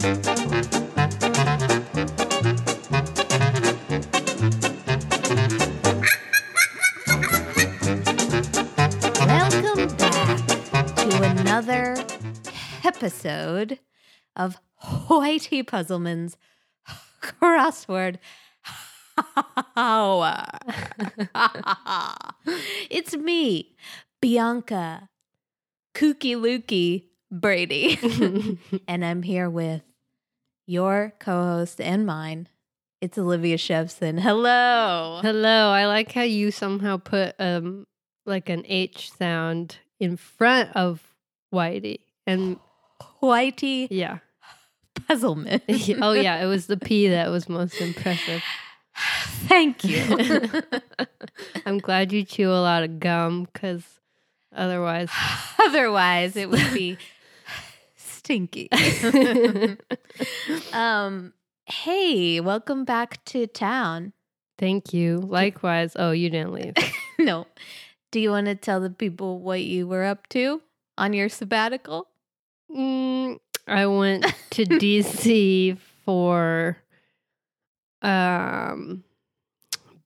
Welcome 0.00 0.22
back 9.98 10.96
to 10.96 11.22
another 11.22 11.96
episode 12.82 13.78
of 14.34 14.56
Whitey 14.82 15.66
Puzzleman's 15.66 16.38
crossword. 17.20 18.16
hour. 19.76 20.46
it's 22.90 23.14
me, 23.16 23.76
Bianca 24.22 25.10
Kooky 25.94 26.36
Lukey 26.36 27.08
Brady, 27.30 27.98
and 28.88 29.04
I'm 29.04 29.22
here 29.22 29.50
with 29.50 29.82
your 30.70 31.12
co-host 31.18 31.80
and 31.80 32.06
mine. 32.06 32.46
It's 33.00 33.18
Olivia 33.18 33.56
Shevson. 33.56 34.20
Hello. 34.20 35.18
Hello. 35.20 35.70
I 35.70 35.86
like 35.86 36.12
how 36.12 36.22
you 36.22 36.52
somehow 36.52 36.96
put 36.96 37.34
um 37.40 37.88
like 38.24 38.48
an 38.48 38.64
H 38.68 39.10
sound 39.10 39.78
in 39.98 40.16
front 40.16 40.70
of 40.76 41.02
Whitey. 41.52 42.00
And 42.24 42.56
Whitey 43.20 43.88
yeah. 43.90 44.18
Puzzlement. 45.08 45.64
oh 46.00 46.12
yeah, 46.12 46.40
it 46.40 46.46
was 46.46 46.68
the 46.68 46.76
P 46.76 47.08
that 47.16 47.30
was 47.30 47.48
most 47.48 47.80
impressive. 47.80 48.40
Thank 49.48 49.82
you. 49.82 50.48
I'm 51.66 51.78
glad 51.78 52.12
you 52.12 52.22
chew 52.22 52.48
a 52.48 52.62
lot 52.62 52.84
of 52.84 53.00
gum 53.00 53.48
because 53.52 53.82
otherwise 54.54 55.10
Otherwise, 55.58 56.36
it 56.36 56.48
would 56.48 56.72
be 56.72 56.96
stinky. 58.30 58.68
um, 60.72 61.32
hey, 61.66 62.38
welcome 62.38 62.84
back 62.84 63.24
to 63.24 63.48
town. 63.48 64.12
Thank 64.56 64.94
you. 64.94 65.18
Likewise. 65.18 65.94
Oh, 65.96 66.12
you 66.12 66.30
didn't 66.30 66.52
leave. 66.52 66.74
No. 67.18 67.46
Do 68.12 68.18
you 68.18 68.30
want 68.30 68.46
to 68.46 68.54
tell 68.54 68.80
the 68.80 68.88
people 68.88 69.40
what 69.40 69.60
you 69.60 69.86
were 69.86 70.04
up 70.04 70.26
to 70.30 70.62
on 70.96 71.12
your 71.12 71.28
sabbatical? 71.28 72.08
Mm, 72.74 73.38
I 73.68 73.86
went 73.86 74.24
to 74.52 74.64
DC 74.64 75.76
for 76.02 76.78
um 78.00 79.04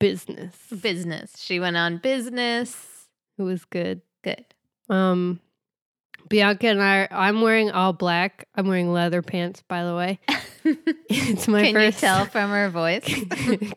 business. 0.01 0.57
Business. 0.83 1.35
She 1.39 1.61
went 1.61 1.77
on 1.77 1.99
business. 1.99 3.07
It 3.39 3.43
was 3.43 3.65
good. 3.65 4.01
Good. 4.25 4.45
Um, 4.91 5.39
Bianca 6.29 6.67
and 6.69 6.83
I, 6.83 7.09
I'm 7.11 7.41
wearing 7.43 7.71
all 7.71 7.93
black. 7.93 8.49
I'm 8.55 8.67
wearing 8.67 8.93
leather 8.93 9.23
pants, 9.23 9.63
by 9.69 9.85
the 9.85 9.95
way. 9.95 10.19
It's 11.11 11.47
my 11.47 11.65
Can 11.65 11.75
first. 11.75 11.99
you 11.99 12.01
tell 12.09 12.25
from 12.33 12.49
her 12.51 12.71
voice? 12.71 13.05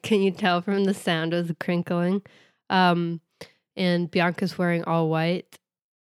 Can 0.03 0.21
you 0.21 0.31
tell 0.31 0.61
from 0.61 0.85
the 0.85 0.93
sound 0.93 1.33
of 1.33 1.49
the 1.49 1.53
crinkling? 1.55 2.21
Um, 2.69 3.19
and 3.75 4.09
Bianca's 4.09 4.57
wearing 4.57 4.85
all 4.85 5.09
white, 5.09 5.59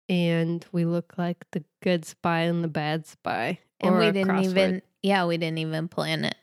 and 0.08 0.64
we 0.70 0.84
look 0.84 1.14
like 1.18 1.38
the 1.50 1.64
good 1.82 2.04
spy 2.04 2.42
and 2.42 2.62
the 2.62 2.68
bad 2.68 3.06
spy. 3.06 3.58
and 3.80 3.98
we 3.98 4.12
didn't 4.12 4.28
crossword. 4.28 4.44
even, 4.44 4.82
yeah, 5.02 5.26
we 5.26 5.36
didn't 5.38 5.58
even 5.58 5.88
plan 5.88 6.24
it. 6.24 6.36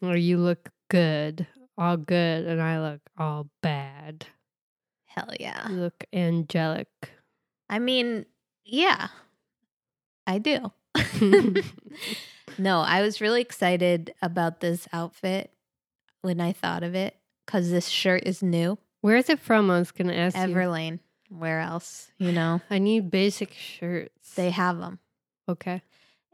Or 0.00 0.16
you 0.16 0.38
look 0.38 0.70
good, 0.88 1.46
all 1.76 1.98
good, 1.98 2.46
and 2.46 2.60
I 2.60 2.80
look 2.80 3.00
all 3.18 3.48
bad. 3.62 4.26
Hell 5.04 5.28
yeah. 5.38 5.68
You 5.68 5.76
look 5.76 6.04
angelic. 6.12 6.88
I 7.68 7.78
mean, 7.78 8.24
yeah, 8.64 9.08
I 10.26 10.38
do. 10.38 10.72
no, 12.58 12.80
I 12.80 13.02
was 13.02 13.20
really 13.20 13.40
excited 13.40 14.14
about 14.22 14.60
this 14.60 14.86
outfit 14.92 15.50
when 16.22 16.40
I 16.40 16.52
thought 16.52 16.82
of 16.82 16.94
it 16.94 17.16
because 17.46 17.70
this 17.70 17.88
shirt 17.88 18.22
is 18.24 18.42
new. 18.42 18.78
Where 19.00 19.16
is 19.16 19.28
it 19.28 19.40
from? 19.40 19.70
I 19.70 19.78
was 19.78 19.90
gonna 19.90 20.14
ask 20.14 20.36
you. 20.36 20.42
Everlane. 20.44 21.00
Where 21.28 21.60
else? 21.60 22.10
You 22.18 22.30
know, 22.32 22.60
I 22.70 22.78
need 22.78 23.10
basic 23.10 23.52
shirts. 23.54 24.34
they 24.34 24.50
have 24.50 24.78
them. 24.78 24.98
okay. 25.48 25.82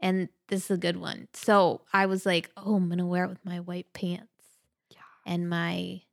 And 0.01 0.29
this 0.47 0.65
is 0.65 0.71
a 0.71 0.77
good 0.77 0.97
one. 0.97 1.27
So 1.33 1.81
I 1.93 2.05
was 2.05 2.25
like, 2.25 2.49
oh, 2.55 2.75
I'm 2.75 2.87
going 2.87 2.99
to 2.99 3.05
wear 3.05 3.25
it 3.25 3.29
with 3.29 3.43
my 3.43 3.59
white 3.59 3.91
pants 3.91 4.31
Yeah. 4.89 4.99
and 5.25 5.49
my 5.49 6.03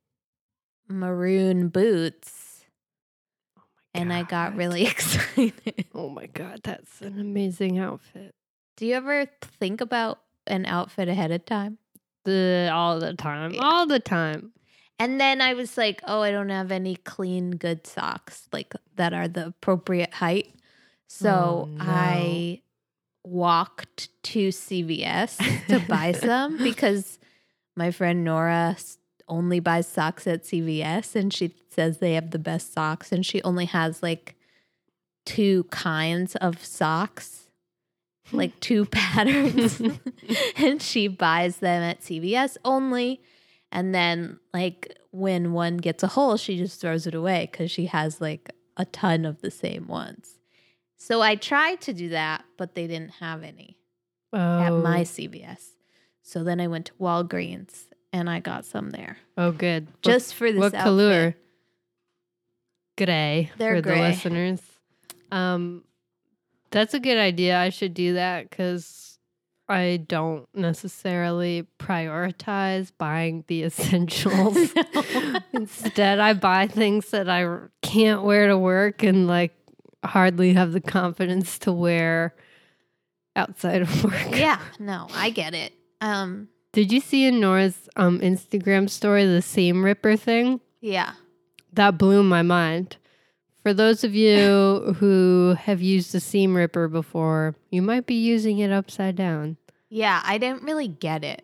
maroon 0.89 1.69
boots. 1.69 2.46
And 3.97 4.13
I 4.13 4.23
got 4.23 4.55
really 4.55 4.85
excited. 4.87 5.85
Oh 5.93 6.09
my 6.09 6.27
god, 6.27 6.61
that's 6.63 7.01
an 7.01 7.19
amazing 7.19 7.79
outfit. 7.79 8.33
Do 8.77 8.85
you 8.85 8.93
ever 8.95 9.25
think 9.59 9.81
about 9.81 10.19
an 10.45 10.65
outfit 10.65 11.09
ahead 11.09 11.31
of 11.31 11.45
time? 11.45 11.77
The 12.25 12.69
all 12.73 12.99
the 12.99 13.13
time, 13.13 13.55
all 13.59 13.87
the 13.87 13.99
time. 13.99 14.51
And 14.99 15.19
then 15.21 15.41
I 15.41 15.53
was 15.53 15.77
like, 15.77 16.01
oh, 16.07 16.21
I 16.21 16.31
don't 16.31 16.49
have 16.49 16.71
any 16.71 16.95
clean, 16.95 17.51
good 17.51 17.85
socks 17.85 18.47
like 18.51 18.73
that 18.95 19.13
are 19.13 19.27
the 19.27 19.47
appropriate 19.47 20.13
height. 20.13 20.53
So 21.07 21.29
Oh, 21.29 21.69
no. 21.71 21.83
I 21.85 22.61
walked 23.23 24.09
to 24.23 24.49
CVS 24.49 25.67
to 25.67 25.79
buy 25.81 26.11
some 26.13 26.57
because 26.57 27.19
my 27.75 27.91
friend 27.91 28.23
Nora 28.23 28.71
s- 28.77 28.97
only 29.27 29.59
buys 29.59 29.87
socks 29.87 30.25
at 30.27 30.43
CVS 30.43 31.15
and 31.15 31.33
she 31.33 31.53
says 31.69 31.97
they 31.97 32.13
have 32.13 32.31
the 32.31 32.39
best 32.39 32.73
socks 32.73 33.11
and 33.11 33.25
she 33.25 33.41
only 33.43 33.65
has 33.65 34.01
like 34.01 34.35
two 35.25 35.65
kinds 35.65 36.35
of 36.37 36.63
socks, 36.63 37.49
like 38.31 38.59
two 38.59 38.85
patterns. 38.85 39.81
and 40.57 40.81
she 40.81 41.07
buys 41.07 41.57
them 41.57 41.83
at 41.83 42.01
CVS 42.01 42.57
only. 42.65 43.21
And 43.71 43.93
then, 43.93 44.39
like, 44.53 44.97
when 45.11 45.51
one 45.51 45.75
gets 45.75 46.01
a 46.01 46.07
hole, 46.07 46.37
she 46.37 46.57
just 46.57 46.79
throws 46.79 47.05
it 47.05 47.13
away 47.13 47.49
because 47.51 47.69
she 47.69 47.87
has 47.87 48.21
like 48.21 48.49
a 48.77 48.85
ton 48.85 49.25
of 49.25 49.41
the 49.41 49.51
same 49.51 49.87
ones. 49.87 50.39
So 50.95 51.21
I 51.21 51.35
tried 51.35 51.81
to 51.81 51.93
do 51.93 52.09
that, 52.09 52.45
but 52.57 52.75
they 52.75 52.87
didn't 52.87 53.15
have 53.15 53.43
any 53.43 53.77
oh, 54.31 54.61
at 54.61 54.69
my 54.71 55.01
oh. 55.01 55.03
CVS. 55.03 55.71
So 56.21 56.43
then 56.43 56.61
I 56.61 56.67
went 56.67 56.87
to 56.87 56.93
Walgreens 56.93 57.87
and 58.17 58.29
I 58.29 58.39
got 58.39 58.65
some 58.65 58.89
there 58.89 59.17
oh, 59.37 59.51
good. 59.51 59.85
What- 59.85 60.01
just 60.01 60.33
for 60.33 60.51
this 60.51 60.59
what, 60.59 60.73
outfit. 60.73 60.83
color? 60.83 61.35
Gray 62.97 63.51
They're 63.57 63.75
for 63.75 63.81
gray. 63.81 63.95
the 63.95 64.01
listeners. 64.01 64.61
Um, 65.31 65.83
that's 66.71 66.93
a 66.95 66.99
good 66.99 67.17
idea. 67.17 67.59
I 67.59 67.69
should 67.69 67.93
do 67.93 68.13
that 68.15 68.49
because 68.49 69.19
I 69.69 70.03
don't 70.07 70.47
necessarily 70.55 71.67
prioritize 71.79 72.91
buying 72.97 73.43
the 73.47 73.63
essentials. 73.65 74.57
Instead, 75.53 76.19
I 76.19 76.33
buy 76.33 76.67
things 76.67 77.11
that 77.11 77.29
I 77.29 77.47
can't 77.83 78.23
wear 78.23 78.47
to 78.47 78.57
work 78.57 79.03
and 79.03 79.27
like 79.27 79.53
hardly 80.03 80.53
have 80.53 80.71
the 80.71 80.81
confidence 80.81 81.59
to 81.59 81.71
wear 81.71 82.33
outside 83.35 83.83
of 83.83 84.03
work. 84.03 84.31
yeah, 84.31 84.59
no, 84.79 85.07
I 85.13 85.29
get 85.29 85.53
it. 85.53 85.71
Um, 86.01 86.47
Did 86.77 86.91
you 86.91 86.99
see 86.99 87.25
in 87.25 87.39
Nora's 87.39 87.89
um, 87.95 88.19
Instagram 88.19 88.87
story 88.87 89.25
the 89.25 89.41
seam 89.41 89.83
ripper 89.83 90.15
thing? 90.15 90.61
yeah. 90.79 91.13
That 91.73 91.97
blew 91.97 92.21
my 92.21 92.43
mind. 92.43 92.97
For 93.63 93.73
those 93.73 94.03
of 94.03 94.13
you 94.13 94.93
who 94.99 95.55
have 95.59 95.81
used 95.81 96.13
a 96.13 96.19
seam 96.19 96.55
ripper 96.55 96.87
before, 96.87 97.55
you 97.71 97.81
might 97.81 98.05
be 98.05 98.13
using 98.13 98.59
it 98.59 98.71
upside 98.71 99.15
down. 99.15 99.57
Yeah, 99.89 100.21
I 100.23 100.37
didn't 100.37 100.61
really 100.61 100.87
get 100.87 101.23
it. 101.23 101.41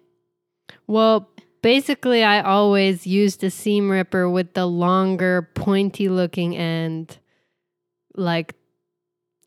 Well, 0.85 1.31
basically, 1.63 2.23
I 2.23 2.43
always 2.43 3.07
used 3.07 3.43
a 3.43 3.49
seam 3.49 3.89
ripper 3.89 4.29
with 4.29 4.53
the 4.53 4.67
longer, 4.67 5.49
pointy 5.55 6.09
looking 6.09 6.55
end. 6.55 7.17
Like, 8.13 8.53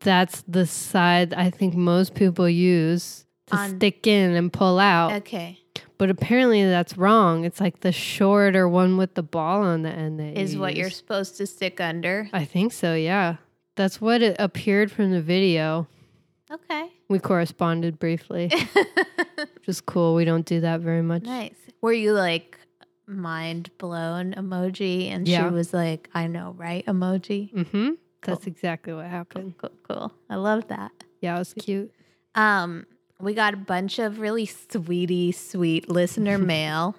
that's 0.01 0.43
the 0.49 0.65
side 0.65 1.33
I 1.33 1.49
think 1.49 1.75
most 1.75 2.13
people 2.13 2.49
use 2.49 3.23
to 3.47 3.55
On- 3.55 3.75
stick 3.77 4.07
in 4.07 4.31
and 4.35 4.51
pull 4.51 4.79
out. 4.79 5.13
Okay. 5.13 5.59
But 5.97 6.09
apparently, 6.11 6.63
that's 6.63 6.95
wrong. 6.97 7.43
It's 7.43 7.59
like 7.59 7.79
the 7.79 7.91
shorter 7.91 8.67
one 8.69 8.97
with 8.97 9.15
the 9.15 9.23
ball 9.23 9.63
on 9.63 9.81
the 9.81 9.89
end 9.89 10.19
that 10.19 10.37
Is 10.37 10.53
you 10.53 10.59
what 10.59 10.75
you're 10.75 10.91
supposed 10.91 11.37
to 11.37 11.47
stick 11.47 11.81
under. 11.81 12.29
I 12.31 12.45
think 12.45 12.71
so, 12.71 12.93
yeah. 12.93 13.37
That's 13.75 13.99
what 13.99 14.21
it 14.21 14.35
appeared 14.37 14.91
from 14.91 15.11
the 15.11 15.21
video. 15.21 15.87
Okay. 16.51 16.89
We 17.09 17.19
corresponded 17.19 17.97
briefly, 17.99 18.49
which 19.35 19.67
is 19.67 19.81
cool. 19.81 20.13
We 20.15 20.23
don't 20.25 20.45
do 20.45 20.61
that 20.61 20.81
very 20.81 21.01
much. 21.01 21.23
nice. 21.23 21.55
Were 21.81 21.93
you 21.93 22.13
like 22.13 22.57
mind 23.07 23.69
blown 23.77 24.33
emoji? 24.33 25.09
And 25.09 25.27
Yeah. 25.27 25.47
she 25.47 25.53
was 25.53 25.73
like, 25.73 26.09
I 26.13 26.27
know, 26.27 26.53
right? 26.57 26.85
Emoji. 26.85 27.53
Mm-hmm. 27.53 27.89
That's 28.23 28.45
exactly 28.47 28.93
what 28.93 29.05
happened. 29.05 29.55
Cool, 29.57 29.71
cool. 29.87 30.13
I 30.29 30.35
love 30.35 30.67
that. 30.67 30.91
Yeah, 31.21 31.35
it 31.35 31.39
was 31.39 31.53
cute. 31.53 31.91
Um, 32.35 32.85
we 33.19 33.33
got 33.33 33.53
a 33.53 33.57
bunch 33.57 33.99
of 33.99 34.19
really 34.19 34.45
sweetie, 34.45 35.31
sweet 35.31 35.89
listener 35.89 36.37
mail. 36.37 36.95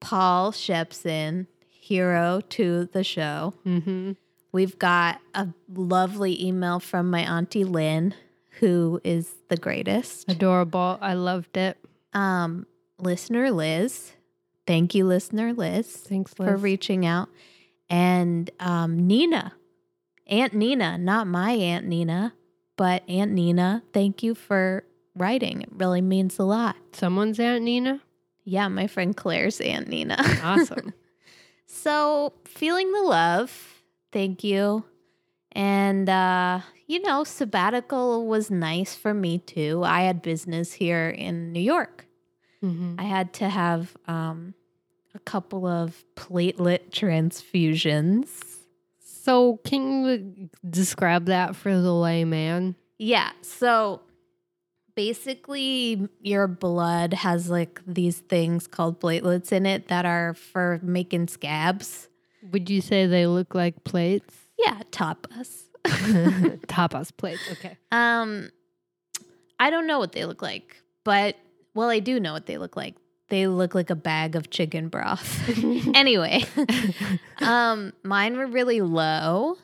Paul 0.00 0.52
Shepson, 0.52 1.46
hero 1.68 2.40
to 2.50 2.86
the 2.92 3.04
show. 3.04 3.54
Mm-hmm. 3.64 4.12
We've 4.50 4.78
got 4.78 5.20
a 5.34 5.48
lovely 5.72 6.44
email 6.44 6.80
from 6.80 7.10
my 7.10 7.20
auntie 7.20 7.64
Lynn, 7.64 8.14
who 8.58 9.00
is 9.04 9.32
the 9.48 9.56
greatest. 9.56 10.30
Adorable. 10.30 10.98
I 11.00 11.14
loved 11.14 11.56
it. 11.56 11.78
Um, 12.12 12.66
listener 12.98 13.50
Liz. 13.50 14.12
Thank 14.66 14.94
you, 14.94 15.06
listener 15.06 15.52
Liz, 15.52 15.88
Thanks 15.88 16.34
for 16.34 16.56
reaching 16.56 17.04
out. 17.04 17.28
And 17.88 18.50
um, 18.60 19.06
Nina, 19.06 19.54
Aunt 20.26 20.54
Nina, 20.54 20.98
not 20.98 21.26
my 21.26 21.52
Aunt 21.52 21.86
Nina, 21.86 22.32
but 22.76 23.02
Aunt 23.08 23.32
Nina, 23.32 23.82
thank 23.92 24.22
you 24.22 24.34
for 24.34 24.84
writing. 25.16 25.62
It 25.62 25.68
really 25.72 26.00
means 26.00 26.38
a 26.38 26.44
lot. 26.44 26.76
Someone's 26.92 27.38
Aunt 27.38 27.62
Nina. 27.64 28.00
Yeah, 28.44 28.68
my 28.68 28.86
friend 28.86 29.16
Claire's 29.16 29.60
Aunt 29.60 29.88
Nina. 29.88 30.16
Awesome. 30.42 30.92
so, 31.66 32.32
feeling 32.44 32.90
the 32.92 33.02
love. 33.02 33.82
Thank 34.12 34.42
you. 34.44 34.84
And, 35.52 36.08
uh, 36.08 36.60
you 36.86 37.00
know, 37.02 37.24
sabbatical 37.24 38.26
was 38.26 38.50
nice 38.50 38.94
for 38.94 39.14
me 39.14 39.38
too. 39.38 39.82
I 39.84 40.02
had 40.02 40.22
business 40.22 40.72
here 40.72 41.08
in 41.10 41.52
New 41.52 41.60
York. 41.60 42.06
Mhm. 42.62 42.98
I 42.98 43.02
had 43.04 43.32
to 43.34 43.48
have 43.48 43.96
um, 44.08 44.54
a 45.14 45.18
couple 45.18 45.66
of 45.66 46.04
platelet 46.16 46.90
transfusions. 46.90 48.51
So, 49.22 49.58
can 49.64 50.04
you 50.04 50.50
describe 50.68 51.26
that 51.26 51.54
for 51.54 51.70
the 51.80 51.94
layman? 51.94 52.74
Yeah. 52.98 53.30
So 53.42 54.00
basically, 54.96 56.08
your 56.20 56.48
blood 56.48 57.14
has 57.14 57.48
like 57.48 57.80
these 57.86 58.18
things 58.18 58.66
called 58.66 59.00
platelets 59.00 59.52
in 59.52 59.64
it 59.64 59.86
that 59.86 60.04
are 60.04 60.34
for 60.34 60.80
making 60.82 61.28
scabs. 61.28 62.08
Would 62.50 62.68
you 62.68 62.80
say 62.80 63.06
they 63.06 63.28
look 63.28 63.54
like 63.54 63.84
plates? 63.84 64.34
Yeah, 64.58 64.80
tapas. 64.90 65.68
Tapas 65.84 67.16
plates. 67.16 67.42
Okay. 67.52 67.76
Um, 67.92 68.50
I 69.60 69.70
don't 69.70 69.86
know 69.86 70.00
what 70.00 70.10
they 70.10 70.24
look 70.24 70.42
like, 70.42 70.82
but 71.04 71.36
well, 71.74 71.90
I 71.90 72.00
do 72.00 72.18
know 72.18 72.32
what 72.32 72.46
they 72.46 72.58
look 72.58 72.76
like. 72.76 72.96
They 73.32 73.46
look 73.46 73.74
like 73.74 73.88
a 73.88 73.94
bag 73.94 74.36
of 74.36 74.50
chicken 74.50 74.88
broth. 74.88 75.48
anyway, 75.94 76.44
um, 77.40 77.94
mine 78.02 78.36
were 78.36 78.46
really 78.46 78.82
low, 78.82 79.56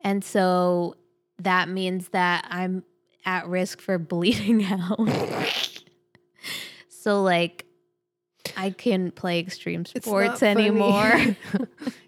and 0.00 0.24
so 0.24 0.96
that 1.38 1.68
means 1.68 2.08
that 2.08 2.44
I'm 2.50 2.82
at 3.24 3.46
risk 3.46 3.80
for 3.80 3.98
bleeding 3.98 4.64
out. 4.64 4.98
so, 6.88 7.22
like, 7.22 7.66
I 8.56 8.70
can't 8.70 9.14
play 9.14 9.38
extreme 9.38 9.84
sports 9.84 10.42
anymore. 10.42 11.36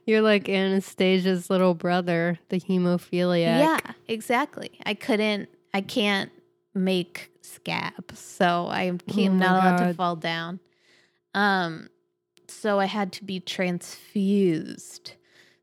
You're 0.07 0.23
like 0.23 0.49
Anastasia's 0.49 1.51
little 1.51 1.75
brother, 1.75 2.37
the 2.49 2.59
hemophiliac. 2.59 3.61
Yeah, 3.61 3.79
exactly. 4.09 4.73
I 4.85 4.95
couldn't, 4.95 5.51
I 5.73 5.83
can't 5.83 6.33
make 6.75 7.31
scabs, 7.49 8.19
so 8.19 8.69
I'm 8.71 8.99
Oh 9.09 9.13
can't, 9.13 9.35
my 9.35 9.47
allowed 9.47 9.79
to 9.89 9.95
fall 9.95 10.17
down. 10.17 10.61
Um, 11.35 11.89
so 12.49 12.79
I 12.81 12.87
had 12.87 13.13
to 13.15 13.25
be 13.25 13.41
transfused. 13.41 15.13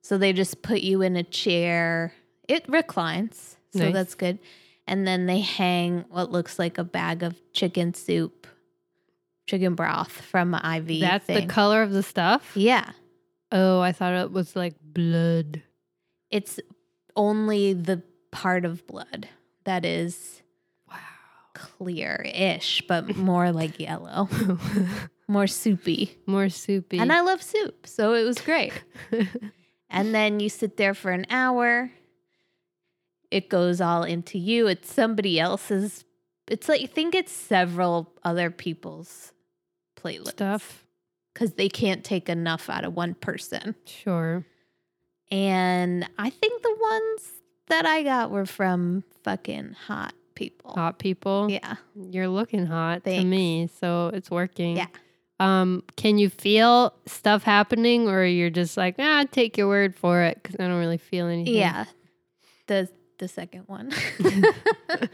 So 0.01 0.17
they 0.17 0.33
just 0.33 0.61
put 0.61 0.81
you 0.81 1.01
in 1.01 1.15
a 1.15 1.23
chair. 1.23 2.13
It 2.47 2.67
reclines, 2.69 3.57
so 3.71 3.79
Nice. 3.85 3.93
that's 3.93 4.15
good. 4.15 4.39
And 4.87 5.07
then 5.07 5.25
they 5.25 5.39
hang 5.39 6.05
what 6.09 6.31
looks 6.31 6.59
like 6.59 6.77
a 6.77 6.83
bag 6.83 7.23
of 7.23 7.35
chicken 7.53 7.93
soup, 7.95 8.45
chicken 9.47 9.73
broth 9.73 10.11
from 10.11 10.53
IV. 10.53 10.99
That's 10.99 11.25
the 11.25 11.47
color 11.47 11.81
of 11.81 11.91
the 11.91 12.03
stuff? 12.03 12.51
yeah. 12.55 12.91
Oh, 13.51 13.79
I 13.79 13.91
thought 13.93 14.13
it 14.13 14.31
was 14.31 14.55
like 14.55 14.75
blood. 14.81 15.61
It's 16.29 16.59
only 17.15 17.73
the 17.73 18.01
part 18.31 18.65
of 18.65 18.85
blood 18.85 19.29
that 19.63 19.85
is. 19.85 20.41
Clear-ish, 21.55 22.83
but 22.87 23.15
more 23.17 23.51
like 23.51 23.79
yellow, 23.79 24.29
more 25.27 25.47
soupy. 25.47 26.15
More 26.27 26.49
soupy. 26.49 26.99
And 26.99 27.11
I 27.11 27.21
love 27.21 27.41
soup, 27.41 27.87
so 27.87 28.13
it 28.13 28.23
was 28.23 28.39
great. 28.39 28.73
and 29.89 30.13
then 30.13 30.39
you 30.39 30.49
sit 30.49 30.77
there 30.77 30.93
for 30.93 31.09
an 31.09 31.25
hour. 31.31 31.89
It 33.31 33.49
goes 33.49 33.81
all 33.81 34.03
into 34.03 34.37
you. 34.37 34.67
It's 34.67 34.93
somebody 34.93 35.39
else's. 35.39 36.05
It's 36.47 36.69
like 36.69 36.81
you 36.81 36.87
think 36.87 37.15
it's 37.15 37.31
several 37.31 38.13
other 38.23 38.51
people's 38.51 39.33
platelets 39.97 40.29
stuff. 40.29 40.85
because 41.33 41.53
they 41.53 41.69
can't 41.69 42.03
take 42.03 42.29
enough 42.29 42.69
out 42.69 42.85
of 42.85 42.93
one 42.93 43.15
person. 43.15 43.73
Sure. 43.85 44.45
And 45.31 46.07
I 46.19 46.29
think 46.29 46.61
the 46.61 46.77
ones 46.79 47.29
that 47.67 47.87
I 47.87 48.03
got 48.03 48.29
were 48.29 48.45
from 48.45 49.03
fucking 49.23 49.75
hot 49.87 50.13
people. 50.35 50.71
Hot 50.73 50.99
people. 50.99 51.47
Yeah. 51.49 51.75
You're 51.95 52.27
looking 52.27 52.65
hot 52.65 53.03
to 53.05 53.23
me, 53.23 53.69
so 53.79 54.11
it's 54.13 54.29
working. 54.29 54.77
Yeah. 54.77 54.87
Um, 55.39 55.83
can 55.97 56.17
you 56.17 56.29
feel 56.29 56.93
stuff 57.07 57.43
happening, 57.43 58.07
or 58.07 58.23
you're 58.23 58.49
just 58.49 58.77
like, 58.77 58.95
ah, 58.99 59.25
take 59.31 59.57
your 59.57 59.67
word 59.67 59.95
for 59.95 60.21
it 60.21 60.39
because 60.41 60.55
I 60.59 60.67
don't 60.67 60.79
really 60.79 60.97
feel 60.97 61.27
anything. 61.27 61.55
Yeah. 61.55 61.85
The 62.67 62.89
the 63.17 63.27
second 63.27 63.63
one. 63.67 63.91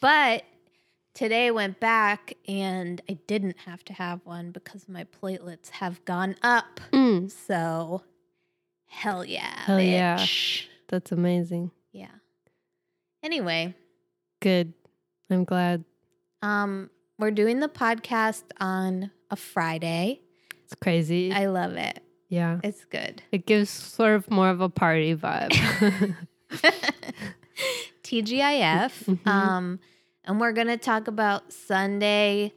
but 0.00 0.44
today 1.14 1.50
went 1.50 1.80
back 1.80 2.34
and 2.48 3.00
I 3.08 3.14
didn't 3.26 3.58
have 3.66 3.84
to 3.86 3.92
have 3.92 4.20
one 4.24 4.52
because 4.52 4.88
my 4.88 5.04
platelets 5.04 5.70
have 5.70 6.04
gone 6.04 6.36
up. 6.42 6.80
Mm, 6.92 7.30
So 7.30 8.02
hell 8.86 9.24
yeah. 9.24 9.60
Hell 9.64 9.80
yeah. 9.80 10.24
that's 10.88 11.12
amazing. 11.12 11.70
Yeah. 11.92 12.08
Anyway, 13.22 13.74
Good. 14.40 14.72
I'm 15.30 15.44
glad. 15.44 15.84
um 16.42 16.90
we're 17.18 17.30
doing 17.30 17.60
the 17.60 17.68
podcast 17.68 18.44
on 18.60 19.10
a 19.30 19.36
Friday. 19.36 20.20
It's 20.64 20.74
crazy. 20.74 21.32
I 21.32 21.46
love 21.46 21.74
it. 21.74 22.00
yeah. 22.30 22.60
It's 22.64 22.84
good. 22.86 23.22
It 23.30 23.44
gives 23.44 23.68
sort 23.68 24.14
of 24.14 24.30
more 24.30 24.48
of 24.48 24.60
a 24.62 24.68
party 24.70 25.14
vibe. 25.14 25.52
TGIF. 28.02 29.04
Mhm. 29.06 29.26
Um, 29.26 29.80
and 30.24 30.40
we're 30.40 30.52
gonna 30.52 30.76
talk 30.76 31.08
about 31.08 31.52
Sunday, 31.52 32.52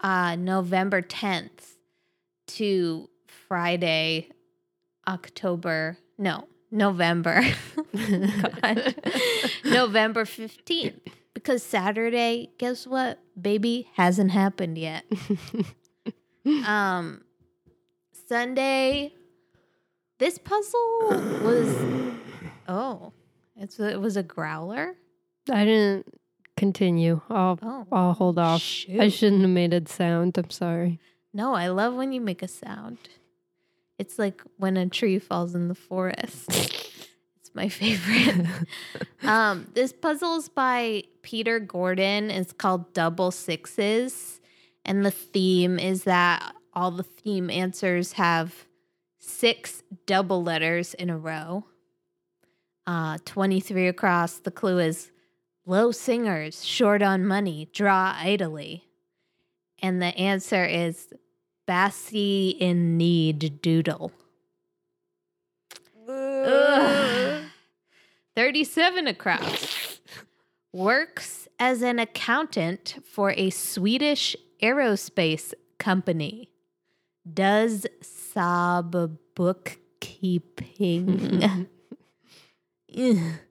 uh, 0.00 0.36
November 0.36 1.00
tenth 1.00 1.76
to 2.48 3.08
Friday, 3.48 4.28
October. 5.08 5.98
No, 6.18 6.46
November. 6.76 7.42
November 9.64 10.24
fifteenth. 10.24 11.00
Because 11.34 11.62
Saturday, 11.62 12.50
guess 12.58 12.86
what, 12.86 13.18
baby, 13.40 13.88
hasn't 13.94 14.30
happened 14.30 14.78
yet. 14.78 15.04
Um, 16.64 17.22
Sunday. 18.28 19.12
This 20.20 20.38
puzzle 20.38 21.08
was 21.42 21.76
oh, 22.68 23.12
it's 23.56 23.80
it 23.80 24.00
was 24.00 24.16
a 24.16 24.22
growler. 24.22 24.94
I 25.50 25.64
didn't 25.64 26.06
continue. 26.56 27.20
I'll 27.28 27.58
Oh, 27.62 27.86
I'll 27.90 28.12
hold 28.12 28.38
off. 28.38 28.62
I 28.96 29.08
shouldn't 29.08 29.42
have 29.42 29.50
made 29.50 29.74
a 29.74 29.88
sound. 29.88 30.38
I'm 30.38 30.50
sorry. 30.50 31.00
No, 31.34 31.54
I 31.54 31.66
love 31.66 31.94
when 31.94 32.12
you 32.12 32.20
make 32.20 32.42
a 32.42 32.48
sound. 32.48 32.98
It's 33.98 34.18
like 34.18 34.42
when 34.58 34.76
a 34.76 34.88
tree 34.88 35.18
falls 35.18 35.54
in 35.54 35.68
the 35.68 35.74
forest. 35.74 36.46
it's 36.48 37.54
my 37.54 37.68
favorite. 37.68 38.46
um, 39.22 39.68
this 39.74 39.92
puzzle's 39.92 40.48
by 40.48 41.04
Peter 41.22 41.58
Gordon. 41.58 42.30
It's 42.30 42.52
called 42.52 42.92
Double 42.92 43.30
Sixes. 43.30 44.40
And 44.84 45.04
the 45.04 45.10
theme 45.10 45.78
is 45.78 46.04
that 46.04 46.54
all 46.72 46.90
the 46.90 47.02
theme 47.02 47.50
answers 47.50 48.12
have 48.12 48.66
six 49.18 49.82
double 50.04 50.42
letters 50.42 50.94
in 50.94 51.10
a 51.10 51.18
row. 51.18 51.64
Uh, 52.86 53.18
23 53.24 53.88
across. 53.88 54.38
The 54.38 54.52
clue 54.52 54.78
is 54.78 55.10
low 55.64 55.90
singers, 55.90 56.64
short 56.64 57.02
on 57.02 57.26
money, 57.26 57.68
draw 57.72 58.14
idly. 58.16 58.84
And 59.82 60.00
the 60.00 60.16
answer 60.16 60.64
is 60.64 61.08
Bassy 61.66 62.50
in 62.50 62.96
need 62.96 63.60
doodle. 63.60 64.12
Ugh. 66.08 67.42
37 68.36 69.06
across. 69.06 70.00
Works 70.72 71.48
as 71.58 71.82
an 71.82 71.98
accountant 71.98 72.96
for 73.10 73.32
a 73.32 73.50
Swedish 73.50 74.36
aerospace 74.62 75.52
company. 75.78 76.50
Does 77.32 77.86
Saab 78.02 79.18
bookkeeping. 79.34 80.46
Ugh. 82.96 83.18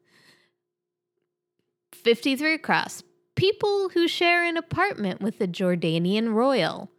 53 1.93 2.53
across. 2.53 3.03
People 3.36 3.89
who 3.89 4.07
share 4.07 4.43
an 4.45 4.55
apartment 4.57 5.22
with 5.22 5.41
a 5.41 5.48
Jordanian 5.48 6.34
royal. 6.34 6.91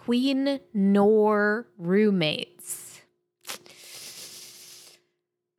Queen 0.00 0.60
Noor 0.72 1.68
roommates. 1.76 3.02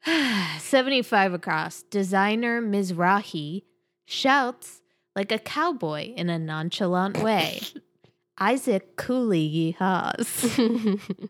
75 0.58 1.36
across. 1.36 1.84
Designer 1.84 2.60
Mizrahi 2.60 3.62
shouts 4.04 4.82
like 5.16 5.32
a 5.32 5.38
cowboy 5.38 6.16
in 6.16 6.32
a 6.32 6.40
nonchalant 6.40 7.22
way. 7.22 7.62
Isaac 8.40 8.96
Cooley 8.96 9.78
yeehaws. 9.80 11.30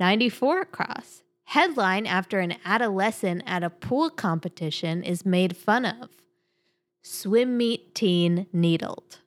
94 0.00 0.60
across. 0.62 1.22
Headline 1.44 2.06
after 2.06 2.38
an 2.38 2.56
adolescent 2.64 3.42
at 3.44 3.62
a 3.62 3.68
pool 3.68 4.08
competition 4.08 5.04
is 5.04 5.26
made 5.26 5.54
fun 5.54 5.84
of. 5.84 6.08
Swim 7.02 7.58
meet 7.58 7.94
teen 7.94 8.46
needled. 8.54 9.18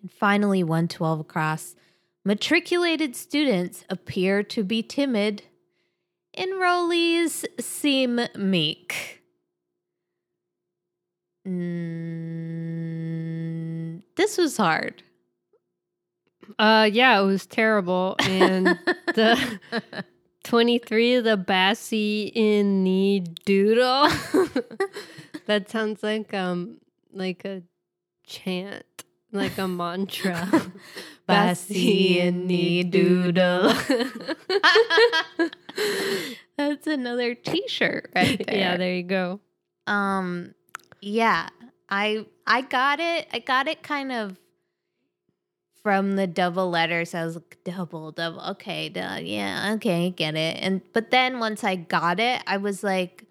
And 0.00 0.10
finally, 0.10 0.62
112 0.62 1.20
across. 1.20 1.76
Matriculated 2.24 3.14
students 3.14 3.84
appear 3.88 4.42
to 4.42 4.64
be 4.64 4.82
timid. 4.82 5.42
Enrollees 6.36 7.44
seem 7.60 8.20
meek. 8.36 9.22
Mm, 11.46 12.32
this 14.16 14.36
was 14.36 14.56
hard. 14.56 15.04
Uh, 16.58 16.88
yeah, 16.92 17.20
it 17.20 17.24
was 17.24 17.46
terrible. 17.46 18.16
And 18.20 18.78
the 19.14 19.60
23, 20.44 21.20
the 21.20 21.36
Bassy 21.36 22.32
in 22.34 22.84
the 22.84 23.20
doodle. 23.44 24.08
that 25.46 25.68
sounds 25.68 26.02
like 26.02 26.34
um 26.34 26.78
like 27.12 27.44
a 27.44 27.62
chant, 28.26 29.04
like 29.36 29.58
a 29.58 29.68
mantra. 29.68 30.48
Bassy 31.26 32.20
in 32.20 32.46
knee 32.46 32.84
doodle. 32.84 33.72
That's 36.56 36.86
another 36.86 37.34
t-shirt 37.34 38.10
right 38.14 38.42
there. 38.46 38.56
yeah, 38.56 38.76
there 38.76 38.94
you 38.94 39.02
go. 39.02 39.40
Um 39.86 40.54
yeah, 41.00 41.48
I 41.88 42.26
I 42.46 42.62
got 42.62 43.00
it. 43.00 43.26
I 43.32 43.40
got 43.40 43.68
it 43.68 43.82
kind 43.82 44.12
of 44.12 44.38
from 45.82 46.16
the 46.16 46.26
double 46.26 46.70
letters. 46.70 47.14
I 47.14 47.24
was 47.24 47.36
like 47.36 47.58
double 47.64 48.10
double. 48.12 48.40
Okay, 48.40 48.88
duh, 48.88 49.18
yeah, 49.22 49.72
okay, 49.76 50.10
get 50.10 50.34
it. 50.34 50.58
And 50.60 50.80
but 50.92 51.10
then 51.10 51.38
once 51.38 51.62
I 51.62 51.76
got 51.76 52.18
it, 52.18 52.42
I 52.46 52.56
was 52.56 52.82
like 52.82 53.24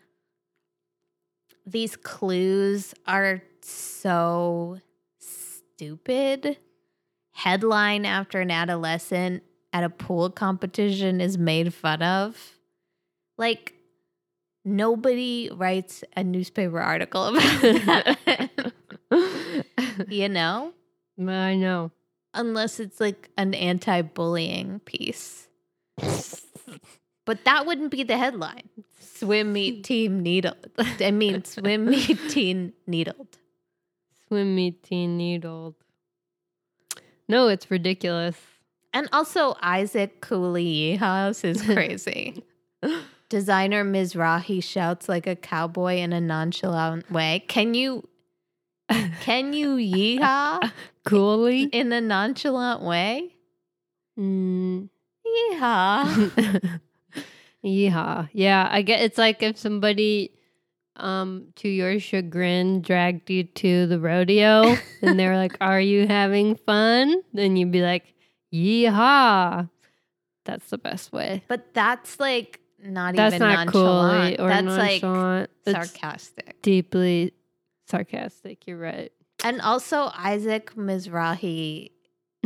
these 1.65 1.95
clues 1.95 2.93
are 3.07 3.41
so 3.61 4.79
stupid. 5.75 6.57
Headline 7.33 8.05
after 8.05 8.39
an 8.39 8.49
adolescent 8.49 9.43
at 9.73 9.83
a 9.83 9.89
pool 9.89 10.29
competition 10.29 11.19
is 11.19 11.37
made 11.37 11.73
fun 11.73 12.01
of. 12.01 12.53
Like 13.37 13.73
nobody 14.63 15.49
writes 15.53 16.03
a 16.15 16.23
newspaper 16.23 16.79
article 16.79 17.25
about 17.35 17.43
that. 17.51 18.73
you 20.07 20.29
know? 20.29 20.71
I 21.19 21.55
know. 21.55 21.91
Unless 22.33 22.79
it's 22.79 22.99
like 22.99 23.29
an 23.37 23.53
anti 23.53 24.01
bullying 24.01 24.79
piece. 24.79 25.47
But 27.25 27.43
that 27.45 27.65
wouldn't 27.65 27.91
be 27.91 28.03
the 28.03 28.17
headline. 28.17 28.69
Swim 28.99 29.51
meet 29.51 29.83
team 29.83 30.21
needled. 30.21 30.69
I 30.77 31.11
mean, 31.11 31.43
swim 31.43 31.85
meet 31.85 32.19
teen 32.29 32.73
needled. 32.85 33.39
Swim 34.27 34.55
meet 34.55 34.83
teen 34.83 35.17
needled. 35.17 35.75
No, 37.27 37.47
it's 37.47 37.69
ridiculous. 37.69 38.35
And 38.93 39.09
also, 39.11 39.55
Isaac 39.61 40.21
Cooley 40.21 40.95
House 40.95 41.43
is 41.43 41.61
crazy. 41.61 42.43
Designer 43.29 43.83
Mizrahi 43.83 44.63
shouts 44.63 45.09
like 45.09 45.27
a 45.27 45.35
cowboy 45.35 45.95
in 45.97 46.13
a 46.13 46.21
nonchalant 46.21 47.11
way. 47.11 47.43
Can 47.47 47.73
you, 47.73 48.07
can 49.21 49.53
you 49.53 49.75
yeehaw 49.75 50.71
Coolly. 51.05 51.63
in 51.63 51.91
a 51.91 51.99
nonchalant 51.99 52.81
way? 52.83 53.35
Mm. 54.17 54.89
Yeehaw. 55.25 56.79
Yeehaw. 57.65 58.29
Yeah, 58.31 58.69
I 58.71 58.81
get 58.83 59.01
it's 59.01 59.17
like 59.17 59.41
if 59.41 59.57
somebody 59.57 60.31
um 60.97 61.47
to 61.57 61.67
your 61.67 61.99
chagrin 61.99 62.81
dragged 62.81 63.29
you 63.29 63.43
to 63.43 63.85
the 63.87 63.99
rodeo 63.99 64.75
and 65.01 65.19
they 65.19 65.27
were 65.27 65.35
like, 65.37 65.57
Are 65.61 65.79
you 65.81 66.07
having 66.07 66.55
fun? 66.55 67.21
Then 67.33 67.55
you'd 67.57 67.71
be 67.71 67.81
like, 67.81 68.13
Yeehaw. 68.53 69.69
That's 70.45 70.69
the 70.69 70.77
best 70.77 71.11
way. 71.11 71.43
But 71.47 71.73
that's 71.73 72.19
like 72.19 72.59
not 72.83 73.15
That's 73.15 73.35
even 73.35 73.47
not 73.47 73.67
cool 73.67 73.81
or 74.39 74.47
that's 74.47 74.65
nonchalant. 74.65 75.49
like 75.65 75.75
It's 75.75 75.91
sarcastic. 75.91 76.61
deeply 76.61 77.33
sarcastic. 77.87 78.67
You're 78.67 78.77
right. 78.77 79.11
And 79.43 79.59
also 79.61 80.11
Isaac 80.15 80.75
Mizrahi, 80.75 81.91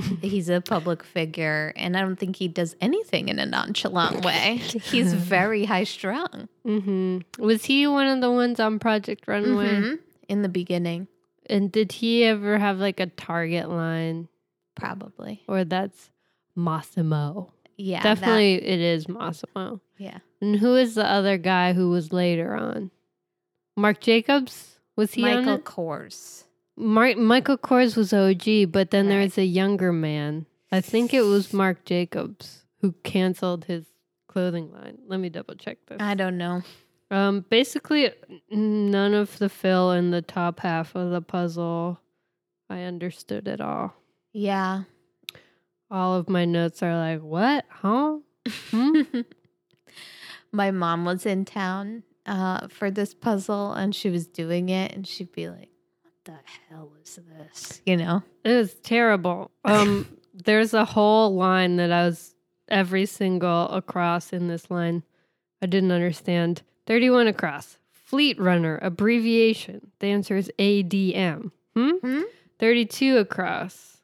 he's 0.21 0.49
a 0.49 0.61
public 0.61 1.03
figure, 1.03 1.73
and 1.75 1.95
I 1.97 2.01
don't 2.01 2.15
think 2.17 2.35
he 2.35 2.47
does 2.47 2.75
anything 2.81 3.29
in 3.29 3.39
a 3.39 3.45
nonchalant 3.45 4.23
way. 4.25 4.57
He's 4.57 5.13
very 5.13 5.65
high 5.65 5.83
strung. 5.85 6.47
hmm 6.63 7.19
Was 7.37 7.65
he 7.65 7.87
one 7.87 8.07
of 8.07 8.21
the 8.21 8.31
ones 8.31 8.59
on 8.59 8.79
Project 8.79 9.27
Runway? 9.27 9.67
Mhm. 9.67 9.99
In 10.27 10.41
the 10.43 10.49
beginning, 10.49 11.07
And 11.47 11.71
did 11.71 11.91
he 11.91 12.23
ever 12.23 12.59
have 12.59 12.77
like 12.77 12.99
a 12.99 13.07
target 13.07 13.69
line? 13.69 14.27
probably. 14.75 15.41
Or 15.47 15.63
that's 15.65 16.09
Massimo? 16.55 17.51
Yeah. 17.77 18.03
that- 18.03 18.15
Definitely 18.19 18.55
it 18.55 18.79
is 18.79 19.07
Massimo. 19.09 19.81
yeah. 19.97 20.19
And 20.41 20.55
who 20.57 20.75
is 20.75 20.95
the 20.95 21.05
other 21.05 21.37
guy 21.37 21.73
who 21.73 21.89
was 21.89 22.13
later 22.13 22.53
on? 22.55 22.91
Marc 23.75 23.99
Jacobs? 24.01 24.79
Was 24.95 25.13
he 25.13 25.23
on 25.23 25.37
Michael 25.45 25.55
it? 25.55 25.65
Kors. 25.65 26.43
Michael 26.79 27.57
Kors 27.57 27.95
was 27.97 28.13
OG, 28.13 28.71
but 28.71 28.91
then 28.91 29.07
Right. 29.07 29.17
there's 29.17 29.37
a 29.37 29.45
younger 29.45 29.91
man. 29.91 30.45
I 30.71 30.81
think 30.81 31.13
it 31.13 31.21
was 31.23 31.51
Marc 31.53 31.83
Jacobs 31.85 32.65
who 32.81 32.93
canceled 33.03 33.65
his 33.65 33.85
clothing 34.27 34.71
line. 34.71 34.97
Let 35.07 35.19
me 35.19 35.29
double 35.29 35.55
check 35.55 35.77
this. 35.87 35.97
I 35.99 36.13
don't 36.15 36.37
know. 36.37 36.61
Um, 37.11 37.43
basically, 37.49 38.11
none 38.49 39.13
of 39.13 39.39
the 39.39 39.49
fill 39.49 39.91
in 39.91 40.11
the 40.11 40.21
top 40.21 40.59
half 40.59 40.95
of 40.95 41.09
the 41.09 41.21
puzzle. 41.21 41.99
I 42.69 42.83
understood 42.83 43.47
it 43.47 43.59
all. 43.59 43.95
Yeah. 44.31 44.83
All 45.89 46.15
of 46.15 46.29
my 46.29 46.45
notes 46.45 46.83
are 46.83 46.95
like, 46.95 47.21
what? 47.21 47.65
Huh? 47.69 48.19
Hmm? 48.69 49.01
My 50.51 50.71
mom 50.71 51.05
was 51.05 51.25
in 51.25 51.45
town 51.45 52.03
uh, 52.25 52.67
for 52.69 52.89
this 52.89 53.13
puzzle 53.13 53.73
and 53.73 53.93
she 53.93 54.09
was 54.09 54.27
doing 54.27 54.69
it 54.69 54.93
and 54.93 55.05
she'd 55.07 55.31
be 55.31 55.47
like, 55.49 55.69
the 56.25 56.35
hell 56.69 56.91
is 57.03 57.19
this? 57.37 57.81
You 57.85 57.97
know? 57.97 58.23
It 58.43 58.55
was 58.55 58.73
terrible. 58.75 59.51
Um, 59.65 60.07
there's 60.33 60.73
a 60.73 60.85
whole 60.85 61.35
line 61.35 61.77
that 61.77 61.91
I 61.91 62.05
was 62.05 62.35
every 62.67 63.05
single 63.05 63.69
across 63.69 64.31
in 64.31 64.47
this 64.47 64.69
line. 64.69 65.03
I 65.61 65.65
didn't 65.65 65.91
understand. 65.91 66.61
31 66.87 67.27
across. 67.27 67.77
Fleet 67.91 68.39
Runner, 68.39 68.79
abbreviation. 68.81 69.91
The 69.99 70.07
answer 70.07 70.35
is 70.35 70.51
ADM. 70.57 71.51
Hmm? 71.75 71.91
Hmm? 72.01 72.21
32 72.59 73.17
across. 73.17 73.97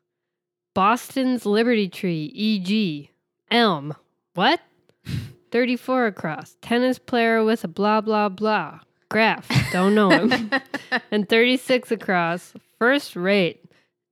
Boston's 0.74 1.46
Liberty 1.46 1.88
Tree, 1.88 2.32
EG. 2.36 3.10
Elm. 3.50 3.96
What? 4.34 4.60
34 5.52 6.08
across. 6.08 6.58
Tennis 6.62 7.00
player 7.00 7.44
with 7.44 7.64
a 7.64 7.68
blah, 7.68 8.02
blah, 8.02 8.30
blah. 8.30 8.82
Graf. 9.16 9.48
Don't 9.72 9.96
know 9.96 10.10
him. 10.10 10.52
and 11.10 11.30
36 11.30 11.90
across. 11.90 12.54
First 12.80 13.16
rate. 13.16 13.64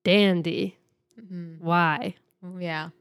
Dandy. 0.05 0.77
Mhm. 1.19 1.59
Why? 1.59 2.15
Yeah. 2.57 2.91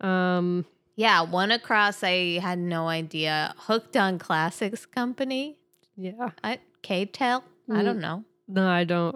Um, 0.00 0.64
Yeah. 0.96 1.22
One 1.22 1.52
across, 1.52 2.02
I 2.02 2.40
had 2.40 2.58
no 2.58 2.88
idea. 2.88 3.54
Hooked 3.58 3.96
on 3.96 4.18
Classics 4.18 4.86
Company. 4.86 5.56
yeah. 5.96 6.30
I, 6.42 6.58
K-Tel? 6.82 7.44
I 7.72 7.82
don't 7.84 8.00
know. 8.00 8.24
No, 8.48 8.68
I 8.68 8.82
don't. 8.82 9.14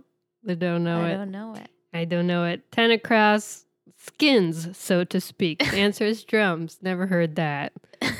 I 0.48 0.54
don't 0.54 0.84
know 0.84 1.00
I 1.00 1.10
it. 1.10 1.14
I 1.14 1.16
don't 1.16 1.30
know 1.32 1.54
it. 1.56 1.68
I 1.92 2.04
don't 2.04 2.26
know 2.28 2.44
it. 2.44 2.70
10 2.70 2.92
across. 2.92 3.64
Skins, 3.96 4.78
so 4.78 5.02
to 5.02 5.20
speak. 5.20 5.58
The 5.72 5.78
answer 5.78 6.04
is 6.04 6.22
drums. 6.22 6.78
Never 6.80 7.08
heard 7.08 7.34
that. 7.34 7.72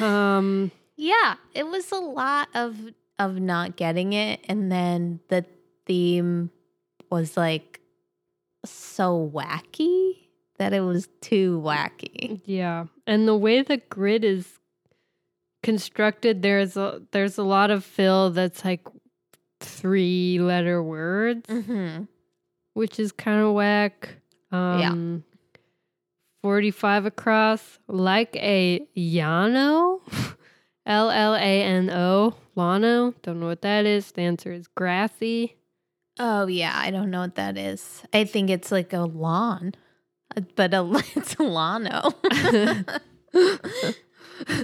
Um, 0.00 0.72
Yeah, 1.02 1.34
it 1.52 1.66
was 1.66 1.90
a 1.90 1.96
lot 1.96 2.48
of 2.54 2.76
of 3.18 3.40
not 3.40 3.76
getting 3.76 4.12
it, 4.12 4.38
and 4.48 4.70
then 4.70 5.18
the 5.28 5.44
theme 5.84 6.50
was 7.10 7.36
like 7.36 7.80
so 8.64 9.30
wacky 9.34 10.28
that 10.58 10.72
it 10.72 10.80
was 10.80 11.08
too 11.20 11.60
wacky. 11.64 12.40
yeah. 12.44 12.84
And 13.04 13.26
the 13.26 13.36
way 13.36 13.62
the 13.62 13.78
grid 13.78 14.24
is 14.24 14.60
constructed, 15.64 16.42
there's 16.42 16.76
a 16.76 17.02
there's 17.10 17.36
a 17.36 17.42
lot 17.42 17.72
of 17.72 17.84
fill 17.84 18.30
that's 18.30 18.64
like 18.64 18.86
three 19.58 20.38
letter 20.38 20.80
words. 20.82 21.48
Mm-hmm. 21.48 22.04
which 22.74 23.00
is 23.00 23.10
kind 23.10 23.40
of 23.40 23.54
whack. 23.54 24.16
Um, 24.52 25.24
45 26.42 27.06
across, 27.06 27.80
like 27.88 28.36
a 28.36 28.86
llano. 28.94 30.00
L 30.86 31.10
L 31.10 31.34
A 31.34 31.62
N 31.62 31.90
O. 31.90 32.34
Lano. 32.56 33.14
Don't 33.22 33.40
know 33.40 33.46
what 33.46 33.62
that 33.62 33.86
is. 33.86 34.12
The 34.12 34.22
answer 34.22 34.52
is 34.52 34.66
grassy. 34.68 35.56
Oh 36.18 36.46
yeah, 36.46 36.72
I 36.74 36.90
don't 36.90 37.10
know 37.10 37.20
what 37.20 37.36
that 37.36 37.56
is. 37.56 38.02
I 38.12 38.24
think 38.24 38.50
it's 38.50 38.70
like 38.70 38.92
a 38.92 39.00
lawn, 39.00 39.74
Uh, 40.36 40.42
but 40.56 40.74
a 40.74 40.82
it's 41.16 41.34
lano. 41.36 42.12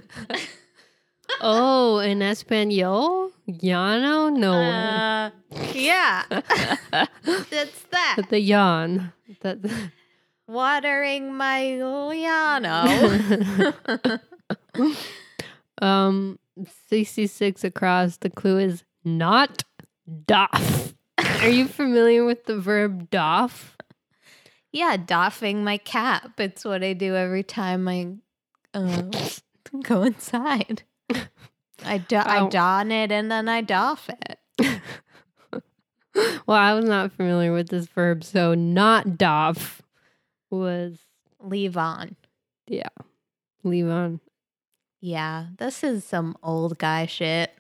Oh, 1.41 1.99
in 1.99 2.23
Espanol? 2.23 3.31
Llano? 3.47 4.29
No. 4.31 4.55
Uh, 4.55 5.31
yeah, 5.75 6.25
that's 6.31 7.83
that. 7.91 8.17
The 8.31 8.41
yawn. 8.41 9.13
That, 9.43 9.59
Watering 10.49 11.35
my 11.35 11.77
llano. 11.77 12.85
Um, 15.83 16.39
66 16.89 17.65
across. 17.65 18.17
The 18.19 18.31
clue 18.31 18.59
is 18.59 18.85
not 19.05 19.63
doff. 20.27 20.95
Are 21.43 21.49
you 21.49 21.67
familiar 21.67 22.25
with 22.25 22.45
the 22.47 22.59
verb 22.59 23.11
doff? 23.11 23.77
yeah, 24.73 24.97
doffing 24.99 25.65
my 25.65 25.79
cap. 25.79 26.39
It's 26.39 26.65
what 26.65 26.85
I 26.85 26.93
do 26.93 27.17
every 27.17 27.43
time 27.43 27.89
I 27.89 28.09
uh, 28.75 29.03
go 29.83 30.03
inside. 30.03 30.83
I 31.85 31.99
do- 31.99 32.17
I 32.17 32.41
Oh. 32.41 32.51
don 32.51 32.91
it 32.93 33.11
and 33.11 33.31
then 33.31 33.49
I 33.49 33.61
doff 33.63 34.09
it. 34.09 34.39
Well, 36.47 36.57
I 36.57 36.73
was 36.75 36.85
not 36.87 37.13
familiar 37.13 37.53
with 37.53 37.69
this 37.69 37.87
verb, 37.87 38.25
so 38.25 38.55
not 38.55 39.17
doff 39.19 39.83
was, 40.51 40.99
Leave 41.41 41.77
on. 41.77 42.17
yeah, 42.67 42.89
leave 43.63 43.89
on. 43.89 44.19
Yeah, 45.01 45.47
this 45.59 45.85
is 45.85 46.05
some 46.05 46.37
old 46.43 46.79
guy 46.79 47.07
shit. 47.07 47.53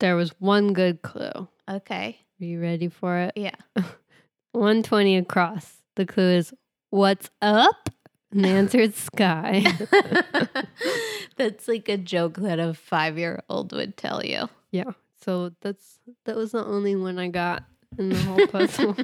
There 0.00 0.16
was 0.16 0.30
one 0.40 0.72
good 0.72 1.02
clue. 1.02 1.48
Okay. 1.68 2.18
Are 2.40 2.44
you 2.44 2.60
ready 2.60 2.88
for 2.88 3.18
it? 3.18 3.32
Yeah. 3.36 3.54
120 4.52 5.16
across. 5.18 5.82
The 5.96 6.06
clue 6.06 6.30
is 6.32 6.52
what's 6.90 7.30
up? 7.40 7.90
And 8.32 8.44
the 8.44 8.48
answer 8.48 8.78
is 8.78 8.94
sky. 8.96 9.64
That's 11.36 11.68
like 11.68 11.88
a 11.88 11.96
joke 11.96 12.36
that 12.38 12.58
a 12.58 12.74
five 12.74 13.18
year 13.18 13.42
old 13.48 13.72
would 13.72 13.96
tell 13.96 14.24
you. 14.24 14.48
yeah. 14.70 14.92
So 15.22 15.52
that's 15.60 15.98
that 16.24 16.34
was 16.34 16.52
the 16.52 16.64
only 16.64 16.96
one 16.96 17.18
I 17.18 17.28
got 17.28 17.64
in 17.98 18.08
the 18.08 18.16
whole 18.22 18.46
puzzle. 18.46 18.96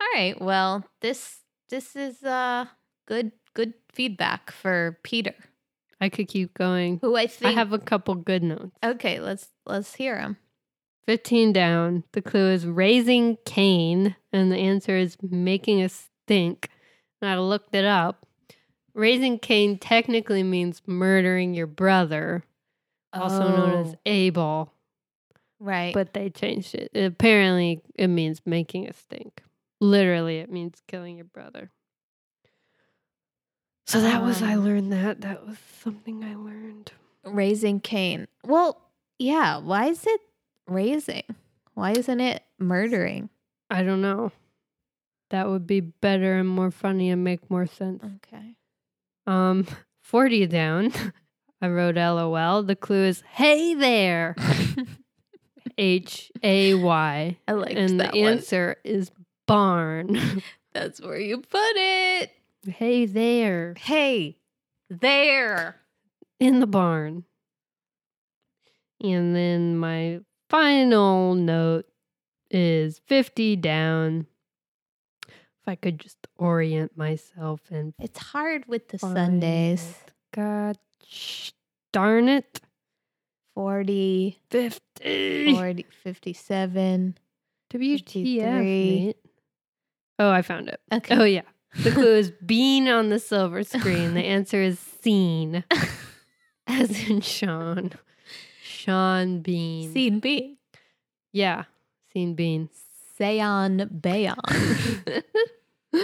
All 0.00 0.08
right. 0.14 0.34
Well, 0.40 0.84
this 1.00 1.38
this 1.68 1.94
is 1.94 2.24
uh 2.24 2.64
good 3.06 3.30
good 3.54 3.74
feedback 3.92 4.50
for 4.50 4.98
Peter, 5.02 5.34
I 6.00 6.08
could 6.08 6.28
keep 6.28 6.54
going. 6.54 6.98
who 7.00 7.16
I 7.16 7.26
think 7.26 7.50
I 7.56 7.58
have 7.58 7.72
a 7.72 7.78
couple 7.78 8.14
good 8.14 8.42
notes. 8.42 8.76
Okay, 8.84 9.20
let's 9.20 9.48
let's 9.66 9.94
hear 9.94 10.16
them. 10.16 10.36
15 11.06 11.52
down. 11.52 12.04
The 12.12 12.22
clue 12.22 12.50
is 12.50 12.64
raising 12.66 13.36
Cain, 13.44 14.14
and 14.32 14.52
the 14.52 14.56
answer 14.56 14.96
is 14.96 15.16
making 15.20 15.82
a 15.82 15.88
stink. 15.88 16.68
And 17.20 17.28
I 17.30 17.38
looked 17.38 17.74
it 17.74 17.84
up. 17.84 18.26
Raising 18.94 19.38
Cain 19.38 19.78
technically 19.78 20.42
means 20.42 20.80
murdering 20.86 21.54
your 21.54 21.66
brother, 21.66 22.44
also 23.12 23.48
known 23.48 23.84
as 23.86 23.94
Oh, 23.94 23.98
Abel, 24.06 24.72
right. 25.58 25.94
but 25.94 26.12
they 26.14 26.30
changed 26.30 26.74
it. 26.74 26.90
Apparently, 26.94 27.80
it 27.94 28.08
means 28.08 28.42
making 28.44 28.88
a 28.88 28.92
stink. 28.92 29.42
Literally, 29.80 30.38
it 30.38 30.50
means 30.52 30.82
killing 30.86 31.16
your 31.16 31.24
brother. 31.24 31.70
So 33.86 34.00
that 34.00 34.22
was, 34.22 34.42
I 34.42 34.54
Um, 34.54 34.64
learned 34.64 34.92
that. 34.92 35.20
That 35.22 35.46
was 35.46 35.58
something 35.82 36.22
I 36.24 36.34
learned. 36.34 36.92
raising 37.24 37.80
Cain. 37.80 38.26
Well, 38.44 38.80
yeah. 39.18 39.58
Why 39.58 39.86
is 39.86 40.06
it 40.06 40.20
raising? 40.66 41.24
Why 41.74 41.92
isn't 41.92 42.20
it 42.20 42.42
murdering? 42.58 43.28
I 43.70 43.82
don't 43.82 44.02
know. 44.02 44.32
That 45.30 45.48
would 45.48 45.66
be 45.66 45.80
better 45.80 46.34
and 46.38 46.48
more 46.48 46.70
funny 46.70 47.10
and 47.10 47.24
make 47.24 47.50
more 47.50 47.66
sense. 47.66 48.02
Okay. 48.04 48.54
Um, 49.26 49.66
40 50.02 50.46
down. 50.46 50.92
I 51.62 51.68
wrote 51.68 51.94
LOL. 51.96 52.62
The 52.64 52.76
clue 52.76 53.04
is 53.04 53.22
hey 53.32 53.74
there. 53.74 54.34
H 55.78 56.30
A 56.42 56.74
Y. 56.74 57.36
I 57.48 57.52
like 57.52 57.68
that. 57.74 57.78
And 57.78 58.00
the 58.00 58.04
one. 58.06 58.16
answer 58.16 58.76
is 58.84 59.10
barn. 59.46 60.42
That's 60.74 61.00
where 61.00 61.18
you 61.20 61.38
put 61.38 61.72
it. 61.76 62.30
Hey 62.66 63.06
there. 63.06 63.74
Hey, 63.78 64.38
there. 64.88 65.76
In 66.40 66.60
the 66.60 66.66
barn. 66.66 67.24
And 69.02 69.34
then 69.34 69.76
my 69.76 70.20
final 70.48 71.34
note 71.34 71.86
is 72.50 73.00
50 73.06 73.56
down. 73.56 74.26
If 75.28 75.68
I 75.68 75.74
could 75.76 75.98
just 75.98 76.18
orient 76.38 76.96
myself 76.96 77.60
and 77.70 77.94
It's 78.00 78.18
hard 78.18 78.66
with 78.66 78.88
the 78.88 78.98
Sundays. 78.98 79.90
it. 80.06 80.12
God 80.34 80.78
sh- 81.06 81.50
darn 81.92 82.28
it. 82.28 82.60
40, 83.54 84.40
50. 84.50 85.54
40, 85.54 85.86
57. 86.02 87.18
WTF. 87.72 89.14
Oh, 90.18 90.30
I 90.30 90.42
found 90.42 90.68
it. 90.68 90.80
Okay. 90.92 91.16
Oh, 91.16 91.24
yeah. 91.24 91.42
The 91.76 91.90
clue 91.90 92.14
is 92.16 92.30
bean 92.44 92.88
on 92.88 93.08
the 93.08 93.18
silver 93.18 93.62
screen. 93.64 94.14
The 94.14 94.24
answer 94.24 94.60
is 94.62 94.78
seen, 94.78 95.64
as 96.66 97.08
in 97.08 97.20
Sean. 97.22 97.92
Sean 98.62 99.40
Bean. 99.40 99.92
Seen 99.92 100.20
B. 100.20 100.58
Yeah, 101.32 101.64
seen 102.12 102.34
Bean. 102.34 102.68
Seon 103.18 103.88
Bayon. 104.00 105.22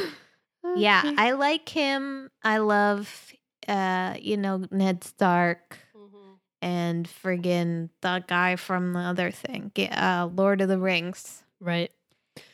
Yeah, 0.77 1.03
I 1.17 1.33
like 1.33 1.69
him. 1.69 2.31
I 2.45 2.59
love, 2.59 3.33
uh, 3.67 4.15
you 4.21 4.37
know, 4.37 4.65
Ned 4.71 5.03
Stark 5.03 5.79
Mhm. 5.97 6.39
and 6.61 7.09
friggin' 7.09 7.89
the 8.03 8.23
guy 8.29 8.55
from 8.57 8.93
the 8.93 9.01
other 9.01 9.31
thing, 9.31 9.73
uh, 9.91 10.29
Lord 10.33 10.61
of 10.61 10.69
the 10.69 10.79
Rings. 10.79 11.43
Right. 11.59 11.91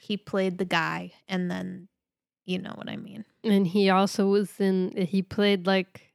He 0.01 0.17
played 0.17 0.59
the 0.59 0.65
guy, 0.65 1.13
and 1.29 1.51
then, 1.51 1.89
you 2.45 2.59
know 2.59 2.73
what 2.75 2.89
I 2.89 2.97
mean. 2.97 3.25
And 3.43 3.67
he 3.67 3.91
also 3.91 4.27
was 4.27 4.61
in, 4.61 4.97
he 4.97 5.23
played 5.23 5.67
like, 5.67 6.13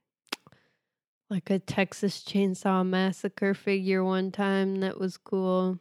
like 1.29 1.49
a 1.49 1.59
Texas 1.59 2.23
Chainsaw 2.23 2.85
Massacre 2.85 3.53
figure 3.53 4.03
one 4.03 4.31
time. 4.31 4.81
That 4.81 4.99
was 4.99 5.17
cool. 5.17 5.79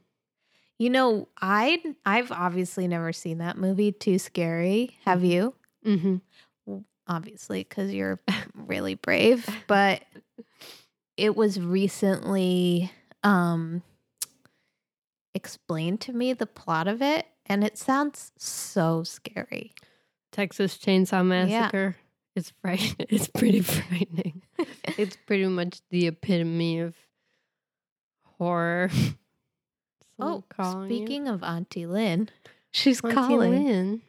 You 0.78 0.90
know, 0.90 1.28
I 1.40 1.82
I've 2.06 2.30
obviously 2.30 2.86
never 2.86 3.12
seen 3.12 3.38
that 3.38 3.58
movie. 3.58 3.90
Too 3.90 4.18
scary. 4.18 4.96
Have 5.04 5.24
you? 5.24 5.54
Mm-hmm. 5.84 6.78
Obviously, 7.08 7.64
because 7.64 7.92
you're 7.92 8.20
really 8.54 8.94
brave. 8.94 9.48
But 9.66 10.02
it 11.16 11.34
was 11.34 11.60
recently 11.60 12.92
um 13.24 13.82
explained 15.34 16.00
to 16.02 16.12
me 16.12 16.32
the 16.32 16.46
plot 16.46 16.86
of 16.86 17.02
it, 17.02 17.26
and 17.46 17.64
it 17.64 17.76
sounds 17.76 18.32
so 18.38 19.02
scary. 19.02 19.72
Texas 20.32 20.76
Chainsaw 20.78 21.24
Massacre. 21.24 21.96
It's 22.36 22.52
fright. 22.62 22.94
It's 23.08 23.26
pretty 23.26 23.60
frightening. 23.60 24.42
it's 24.96 25.16
pretty 25.26 25.46
much 25.46 25.80
the 25.90 26.06
epitome 26.06 26.80
of 26.80 26.94
horror. 28.22 28.90
oh, 28.94 29.14
Someone 30.18 30.42
calling 30.48 30.90
you. 30.90 30.96
speaking 30.98 31.28
of 31.28 31.42
Auntie 31.42 31.86
Lynn, 31.86 32.28
she's 32.70 33.02
Auntie 33.02 33.14
calling. 33.14 33.64
Lynn. 33.66 34.02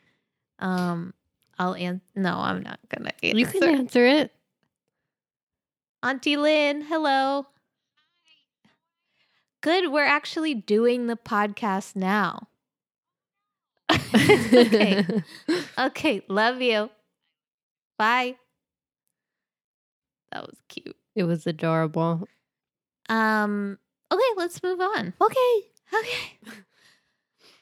Um, 0.60 1.14
I'll 1.58 1.74
answer. 1.74 2.04
No, 2.16 2.38
I'm 2.38 2.62
not 2.62 2.80
gonna 2.90 3.12
answer. 3.24 3.38
You 3.38 3.46
can 3.46 3.64
answer 3.64 4.06
it. 4.06 4.32
Auntie 6.04 6.38
Lynn, 6.38 6.82
hello. 6.84 7.48
Good. 9.62 9.92
We're 9.92 10.06
actually 10.06 10.54
doing 10.54 11.08
the 11.08 11.18
podcast 11.18 11.96
now. 11.96 12.49
okay. 14.54 15.06
Okay. 15.78 16.22
Love 16.28 16.62
you. 16.62 16.90
Bye. 17.98 18.36
That 20.32 20.46
was 20.46 20.58
cute. 20.68 20.96
It 21.16 21.24
was 21.24 21.48
adorable. 21.48 22.28
Um. 23.08 23.78
Okay. 24.12 24.22
Let's 24.36 24.62
move 24.62 24.80
on. 24.82 25.14
Okay. 25.22 25.70
Okay. 25.94 26.38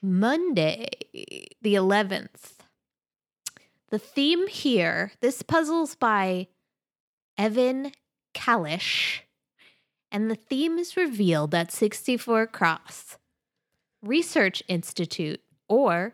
Monday, 0.01 0.87
the 1.61 1.73
11th. 1.75 2.57
The 3.89 3.99
theme 3.99 4.47
here, 4.47 5.11
this 5.21 5.41
puzzle's 5.41 5.95
by 5.95 6.47
Evan 7.37 7.93
Kalish, 8.35 9.21
and 10.11 10.29
the 10.29 10.35
theme 10.35 10.77
is 10.77 10.97
revealed 10.97 11.55
at 11.55 11.71
64 11.71 12.47
Cross. 12.47 13.17
Research 14.03 14.61
Institute, 14.67 15.41
or 15.67 16.13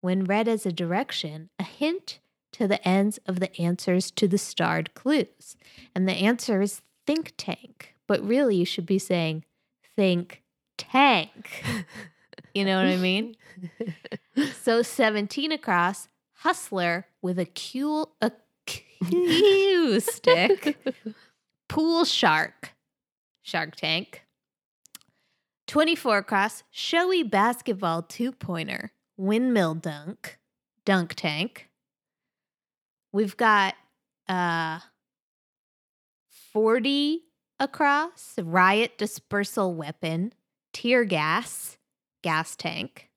when 0.00 0.24
read 0.24 0.48
as 0.48 0.66
a 0.66 0.72
direction, 0.72 1.50
a 1.58 1.64
hint 1.64 2.18
to 2.52 2.68
the 2.68 2.86
ends 2.86 3.18
of 3.26 3.40
the 3.40 3.54
answers 3.60 4.10
to 4.12 4.28
the 4.28 4.38
starred 4.38 4.94
clues. 4.94 5.56
And 5.94 6.08
the 6.08 6.12
answer 6.12 6.60
is 6.60 6.82
think 7.06 7.34
tank. 7.36 7.94
But 8.06 8.26
really, 8.26 8.56
you 8.56 8.64
should 8.64 8.86
be 8.86 8.98
saying 8.98 9.44
think 9.96 10.42
tank. 10.76 11.64
You 12.54 12.64
know 12.66 12.76
what 12.76 12.86
I 12.86 12.96
mean? 12.96 13.36
so 14.62 14.82
17 14.82 15.52
across, 15.52 16.08
hustler 16.34 17.06
with 17.22 17.38
a 17.38 17.46
cue, 17.46 18.06
stick, 20.00 20.76
pool 21.68 22.04
shark, 22.04 22.72
shark 23.40 23.76
tank. 23.76 24.22
24 25.72 26.18
across, 26.18 26.64
showy 26.70 27.22
basketball 27.22 28.02
two 28.02 28.30
pointer, 28.30 28.92
windmill 29.16 29.72
dunk, 29.72 30.38
dunk 30.84 31.14
tank. 31.14 31.70
We've 33.10 33.38
got 33.38 33.74
uh 34.28 34.80
40 36.52 37.22
across, 37.58 38.34
riot 38.38 38.98
dispersal 38.98 39.74
weapon, 39.74 40.34
tear 40.74 41.04
gas, 41.04 41.78
gas 42.22 42.54
tank. 42.54 43.08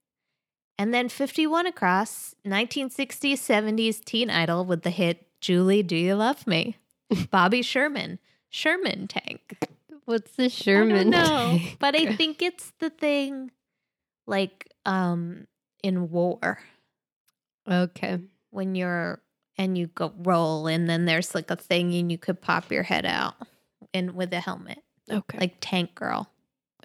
And 0.79 0.93
then 0.93 1.09
51 1.09 1.67
across, 1.67 2.35
1960s, 2.47 3.33
70s 3.33 4.01
teen 4.05 4.29
idol 4.29 4.63
with 4.63 4.83
the 4.83 4.91
hit 4.91 5.27
Julie, 5.41 5.83
Do 5.83 5.97
You 5.97 6.15
Love 6.15 6.47
Me? 6.47 6.77
Bobby 7.31 7.61
Sherman, 7.61 8.17
Sherman 8.49 9.09
tank. 9.09 9.57
What's 10.05 10.31
the 10.33 10.49
Sherman? 10.49 10.95
I 10.95 11.03
don't 11.03 11.09
know, 11.11 11.59
but 11.79 11.95
I 11.95 12.15
think 12.15 12.41
it's 12.41 12.71
the 12.79 12.89
thing 12.89 13.51
like 14.27 14.69
um 14.85 15.47
in 15.83 16.09
war 16.11 16.59
okay. 17.69 18.19
when 18.51 18.75
you're 18.75 19.21
and 19.57 19.77
you 19.77 19.87
go 19.87 20.13
roll 20.17 20.67
and 20.67 20.89
then 20.89 21.05
there's 21.05 21.33
like 21.35 21.49
a 21.51 21.55
thing 21.55 21.93
and 21.93 22.11
you 22.11 22.17
could 22.17 22.41
pop 22.41 22.71
your 22.71 22.83
head 22.83 23.05
out 23.05 23.35
and 23.93 24.11
with 24.15 24.33
a 24.33 24.39
helmet 24.39 24.79
Okay. 25.09 25.37
like 25.39 25.57
tank 25.61 25.93
girl 25.95 26.29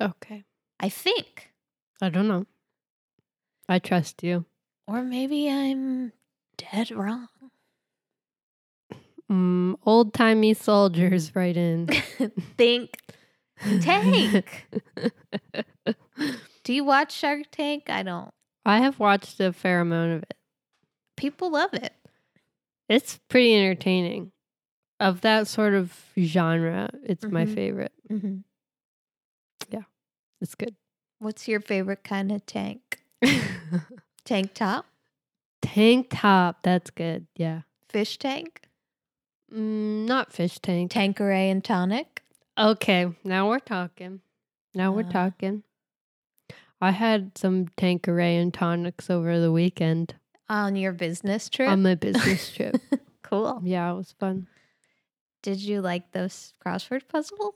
okay. 0.01 0.45
i 0.79 0.89
think 0.89 1.51
I 2.03 2.09
don't 2.11 2.29
know. 2.29 2.47
I 3.69 3.79
trust 3.79 4.23
you. 4.23 4.45
or 4.87 5.03
maybe 5.03 5.49
i'm 5.51 6.13
dead 6.57 6.91
wrong 6.91 7.29
Mm, 9.31 9.77
Old 9.87 10.13
timey 10.13 10.55
soldiers 10.55 11.37
right 11.37 11.57
in. 11.57 11.87
think 12.57 12.97
tank 13.81 14.67
do 16.65 16.73
you 16.73 16.85
watch 16.85 17.13
shark 17.13 17.43
tank 17.51 17.85
i 17.89 18.03
don't 18.03 18.33
I 18.65 18.79
have 18.81 18.99
watched 19.01 19.41
a 19.41 19.53
fair 19.55 19.81
amount 19.81 20.13
of 20.13 20.23
it. 20.25 20.35
people 21.17 21.51
love 21.53 21.73
it 21.73 21.95
It's 22.89 23.19
pretty 23.29 23.55
entertaining. 23.57 24.33
Of 25.01 25.23
that 25.23 25.47
sort 25.49 25.73
of 25.75 25.97
genre, 26.19 26.91
it's 27.05 27.25
my 27.25 27.47
Mhm. 27.47 27.55
favorite. 27.55 27.93
mm-hmm. 28.11 28.37
It's 30.43 30.55
good. 30.55 30.75
what's 31.19 31.47
your 31.49 31.61
favorite 31.61 32.03
kind 32.05 32.33
of 32.33 32.45
tank 32.47 33.03
tank 34.25 34.55
top 34.55 34.87
tank 35.63 36.07
top, 36.11 36.63
that's 36.63 36.91
good. 36.91 37.27
Yeah. 37.37 37.63
fish 37.89 38.17
tank 38.19 38.63
Mm, 39.53 40.07
not 40.07 40.33
fish 40.33 40.59
tank. 40.61 40.93
Tanqueray 40.93 41.51
and 41.51 41.63
tonic 41.65 42.23
Okay, 42.61 43.09
now 43.25 43.49
we're 43.49 43.59
talking. 43.59 44.21
Now 44.75 44.93
we're 44.93 45.07
Uh. 45.07 45.11
talking. 45.11 45.63
I 46.81 46.91
had 46.93 47.37
some 47.37 47.69
Tanqueray 47.77 48.37
and 48.37 48.53
tonics 48.53 49.11
over 49.11 49.39
the 49.41 49.53
weekend 49.53 50.15
on 50.49 50.77
your 50.77 50.93
business 50.93 51.49
trip 51.49 51.69
on 51.71 51.83
my 51.83 51.95
business 51.95 52.53
trip. 52.53 52.77
cool 53.23 53.61
Yeah, 53.65 53.91
it 53.93 53.97
was 53.97 54.13
fun. 54.13 54.47
did 55.43 55.61
you 55.61 55.81
like 55.81 56.13
those 56.13 56.53
crossword 56.65 57.07
puzzle 57.09 57.55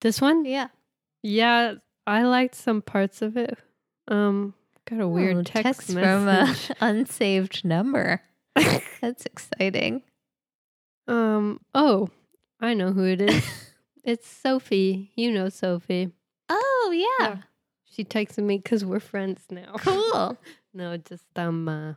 This 0.00 0.20
one? 0.20 0.44
yeah 0.44 0.68
Yeah, 1.22 1.74
I 2.06 2.22
liked 2.22 2.54
some 2.54 2.82
parts 2.82 3.22
of 3.22 3.36
it. 3.36 3.58
Um, 4.08 4.54
got 4.86 5.00
a 5.00 5.08
weird 5.08 5.36
Oh, 5.36 5.42
text, 5.42 5.92
from 5.92 5.98
a 6.28 6.46
message. 6.46 6.76
unsaved 6.80 7.64
number. 7.64 8.22
That's 9.00 9.24
exciting. 9.26 10.02
um, 11.08 11.60
oh, 11.74 12.08
I 12.60 12.74
know 12.74 12.92
who 12.92 13.04
it 13.04 13.20
is. 13.20 13.44
It's 14.06 14.26
Sophie. 14.26 15.10
You 15.16 15.30
know 15.32 15.48
Sophie. 15.50 16.12
Oh 16.48 16.90
yeah, 16.94 17.26
Yeah. 17.28 17.36
She 17.92 18.04
texted 18.04 18.44
me 18.44 18.58
because 18.58 18.84
we're 18.84 19.00
friends 19.00 19.42
now. 19.50 19.72
cool. 19.78 20.38
no, 20.72 20.96
just 20.96 21.24
um. 21.36 21.68
Uh, 21.68 21.94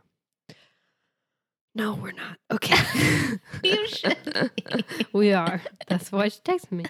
no, 1.74 1.94
we're 1.94 2.12
not. 2.12 2.36
Okay. 2.50 2.76
You 3.62 3.86
should 3.86 4.50
we 5.12 5.32
are. 5.32 5.62
That's 5.86 6.10
why 6.10 6.28
she 6.28 6.40
texted 6.40 6.72
me. 6.72 6.84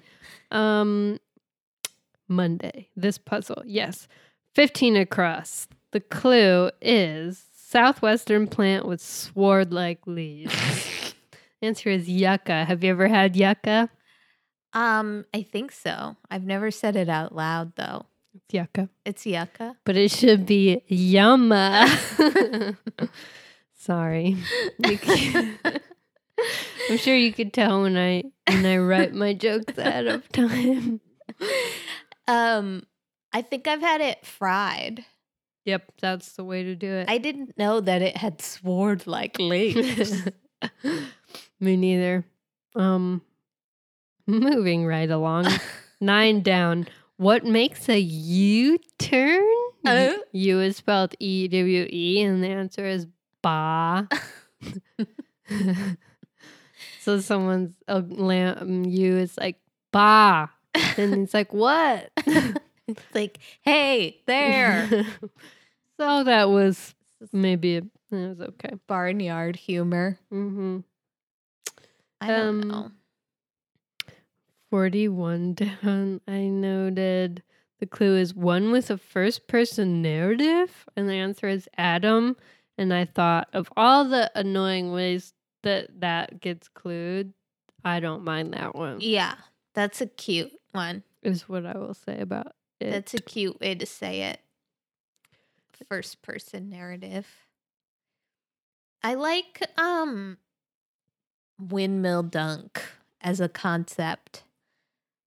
Um, 0.50 1.18
Monday. 2.28 2.88
This 2.96 3.18
puzzle. 3.18 3.62
Yes, 3.66 4.08
fifteen 4.54 4.96
across. 4.96 5.68
The 5.92 6.00
clue 6.00 6.70
is 6.80 7.44
southwestern 7.52 8.46
plant 8.46 8.86
with 8.86 9.00
sword-like 9.00 10.06
leaves. 10.06 10.54
Answer 11.62 11.90
is 11.90 12.08
yucca. 12.08 12.64
Have 12.64 12.82
you 12.84 12.90
ever 12.90 13.08
had 13.08 13.36
yucca? 13.36 13.90
Um, 14.72 15.24
I 15.34 15.42
think 15.42 15.72
so. 15.72 16.16
I've 16.30 16.44
never 16.44 16.70
said 16.70 16.96
it 16.96 17.08
out 17.08 17.34
loud 17.34 17.72
though. 17.76 18.06
It's 18.34 18.54
yucca, 18.54 18.88
It's 19.04 19.26
yucca. 19.26 19.76
but 19.84 19.96
it 19.96 20.10
should 20.12 20.46
be 20.46 20.82
yumma. 20.88 22.76
Sorry. 23.74 24.36
I'm 24.84 25.58
sure 26.96 27.16
you 27.16 27.32
could 27.32 27.52
tell 27.52 27.82
when 27.82 27.96
I 27.96 28.22
when 28.48 28.64
I 28.66 28.78
write 28.78 29.14
my 29.14 29.34
jokes 29.34 29.76
ahead 29.76 30.06
of 30.06 30.28
time. 30.30 31.00
um, 32.28 32.84
I 33.32 33.42
think 33.42 33.66
I've 33.68 33.80
had 33.82 34.00
it 34.00 34.24
fried. 34.24 35.04
Yep, 35.64 35.92
that's 36.00 36.32
the 36.32 36.44
way 36.44 36.62
to 36.62 36.74
do 36.74 36.90
it. 36.90 37.10
I 37.10 37.18
didn't 37.18 37.56
know 37.58 37.80
that 37.80 38.00
it 38.02 38.16
had 38.16 38.40
sword 38.40 39.06
like 39.06 39.38
leaves. 39.38 40.22
Me 41.60 41.76
neither. 41.76 42.24
Um, 42.74 43.22
moving 44.30 44.86
right 44.86 45.10
along. 45.10 45.46
Nine 46.00 46.42
down. 46.42 46.86
What 47.16 47.44
makes 47.44 47.88
a 47.88 47.98
U 47.98 48.78
turn? 48.98 49.42
Oh. 49.86 50.18
U 50.32 50.60
is 50.60 50.76
spelled 50.78 51.14
E 51.18 51.48
W 51.48 51.86
E, 51.90 52.22
and 52.22 52.42
the 52.42 52.48
answer 52.48 52.86
is 52.86 53.06
ba. 53.42 54.08
so 57.00 57.20
someone's 57.20 57.74
uh, 57.88 58.02
lamb 58.08 58.84
U 58.84 59.16
is 59.16 59.36
like 59.38 59.60
ba, 59.92 60.50
and 60.96 61.14
it's 61.24 61.34
like 61.34 61.52
what? 61.52 62.10
it's 62.16 63.04
like, 63.14 63.38
hey, 63.62 64.20
there. 64.26 65.06
so 65.98 66.24
that 66.24 66.48
was 66.50 66.94
maybe 67.32 67.76
it 67.76 67.84
was 68.10 68.40
okay. 68.40 68.74
Barnyard 68.86 69.56
humor. 69.56 70.18
Mm-hmm. 70.32 70.78
I 72.20 72.26
don't 72.28 72.48
Um, 72.48 72.60
know. 72.68 72.90
41 74.70 75.54
down, 75.82 76.20
I 76.26 76.44
noted 76.44 77.42
the 77.80 77.86
clue 77.86 78.16
is 78.16 78.34
one 78.34 78.70
with 78.70 78.90
a 78.90 78.98
first 78.98 79.46
person 79.48 80.02
narrative, 80.02 80.86
and 80.96 81.08
the 81.08 81.14
answer 81.14 81.48
is 81.48 81.68
Adam. 81.76 82.36
And 82.78 82.94
I 82.94 83.04
thought 83.04 83.48
of 83.52 83.70
all 83.76 84.04
the 84.06 84.30
annoying 84.34 84.92
ways 84.92 85.34
that 85.62 86.00
that 86.00 86.40
gets 86.40 86.68
clued, 86.68 87.32
I 87.84 88.00
don't 88.00 88.24
mind 88.24 88.54
that 88.54 88.74
one, 88.74 88.98
Yeah, 89.00 89.34
that's 89.74 90.00
a 90.00 90.06
cute 90.06 90.52
one. 90.72 91.02
is 91.22 91.48
what 91.48 91.66
I 91.66 91.76
will 91.76 91.94
say 91.94 92.20
about 92.20 92.54
it. 92.80 92.90
That's 92.90 93.12
a 93.14 93.20
cute 93.20 93.60
way 93.60 93.74
to 93.74 93.84
say 93.86 94.22
it. 94.22 94.40
First 95.88 96.22
person 96.22 96.68
narrative. 96.68 97.26
I 99.02 99.14
like 99.14 99.62
um 99.78 100.36
windmill 101.58 102.22
dunk 102.22 102.82
as 103.20 103.40
a 103.40 103.48
concept. 103.48 104.44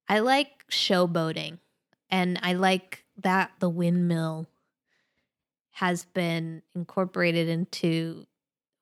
I 0.07 0.19
like 0.19 0.49
showboating 0.69 1.59
and 2.09 2.39
I 2.43 2.53
like 2.53 3.03
that 3.17 3.51
the 3.59 3.69
windmill 3.69 4.47
has 5.71 6.05
been 6.05 6.61
incorporated 6.75 7.49
into 7.49 8.25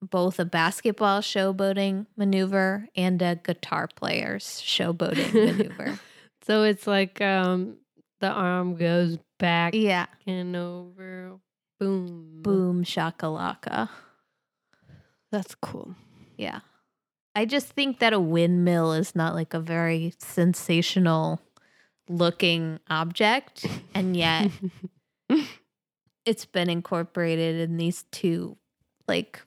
both 0.02 0.40
a 0.40 0.46
basketball 0.46 1.22
showboating 1.22 2.08
maneuver 2.18 2.88
and 2.96 3.22
a 3.22 3.36
guitar 3.36 3.88
player's 3.96 4.44
showboating 4.46 5.34
maneuver. 5.58 6.00
so 6.46 6.64
it's 6.64 6.88
like 6.88 7.22
um 7.22 7.78
the 8.20 8.30
arm 8.30 8.76
goes 8.76 9.18
back 9.40 9.74
Yeah. 9.74 10.06
and 10.28 10.56
over. 10.56 11.40
Boom. 11.80 12.42
Boom 12.44 12.84
shakalaka. 12.84 13.90
That's 15.32 15.56
cool. 15.56 15.96
Yeah. 16.38 16.60
I 17.36 17.46
just 17.46 17.68
think 17.68 18.00
that 18.00 18.14
a 18.14 18.20
windmill 18.20 18.94
is 18.94 19.16
not 19.16 19.36
like 19.36 19.54
a 19.54 19.60
very 19.60 20.14
sensational 20.20 21.40
looking 22.10 22.80
object. 22.90 23.66
And 23.96 24.18
yet 24.18 24.52
it's 26.26 26.46
been 26.46 26.70
incorporated 26.70 27.60
in 27.70 27.78
these 27.78 28.04
two 28.12 28.58
like 29.08 29.42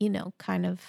you 0.00 0.10
know, 0.10 0.32
kind 0.38 0.64
of 0.66 0.80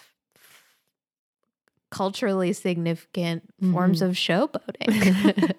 culturally 1.92 2.54
significant 2.54 3.44
forms 3.72 4.02
Mhm. 4.02 4.06
of 4.10 4.16
showboating. 4.16 5.54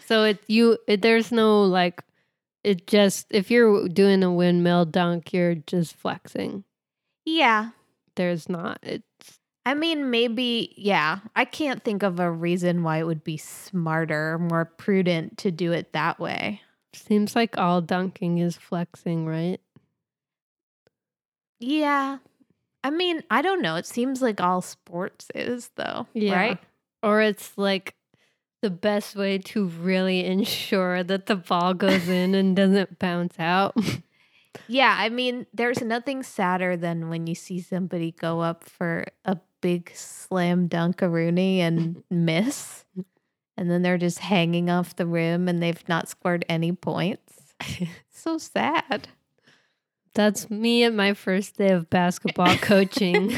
so 0.06 0.24
it 0.24 0.42
you 0.46 0.78
it, 0.86 1.00
there's 1.02 1.32
no 1.32 1.62
like 1.64 2.02
it 2.62 2.86
just 2.86 3.26
if 3.30 3.50
you're 3.50 3.88
doing 3.88 4.22
a 4.22 4.32
windmill 4.32 4.84
dunk, 4.84 5.32
you're 5.32 5.54
just 5.54 5.94
flexing. 5.96 6.64
yeah. 7.24 7.70
There's 8.16 8.48
not. 8.48 8.78
It's 8.82 9.38
I 9.66 9.74
mean, 9.74 10.10
maybe, 10.10 10.74
yeah. 10.76 11.20
I 11.34 11.46
can't 11.46 11.82
think 11.82 12.02
of 12.02 12.20
a 12.20 12.30
reason 12.30 12.82
why 12.82 12.98
it 12.98 13.06
would 13.06 13.24
be 13.24 13.38
smarter, 13.38 14.38
more 14.38 14.66
prudent 14.66 15.38
to 15.38 15.50
do 15.50 15.72
it 15.72 15.92
that 15.94 16.20
way. 16.20 16.60
seems 16.92 17.34
like 17.34 17.56
all 17.56 17.80
dunking 17.80 18.38
is 18.38 18.56
flexing, 18.56 19.26
right? 19.26 19.60
Yeah. 21.60 22.18
I 22.82 22.90
mean, 22.90 23.22
I 23.30 23.40
don't 23.40 23.62
know. 23.62 23.76
It 23.76 23.86
seems 23.86 24.20
like 24.20 24.40
all 24.40 24.60
sports 24.60 25.28
is, 25.34 25.70
though. 25.76 26.06
Yeah. 26.12 26.34
Right? 26.34 26.58
Or 27.02 27.22
it's 27.22 27.56
like 27.56 27.94
the 28.60 28.68
best 28.68 29.16
way 29.16 29.38
to 29.38 29.66
really 29.66 30.26
ensure 30.26 31.02
that 31.02 31.24
the 31.24 31.36
ball 31.36 31.72
goes 31.72 32.06
in 32.08 32.34
and 32.34 32.54
doesn't 32.54 32.98
bounce 32.98 33.38
out. 33.38 33.74
Yeah. 34.68 34.94
I 34.98 35.08
mean, 35.08 35.46
there's 35.52 35.82
nothing 35.82 36.22
sadder 36.22 36.76
than 36.76 37.08
when 37.08 37.26
you 37.26 37.34
see 37.34 37.60
somebody 37.60 38.12
go 38.12 38.40
up 38.40 38.64
for 38.64 39.04
a 39.24 39.38
big 39.60 39.90
slam 39.94 40.66
dunk 40.68 41.02
a 41.02 41.08
Rooney 41.08 41.60
and 41.60 42.02
miss. 42.10 42.84
And 43.56 43.70
then 43.70 43.82
they're 43.82 43.98
just 43.98 44.18
hanging 44.18 44.68
off 44.70 44.96
the 44.96 45.06
rim 45.06 45.48
and 45.48 45.62
they've 45.62 45.88
not 45.88 46.08
scored 46.08 46.44
any 46.48 46.72
points. 46.72 47.54
so 48.10 48.36
sad. 48.38 49.08
That's 50.14 50.48
me 50.48 50.84
at 50.84 50.94
my 50.94 51.12
first 51.14 51.56
day 51.56 51.70
of 51.70 51.90
basketball 51.90 52.56
coaching. 52.60 53.32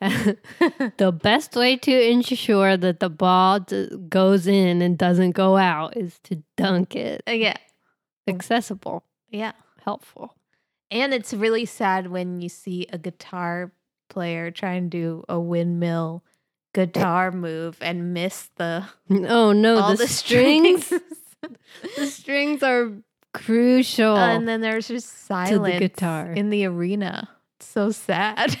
the 0.00 1.16
best 1.20 1.56
way 1.56 1.76
to 1.78 2.10
ensure 2.10 2.76
that 2.76 3.00
the 3.00 3.10
ball 3.10 3.60
d- 3.60 3.88
goes 4.08 4.46
in 4.46 4.82
and 4.82 4.96
doesn't 4.96 5.32
go 5.32 5.56
out 5.56 5.96
is 5.96 6.18
to 6.24 6.42
dunk 6.56 6.94
it. 6.94 7.22
Uh, 7.28 7.32
yeah. 7.32 7.56
Accessible, 8.28 9.02
Yeah. 9.30 9.52
helpful. 9.84 10.36
And 10.92 11.14
it's 11.14 11.32
really 11.32 11.64
sad 11.64 12.08
when 12.08 12.40
you 12.42 12.50
see 12.50 12.86
a 12.92 12.98
guitar 12.98 13.72
player 14.10 14.50
try 14.50 14.74
and 14.74 14.90
do 14.90 15.24
a 15.26 15.40
windmill 15.40 16.22
guitar 16.74 17.32
move 17.32 17.78
and 17.80 18.12
miss 18.12 18.50
the 18.56 18.84
Oh 19.10 19.52
no, 19.52 19.78
all 19.78 19.90
the, 19.92 19.96
the 19.96 20.06
strings. 20.06 20.84
strings. 20.84 21.02
the 21.96 22.06
strings 22.06 22.62
are 22.62 22.92
crucial. 23.32 24.16
and 24.18 24.46
then 24.46 24.60
there's 24.60 24.86
just 24.88 25.26
silence 25.26 25.72
the 25.72 25.78
guitar. 25.78 26.30
in 26.30 26.50
the 26.50 26.66
arena. 26.66 27.30
It's 27.58 27.68
so 27.68 27.90
sad. 27.90 28.54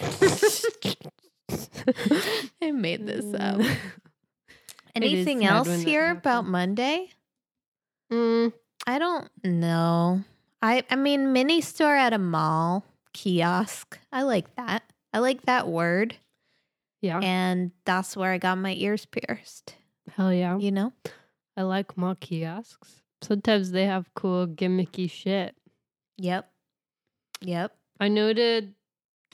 I 2.62 2.70
made 2.70 3.06
this 3.06 3.26
up. 3.34 3.60
Mm. 3.60 3.76
Anything 4.94 5.44
else 5.44 5.82
here 5.82 6.12
about. 6.12 6.46
Monday? 6.46 7.10
Mm, 8.10 8.52
I 8.86 8.98
don't 8.98 9.28
know. 9.44 10.22
I 10.62 10.84
I 10.90 10.96
mean 10.96 11.32
mini 11.32 11.60
store 11.60 11.96
at 11.96 12.12
a 12.12 12.18
mall 12.18 12.84
kiosk. 13.12 13.98
I 14.12 14.22
like 14.22 14.54
that. 14.56 14.82
I 15.12 15.18
like 15.18 15.42
that 15.42 15.68
word. 15.68 16.16
yeah, 17.02 17.18
And 17.22 17.72
that's 17.84 18.16
where 18.16 18.32
I 18.32 18.38
got 18.38 18.56
my 18.58 18.72
ears 18.74 19.04
pierced. 19.06 19.76
hell 20.16 20.32
yeah. 20.32 20.56
You 20.58 20.70
know? 20.72 20.92
I 21.56 21.62
like 21.62 21.96
mall 21.98 22.14
kiosks. 22.14 23.02
Sometimes 23.20 23.72
they 23.72 23.84
have 23.86 24.12
cool 24.14 24.46
gimmicky 24.46 25.10
shit. 25.10 25.54
Yep. 26.18 26.48
Yep. 27.42 27.76
I 28.00 28.08
noted 28.08 28.74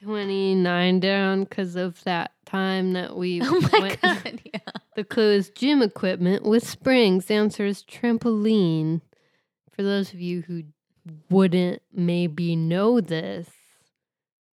29 0.03 1.01
down 1.01 1.45
because 1.45 1.77
of 1.77 2.03
that 2.05 2.33
time 2.47 2.93
that 2.95 3.17
we 3.17 3.41
Oh 3.45 3.61
my 3.73 3.79
went. 3.81 4.01
god. 4.01 4.41
Yeah. 4.53 4.61
The 4.97 5.05
clue 5.05 5.33
is 5.33 5.51
gym 5.51 5.81
equipment 5.83 6.43
with 6.43 6.67
springs. 6.67 7.27
The 7.27 7.35
answer 7.35 7.65
is 7.67 7.85
trampoline. 7.85 9.01
For 9.71 9.83
those 9.85 10.13
of 10.13 10.21
you 10.21 10.43
who 10.43 10.65
wouldn't 11.31 11.83
maybe 11.93 12.57
know 12.57 13.01
this, 13.01 13.49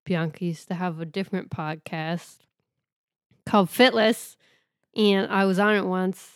Bianca 0.05 0.45
used 0.45 0.67
to 0.67 0.75
have 0.75 0.99
a 0.99 1.05
different 1.05 1.49
podcast 1.49 2.37
called 3.45 3.69
Fitless, 3.69 4.35
and 4.95 5.31
I 5.31 5.45
was 5.45 5.59
on 5.59 5.75
it 5.75 5.85
once, 5.85 6.29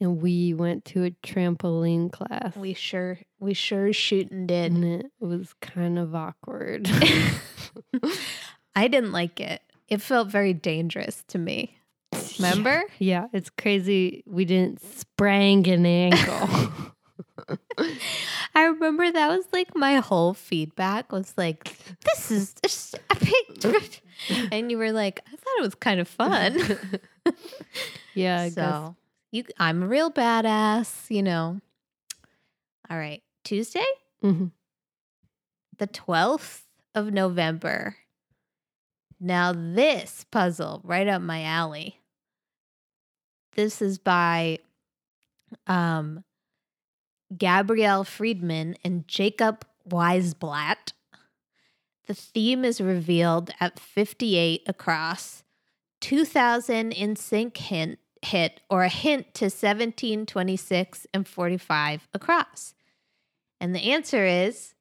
and 0.00 0.20
we 0.22 0.54
went 0.54 0.84
to 0.86 1.04
a 1.04 1.10
trampoline 1.10 2.10
class. 2.12 2.56
We 2.56 2.74
sure 2.74 3.18
we 3.40 3.54
sure 3.54 3.92
shooting 3.92 4.46
did. 4.46 4.72
and 4.72 4.84
it 4.84 5.06
was 5.20 5.54
kind 5.60 5.98
of 5.98 6.14
awkward. 6.14 6.88
I 8.74 8.88
didn't 8.88 9.12
like 9.12 9.40
it. 9.40 9.62
It 9.88 10.02
felt 10.02 10.28
very 10.28 10.52
dangerous 10.52 11.24
to 11.28 11.38
me. 11.38 11.78
Remember? 12.38 12.82
Yeah, 12.98 13.26
it's 13.32 13.50
crazy. 13.50 14.22
We 14.26 14.44
didn't 14.44 14.80
sprang 14.82 15.66
an 15.68 15.86
ankle. 15.86 16.72
I 18.54 18.64
remember 18.64 19.10
that 19.10 19.28
was 19.36 19.46
like 19.52 19.74
my 19.76 19.96
whole 19.96 20.34
feedback 20.34 21.12
was 21.12 21.32
like, 21.36 21.76
"This 22.04 22.30
is 22.30 22.54
just 22.62 22.94
a 23.10 23.14
picture," 23.16 23.74
and 24.52 24.70
you 24.70 24.78
were 24.78 24.92
like, 24.92 25.20
"I 25.26 25.30
thought 25.30 25.58
it 25.58 25.62
was 25.62 25.74
kind 25.74 26.00
of 26.00 26.08
fun." 26.08 26.56
yeah, 28.14 28.40
I 28.40 28.48
guess. 28.48 28.54
so 28.54 28.96
you, 29.32 29.44
I'm 29.58 29.82
a 29.82 29.86
real 29.88 30.10
badass, 30.10 31.10
you 31.10 31.22
know. 31.22 31.60
All 32.90 32.96
right, 32.98 33.22
Tuesday, 33.44 33.84
Mhm. 34.22 34.52
the 35.78 35.86
twelfth 35.86 36.64
of 36.94 37.12
November. 37.12 37.96
Now 39.18 39.52
this 39.52 40.24
puzzle 40.30 40.80
right 40.84 41.08
up 41.08 41.22
my 41.22 41.42
alley. 41.42 42.00
This 43.54 43.80
is 43.80 43.98
by 43.98 44.58
um 45.66 46.22
Gabrielle 47.36 48.04
Friedman 48.04 48.76
and 48.84 49.06
Jacob 49.08 49.64
Weisblatt. 49.88 50.92
The 52.06 52.14
theme 52.14 52.64
is 52.64 52.80
revealed 52.80 53.50
at 53.58 53.80
58 53.80 54.62
across, 54.66 55.42
2000 56.00 56.92
NSYNC 56.92 57.56
hint 57.56 57.98
hit 58.22 58.60
or 58.70 58.82
a 58.82 58.88
hint 58.88 59.34
to 59.34 59.50
17, 59.50 60.26
26 60.26 61.06
and 61.12 61.26
45 61.26 62.08
across. 62.14 62.74
And 63.60 63.74
the 63.74 63.92
answer 63.92 64.24
is 64.24 64.74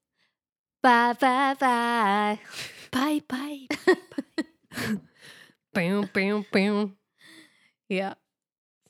bye 0.81 1.13
bye 1.19 1.55
bye. 1.59 2.39
Bye 2.91 3.21
bye. 3.27 3.67
bam, 5.73 6.09
bam, 6.13 6.45
bam. 6.51 6.95
Yeah. 7.89 8.13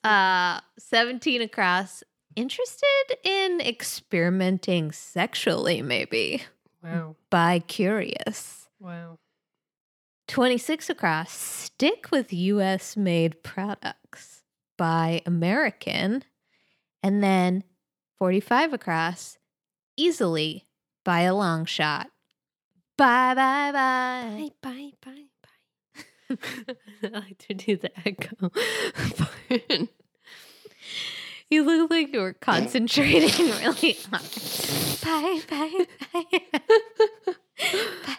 Uh 0.03 0.59
17 0.77 1.41
across. 1.41 2.03
Interested 2.35 3.17
in 3.23 3.61
experimenting 3.61 4.91
sexually, 4.91 5.81
maybe. 5.81 6.43
Wow. 6.83 7.15
By 7.29 7.59
curious. 7.59 8.67
Wow. 8.79 9.19
26 10.27 10.89
across. 10.89 11.31
Stick 11.31 12.09
with 12.11 12.33
US 12.33 12.97
made 12.97 13.41
products 13.43 14.43
buy 14.77 15.21
American. 15.25 16.23
And 17.03 17.23
then 17.23 17.63
45 18.17 18.73
across. 18.73 19.37
Easily 19.97 20.65
by 21.03 21.21
a 21.21 21.35
long 21.35 21.65
shot. 21.65 22.09
Bye 22.97 23.33
bye 23.35 23.71
bye. 23.71 24.49
Bye, 24.61 24.91
bye, 25.03 25.13
bye, 25.13 26.37
bye. 26.37 26.75
I 27.03 27.07
like 27.07 27.37
to 27.47 27.53
do 27.53 27.77
the 27.77 27.91
echo 28.05 28.49
part. 29.17 29.89
You 31.49 31.63
look 31.63 31.91
like 31.91 32.13
you 32.13 32.21
were 32.21 32.33
concentrating 32.41 33.29
really 33.61 33.97
hard. 34.11 34.23
Bye 35.01 35.41
bye 35.49 35.85
bye. 36.13 36.41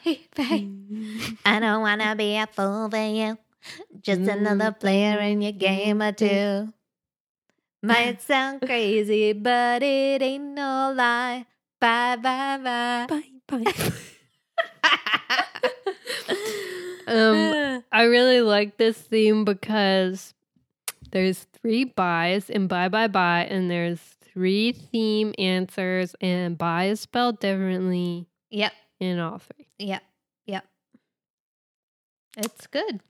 bye 0.04 0.18
bye. 0.36 0.68
I 1.44 1.60
don't 1.60 1.82
wanna 1.82 2.14
be 2.16 2.36
a 2.36 2.46
fool 2.46 2.88
for 2.88 2.96
you. 2.96 3.38
Just 4.00 4.20
another 4.30 4.70
player 4.70 5.18
in 5.18 5.42
your 5.42 5.52
game 5.52 6.00
or 6.00 6.12
two. 6.12 6.72
Might 7.82 8.22
sound 8.22 8.62
crazy, 8.62 9.32
but 9.32 9.82
it 9.82 10.22
ain't 10.22 10.54
no 10.54 10.92
lie. 10.96 11.46
Bye 11.80 12.16
bye 12.16 12.58
bye. 12.62 13.06
Bye, 13.08 13.64
bye. 13.64 13.72
um, 17.08 17.84
I 17.92 18.04
really 18.04 18.40
like 18.40 18.76
this 18.76 18.96
theme 18.96 19.44
because 19.44 20.32
there's 21.10 21.44
three 21.52 21.84
buys 21.84 22.50
in 22.50 22.66
bye 22.66 22.88
bye 22.88 23.08
bye, 23.08 23.44
and 23.44 23.70
there's 23.70 24.00
three 24.20 24.72
theme 24.72 25.34
answers, 25.38 26.14
and 26.20 26.58
bye 26.58 26.86
is 26.86 27.00
spelled 27.00 27.40
differently 27.40 28.26
yep, 28.50 28.72
in 29.00 29.18
all 29.18 29.38
three. 29.38 29.66
yep, 29.78 30.02
yep. 30.46 30.64
It's 32.36 32.66
good. 32.66 33.00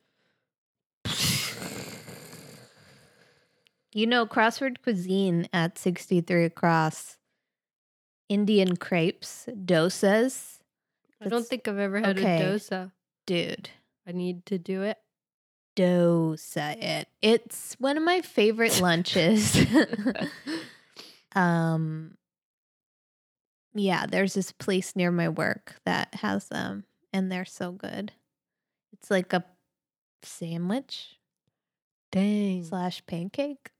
You 3.96 4.06
know, 4.06 4.26
crossword 4.26 4.82
cuisine 4.82 5.48
at 5.54 5.78
63 5.78 6.44
across. 6.44 7.16
Indian 8.28 8.76
crepes, 8.76 9.48
dosas. 9.64 10.58
I 11.18 11.28
don't 11.30 11.46
think 11.46 11.66
I've 11.66 11.78
ever 11.78 12.00
had 12.00 12.18
okay. 12.18 12.42
a 12.42 12.44
dosa. 12.44 12.92
Dude, 13.26 13.70
I 14.06 14.12
need 14.12 14.44
to 14.46 14.58
do 14.58 14.82
it. 14.82 14.98
Dosa 15.76 16.82
it. 16.82 17.08
It's 17.22 17.74
one 17.78 17.96
of 17.96 18.02
my 18.02 18.22
favorite 18.22 18.80
lunches. 18.80 19.56
um 21.34 22.16
yeah, 23.74 24.06
there's 24.06 24.34
this 24.34 24.52
place 24.52 24.96
near 24.96 25.10
my 25.10 25.28
work 25.28 25.76
that 25.84 26.14
has 26.16 26.48
them 26.48 26.84
and 27.12 27.30
they're 27.30 27.44
so 27.44 27.72
good. 27.72 28.12
It's 28.92 29.10
like 29.10 29.32
a 29.32 29.44
sandwich 30.22 31.18
Dang. 32.10 32.64
slash 32.64 33.04
pancake. 33.06 33.70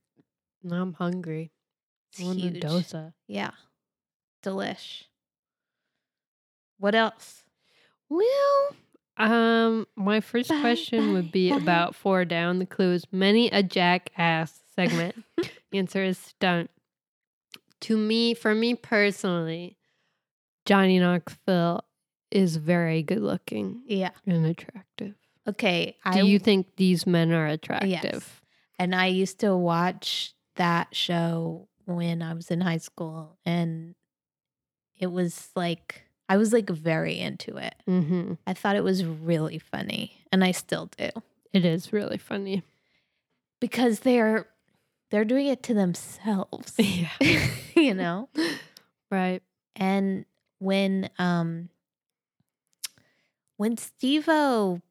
Now 0.63 0.81
I'm 0.81 0.93
hungry. 0.93 1.51
It's 2.11 2.21
I 2.21 2.33
huge. 2.33 2.61
dosa. 2.61 3.13
Yeah. 3.27 3.51
Delish. 4.43 5.03
What 6.77 6.93
else? 6.93 7.43
Well, 8.09 8.75
um, 9.17 9.87
my 9.95 10.19
first 10.21 10.49
Bye, 10.49 10.61
question 10.61 11.13
would 11.13 11.31
be 11.31 11.49
bye. 11.51 11.57
about 11.61 11.95
four 11.95 12.25
down. 12.25 12.59
The 12.59 12.65
clue 12.65 12.93
is 12.93 13.05
many 13.11 13.49
a 13.49 13.63
jackass 13.63 14.59
segment. 14.75 15.15
Answer 15.73 16.03
is 16.03 16.17
stunt. 16.17 16.69
To 17.81 17.97
me, 17.97 18.33
for 18.33 18.55
me 18.55 18.75
personally, 18.75 19.77
Johnny 20.65 20.99
Knoxville 20.99 21.83
is 22.31 22.57
very 22.57 23.03
good 23.03 23.21
looking 23.21 23.81
Yeah. 23.87 24.09
and 24.25 24.45
attractive. 24.45 25.15
Okay. 25.47 25.95
Do 26.11 26.25
you 26.27 26.39
think 26.39 26.75
these 26.75 27.05
men 27.07 27.31
are 27.31 27.47
attractive? 27.47 28.41
And 28.79 28.93
I 28.93 29.07
used 29.07 29.39
to 29.39 29.55
watch 29.55 30.33
that 30.55 30.93
show 30.95 31.69
when 31.85 32.21
I 32.21 32.33
was 32.33 32.51
in 32.51 32.59
high 32.61 32.77
school 32.79 33.37
and 33.45 33.95
it 34.99 35.07
was 35.11 35.49
like 35.55 36.03
I 36.29 36.37
was 36.37 36.51
like 36.53 36.69
very 36.69 37.17
into 37.19 37.57
it. 37.57 37.75
Mm-hmm. 37.87 38.33
I 38.45 38.53
thought 38.53 38.75
it 38.75 38.83
was 38.83 39.05
really 39.05 39.59
funny 39.59 40.17
and 40.31 40.43
I 40.43 40.51
still 40.51 40.89
do 40.97 41.09
It 41.53 41.63
is 41.65 41.93
really 41.93 42.17
funny. 42.17 42.63
because 43.59 44.01
they're 44.01 44.47
they're 45.09 45.25
doing 45.25 45.47
it 45.47 45.63
to 45.63 45.73
themselves. 45.73 46.73
Yeah. 46.77 47.09
you 47.75 47.93
know? 47.93 48.27
Right. 49.09 49.41
And 49.75 50.25
when 50.59 51.09
um 51.17 51.69
when 53.57 53.77
Steve-O 53.77 54.81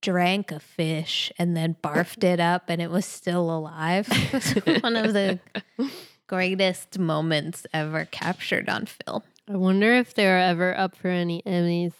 drank 0.00 0.52
a 0.52 0.60
fish 0.60 1.32
and 1.38 1.56
then 1.56 1.76
barfed 1.82 2.22
it 2.22 2.38
up 2.40 2.64
and 2.68 2.80
it 2.80 2.90
was 2.90 3.04
still 3.04 3.50
alive. 3.50 4.06
one 4.80 4.94
of 4.96 5.12
the 5.12 5.40
greatest 6.28 6.98
moments 6.98 7.66
ever 7.72 8.04
captured 8.04 8.68
on 8.68 8.86
film. 8.86 9.22
I 9.50 9.56
wonder 9.56 9.92
if 9.94 10.14
they 10.14 10.26
were 10.26 10.36
ever 10.36 10.76
up 10.76 10.94
for 10.94 11.08
any 11.08 11.42
Emmys 11.42 11.94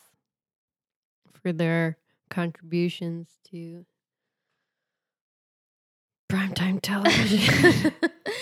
for 1.41 1.53
their 1.53 1.97
contributions 2.29 3.29
to 3.51 3.87
primetime 6.31 6.79
television. 6.83 7.93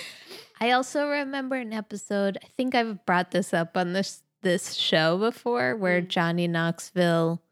I 0.60 0.72
also 0.72 1.08
remember 1.08 1.56
an 1.56 1.72
episode, 1.72 2.38
I 2.42 2.48
think 2.56 2.74
I've 2.74 3.04
brought 3.06 3.30
this 3.30 3.54
up 3.54 3.76
on 3.76 3.92
this 3.92 4.22
this 4.42 4.74
show 4.74 5.18
before 5.18 5.76
where 5.76 6.00
Mm. 6.00 6.08
Johnny 6.08 6.48
Knoxville 6.48 7.42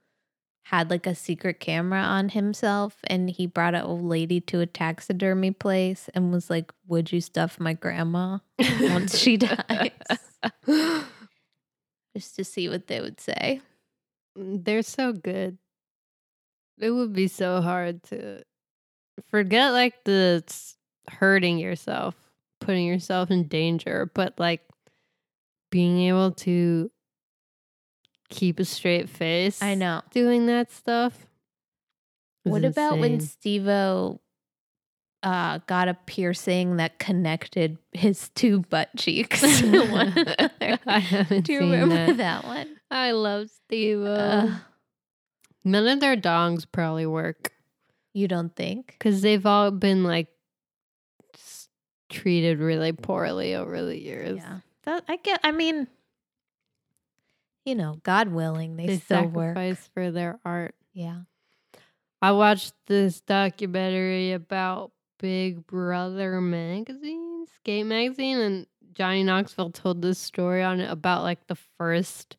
had 0.69 0.91
like 0.91 1.07
a 1.07 1.15
secret 1.15 1.61
camera 1.61 2.01
on 2.01 2.31
himself 2.31 2.97
and 3.07 3.29
he 3.31 3.47
brought 3.47 3.75
an 3.75 3.83
old 3.83 4.03
lady 4.03 4.41
to 4.41 4.61
a 4.61 4.67
taxidermy 4.67 5.51
place 5.51 6.09
and 6.15 6.33
was 6.33 6.51
like, 6.51 6.73
"Would 6.89 7.13
you 7.13 7.21
stuff 7.21 7.61
my 7.61 7.75
grandma 7.75 8.39
once 8.81 9.19
she 9.19 9.37
dies?" 9.39 9.91
Just 12.17 12.37
to 12.37 12.45
see 12.45 12.69
what 12.69 12.87
they 12.87 13.01
would 13.01 13.21
say. 13.21 13.61
Mm, 14.39 14.65
they're 14.65 14.83
so 14.83 15.13
good. 15.13 15.59
It 16.79 16.91
would 16.91 17.13
be 17.13 17.29
so 17.29 17.61
hard 17.61 18.03
to 18.05 18.43
forget 19.29 19.73
like 19.73 20.05
the 20.05 20.45
hurting 21.09 21.59
yourself, 21.59 22.15
putting 22.61 22.87
yourself 22.87 23.31
in 23.31 23.49
danger, 23.49 24.11
but 24.15 24.35
like 24.39 24.63
being 25.71 26.01
able 26.01 26.33
to 26.33 26.91
keep 28.29 28.59
a 28.59 28.65
straight 28.65 29.09
face. 29.09 29.63
I 29.63 29.75
know. 29.75 30.03
doing 30.11 30.47
that 30.47 30.73
stuff. 30.73 31.27
What 32.45 32.65
about 32.65 32.99
when 32.99 33.15
insane. 33.15 33.29
Steve-O 33.29 34.21
uh, 35.25 35.59
got 35.67 35.89
a 35.89 35.95
piercing 36.07 36.77
that 36.77 36.99
connected 37.01 37.79
his 37.93 38.29
two 38.37 38.61
butt 38.61 38.91
cheeks? 38.97 39.41
to 39.41 39.87
one 39.91 40.09
another? 40.17 40.79
I 40.87 40.99
haven't 41.01 41.47
Do 41.47 41.53
you 41.55 41.61
seen 41.61 41.71
remember 41.73 42.13
that. 42.15 42.17
that, 42.19 42.45
one? 42.45 42.77
I 42.91 43.11
love 43.13 43.49
Steve. 43.51 44.03
Uh, 44.03 44.49
None 45.65 45.89
of 45.89 46.01
their 46.01 46.17
dongs 46.17 46.67
probably 46.71 47.07
work 47.07 47.51
you 48.13 48.29
don't 48.29 48.55
think? 48.55 48.89
because 48.99 49.23
they've 49.23 49.45
all 49.47 49.71
been 49.71 50.05
like 50.05 50.29
treated 52.11 52.59
really 52.59 52.93
poorly 52.93 53.55
over 53.55 53.83
the 53.85 53.99
years. 53.99 54.37
Yeah. 54.39 54.59
That, 54.85 55.05
I 55.09 55.17
get. 55.17 55.41
I 55.43 55.53
mean, 55.53 55.89
you 57.65 57.75
know, 57.75 57.97
God 58.03 58.29
willing, 58.29 58.77
they, 58.77 58.87
They 58.87 58.99
still 58.99 59.27
work. 59.27 59.57
for 59.95 60.11
their 60.11 60.39
art. 60.45 60.75
Yeah. 60.93 61.21
I 62.21 62.33
watched 62.33 62.73
this 62.87 63.21
documentary 63.23 64.33
about 64.33 64.93
Big 65.19 65.67
Brother 65.67 66.41
magazine, 66.41 67.47
Skate 67.57 67.87
magazine, 67.87 68.39
and 68.39 68.67
Johnny 68.93 69.23
Knoxville 69.23 69.71
told 69.71 70.03
this 70.03 70.19
story 70.19 70.63
on 70.63 70.81
it 70.81 70.91
about 70.91 71.23
like 71.23 71.47
the 71.47 71.57
first 71.79 72.37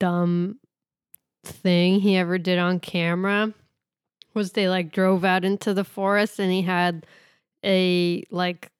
dumb 0.00 0.58
thing 1.44 2.00
he 2.00 2.16
ever 2.16 2.38
did 2.38 2.58
on 2.58 2.80
camera 2.80 3.52
was 4.32 4.52
they 4.52 4.68
like 4.68 4.92
drove 4.92 5.24
out 5.24 5.44
into 5.44 5.72
the 5.74 5.84
forest 5.84 6.38
and 6.38 6.50
he 6.50 6.62
had 6.62 7.06
a 7.64 8.24
like 8.30 8.70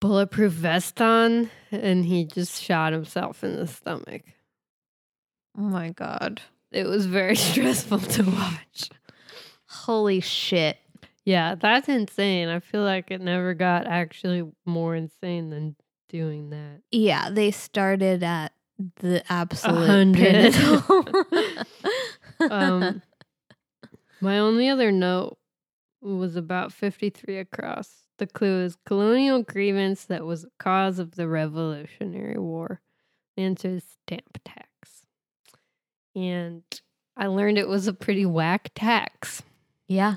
bulletproof 0.00 0.52
vest 0.52 1.00
on 1.00 1.50
and 1.72 2.04
he 2.04 2.24
just 2.24 2.62
shot 2.62 2.92
himself 2.92 3.42
in 3.42 3.56
the 3.56 3.66
stomach. 3.66 4.22
Oh 5.56 5.62
my 5.62 5.90
God. 5.90 6.40
It 6.70 6.86
was 6.86 7.06
very 7.06 7.36
stressful 7.36 8.00
to 8.00 8.22
watch. 8.22 8.90
Holy 9.66 10.20
shit. 10.20 10.78
Yeah, 11.28 11.56
that's 11.56 11.90
insane. 11.90 12.48
I 12.48 12.58
feel 12.58 12.82
like 12.82 13.10
it 13.10 13.20
never 13.20 13.52
got 13.52 13.86
actually 13.86 14.50
more 14.64 14.96
insane 14.96 15.50
than 15.50 15.76
doing 16.08 16.48
that. 16.48 16.80
Yeah, 16.90 17.28
they 17.28 17.50
started 17.50 18.22
at 18.22 18.54
the 18.96 19.22
absolute 19.30 19.86
hundred. 19.86 20.54
pinnacle. 20.54 21.04
Um, 22.50 23.02
My 24.22 24.38
only 24.38 24.68
other 24.70 24.90
note 24.90 25.36
was 26.00 26.34
about 26.34 26.72
53 26.72 27.36
across. 27.36 28.04
The 28.16 28.26
clue 28.26 28.62
is 28.62 28.78
colonial 28.86 29.42
grievance 29.42 30.06
that 30.06 30.24
was 30.24 30.42
the 30.42 30.50
cause 30.58 30.98
of 30.98 31.16
the 31.16 31.28
Revolutionary 31.28 32.38
War. 32.38 32.80
The 33.36 33.42
answer 33.42 33.68
is 33.68 33.84
stamp 33.84 34.38
tax. 34.46 35.02
And 36.14 36.62
I 37.18 37.26
learned 37.26 37.58
it 37.58 37.68
was 37.68 37.86
a 37.86 37.92
pretty 37.92 38.24
whack 38.24 38.70
tax. 38.74 39.42
yeah. 39.88 40.16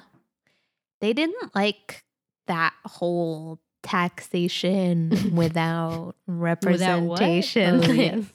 They 1.01 1.13
didn't 1.13 1.53
like 1.55 2.03
that 2.47 2.73
whole 2.85 3.59
taxation 3.83 5.31
without 5.35 6.13
representation. 6.27 7.75
Oh, 7.75 7.81
thing. 7.81 7.99
yes. 7.99 8.25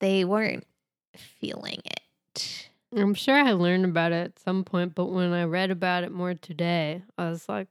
They 0.00 0.24
weren't 0.24 0.66
feeling 1.16 1.80
it. 1.84 2.68
I'm 2.96 3.14
sure 3.14 3.34
I 3.36 3.52
learned 3.52 3.84
about 3.84 4.12
it 4.12 4.24
at 4.24 4.38
some 4.38 4.64
point, 4.64 4.94
but 4.94 5.06
when 5.06 5.32
I 5.32 5.44
read 5.44 5.70
about 5.70 6.04
it 6.04 6.12
more 6.12 6.34
today, 6.34 7.02
I 7.18 7.28
was 7.28 7.48
like, 7.48 7.66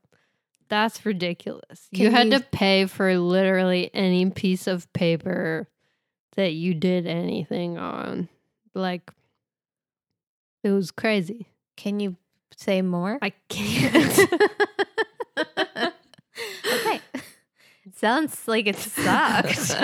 that's 0.70 1.06
ridiculous. 1.06 1.88
you 1.92 2.12
had 2.12 2.28
you- 2.28 2.40
to 2.40 2.46
pay 2.52 2.86
for 2.86 3.18
literally 3.18 3.90
any 3.94 4.30
piece 4.30 4.68
of 4.68 4.92
paper 4.94 5.68
that 6.36 6.54
you 6.54 6.74
did 6.74 7.08
anything 7.08 7.78
on. 7.78 8.28
Like, 8.76 9.10
it 10.64 10.72
was 10.72 10.92
crazy. 10.92 11.48
Can 11.78 12.00
you 12.00 12.16
say 12.58 12.82
more? 12.82 13.18
I 13.22 13.30
can't. 13.50 14.20
okay. 15.38 17.02
It 17.86 17.96
sounds 17.98 18.48
like 18.48 18.68
it 18.68 18.76
sucked. 18.76 19.76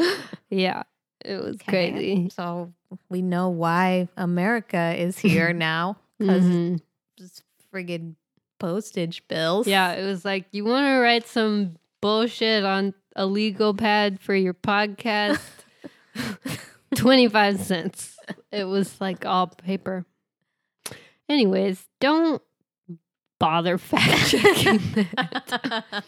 yeah, 0.50 0.82
it 1.24 1.42
was 1.42 1.56
Okay, 1.56 1.90
crazy. 1.92 2.28
So 2.30 2.72
we 3.08 3.22
know 3.22 3.48
why 3.48 4.08
America 4.16 4.94
is 4.96 5.18
here 5.18 5.52
now 5.52 5.96
because 6.18 6.42
Mhm. 6.44 6.80
it's 7.18 7.42
friggin' 7.72 8.16
postage 8.58 9.26
bills. 9.28 9.66
Yeah, 9.66 9.92
it 9.92 10.04
was 10.04 10.24
like, 10.24 10.46
you 10.52 10.64
want 10.64 10.84
to 10.86 10.98
write 11.00 11.26
some 11.26 11.76
bullshit 12.00 12.64
on 12.64 12.92
a 13.16 13.24
legal 13.26 13.72
pad 13.74 14.20
for 14.20 14.34
your 14.34 14.54
podcast? 14.54 15.40
25 16.96 17.60
cents. 17.60 18.16
It 18.52 18.64
was 18.64 19.00
like 19.00 19.24
all 19.24 19.46
paper. 19.46 20.04
Anyways, 21.28 21.86
don't 22.00 22.42
bother 23.38 23.78
fact 23.78 24.30
checking 24.30 24.78
that. 25.16 26.04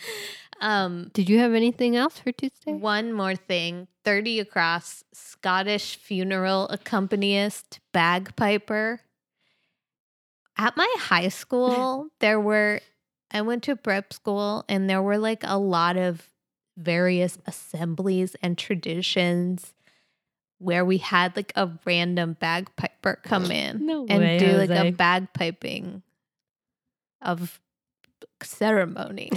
um, 0.60 1.10
Did 1.14 1.28
you 1.28 1.38
have 1.38 1.54
anything 1.54 1.96
else 1.96 2.18
for 2.18 2.32
Tuesday? 2.32 2.72
one 2.72 3.12
more 3.12 3.36
thing 3.36 3.88
30 4.04 4.40
across 4.40 5.04
Scottish 5.12 5.96
funeral 5.96 6.68
accompanist, 6.68 7.80
bagpiper. 7.92 9.00
At 10.56 10.76
my 10.76 10.94
high 10.98 11.28
school, 11.28 12.08
there 12.20 12.38
were, 12.38 12.80
I 13.30 13.40
went 13.42 13.62
to 13.64 13.76
prep 13.76 14.12
school 14.12 14.64
and 14.68 14.88
there 14.88 15.02
were 15.02 15.18
like 15.18 15.42
a 15.44 15.58
lot 15.58 15.96
of 15.96 16.28
various 16.76 17.38
assemblies 17.46 18.36
and 18.42 18.58
traditions 18.58 19.72
where 20.58 20.84
we 20.84 20.98
had 20.98 21.34
like 21.36 21.52
a 21.56 21.70
random 21.84 22.36
bagpiper 22.38 22.93
come 23.22 23.50
in 23.50 23.86
No 23.86 24.06
and 24.08 24.20
way, 24.20 24.38
do 24.38 24.56
like 24.56 24.70
a 24.70 24.92
bagpiping 24.92 26.02
of 27.22 27.60
ceremony. 28.42 29.30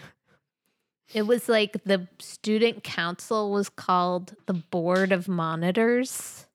It 1.14 1.26
was 1.26 1.46
like 1.48 1.76
the 1.84 2.08
student 2.18 2.82
council 2.84 3.50
was 3.52 3.68
called 3.68 4.34
the 4.46 4.54
Board 4.54 5.12
of 5.12 5.28
Monitors. 5.28 6.46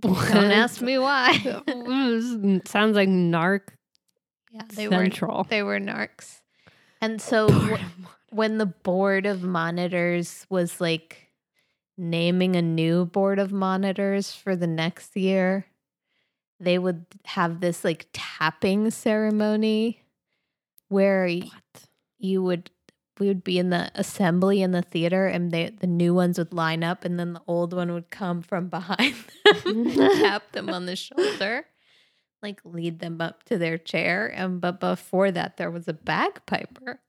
Don't 0.00 0.16
ask 0.34 0.80
me 0.80 0.98
why. 0.98 1.38
Mm, 1.68 2.66
sounds 2.66 2.94
like 2.96 3.08
narc 3.08 3.62
yeah, 4.50 4.62
they 4.74 4.88
were 4.88 4.94
central. 4.94 5.44
they 5.50 5.62
were 5.62 5.78
narcs. 5.78 6.40
And 7.02 7.20
so 7.20 7.50
wh- 7.50 7.80
when 8.30 8.58
the 8.58 8.66
Board 8.66 9.26
of 9.26 9.42
Monitors 9.42 10.46
was 10.48 10.80
like 10.80 11.30
naming 11.98 12.56
a 12.56 12.62
new 12.62 13.04
Board 13.04 13.38
of 13.38 13.52
Monitors 13.52 14.32
for 14.34 14.56
the 14.56 14.66
next 14.66 15.16
year, 15.16 15.66
they 16.60 16.78
would 16.78 17.06
have 17.24 17.60
this 17.60 17.84
like 17.84 18.06
tapping 18.12 18.90
ceremony 18.90 20.02
where 20.88 21.28
What? 21.28 21.84
you 22.18 22.42
would 22.42 22.70
we 23.20 23.26
would 23.26 23.42
be 23.42 23.58
in 23.58 23.70
the 23.70 23.90
assembly 23.94 24.62
in 24.62 24.70
the 24.72 24.82
theater 24.82 25.26
and 25.26 25.50
they 25.50 25.70
the 25.70 25.86
new 25.88 26.14
ones 26.14 26.38
would 26.38 26.52
line 26.52 26.84
up 26.84 27.04
and 27.04 27.18
then 27.18 27.32
the 27.32 27.42
old 27.46 27.72
one 27.72 27.92
would 27.92 28.10
come 28.10 28.42
from 28.42 28.68
behind 28.68 29.14
them 29.64 29.84
tap 29.94 30.52
them 30.52 30.68
on 30.70 30.86
the 30.86 30.96
shoulder 30.96 31.66
like 32.42 32.60
lead 32.64 33.00
them 33.00 33.20
up 33.20 33.42
to 33.44 33.58
their 33.58 33.76
chair. 33.76 34.28
And 34.28 34.60
but 34.60 34.78
before 34.78 35.32
that 35.32 35.56
there 35.56 35.72
was 35.72 35.88
a 35.88 35.92
bagpiper 35.92 37.00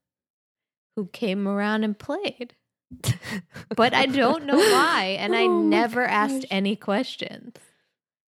who 0.95 1.05
came 1.07 1.47
around 1.47 1.83
and 1.83 1.97
played. 1.97 2.55
But 3.75 3.93
i 3.93 4.07
don't 4.07 4.45
know 4.45 4.57
why 4.57 5.15
and 5.19 5.35
i 5.35 5.43
Oh 5.43 5.49
my 5.61 5.69
never 5.69 6.03
asked 6.05 6.45
any 6.49 6.75
questions 6.75 7.55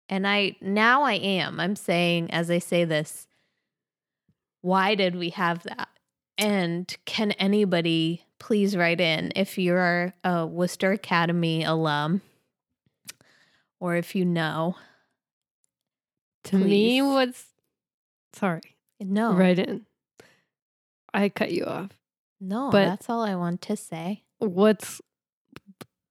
and 0.09 0.27
i 0.27 0.55
now 0.61 1.03
i 1.03 1.13
am 1.13 1.59
i'm 1.59 1.75
saying 1.75 2.29
as 2.31 2.49
i 2.51 2.59
say 2.59 2.83
this 2.85 3.27
why 4.61 4.95
did 4.95 5.15
we 5.15 5.29
have 5.31 5.63
that 5.63 5.89
and 6.37 6.95
can 7.05 7.31
anybody 7.33 8.23
please 8.39 8.75
write 8.75 8.99
in 8.99 9.31
if 9.35 9.57
you're 9.57 10.13
a 10.23 10.45
worcester 10.45 10.91
academy 10.91 11.63
alum 11.63 12.21
or 13.79 13.95
if 13.95 14.15
you 14.15 14.23
know 14.25 14.75
To 16.45 16.57
me, 16.57 16.99
Please. 16.99 17.03
what's 17.03 17.45
sorry, 18.33 18.75
no 18.99 19.33
right 19.33 19.57
in. 19.59 19.85
I 21.13 21.29
cut 21.29 21.51
you 21.51 21.65
off. 21.65 21.91
no 22.41 22.69
but- 22.71 22.85
that's 22.85 23.09
all 23.09 23.21
i 23.21 23.35
want 23.35 23.61
to 23.61 23.75
say 23.77 24.23
What's 24.39 25.01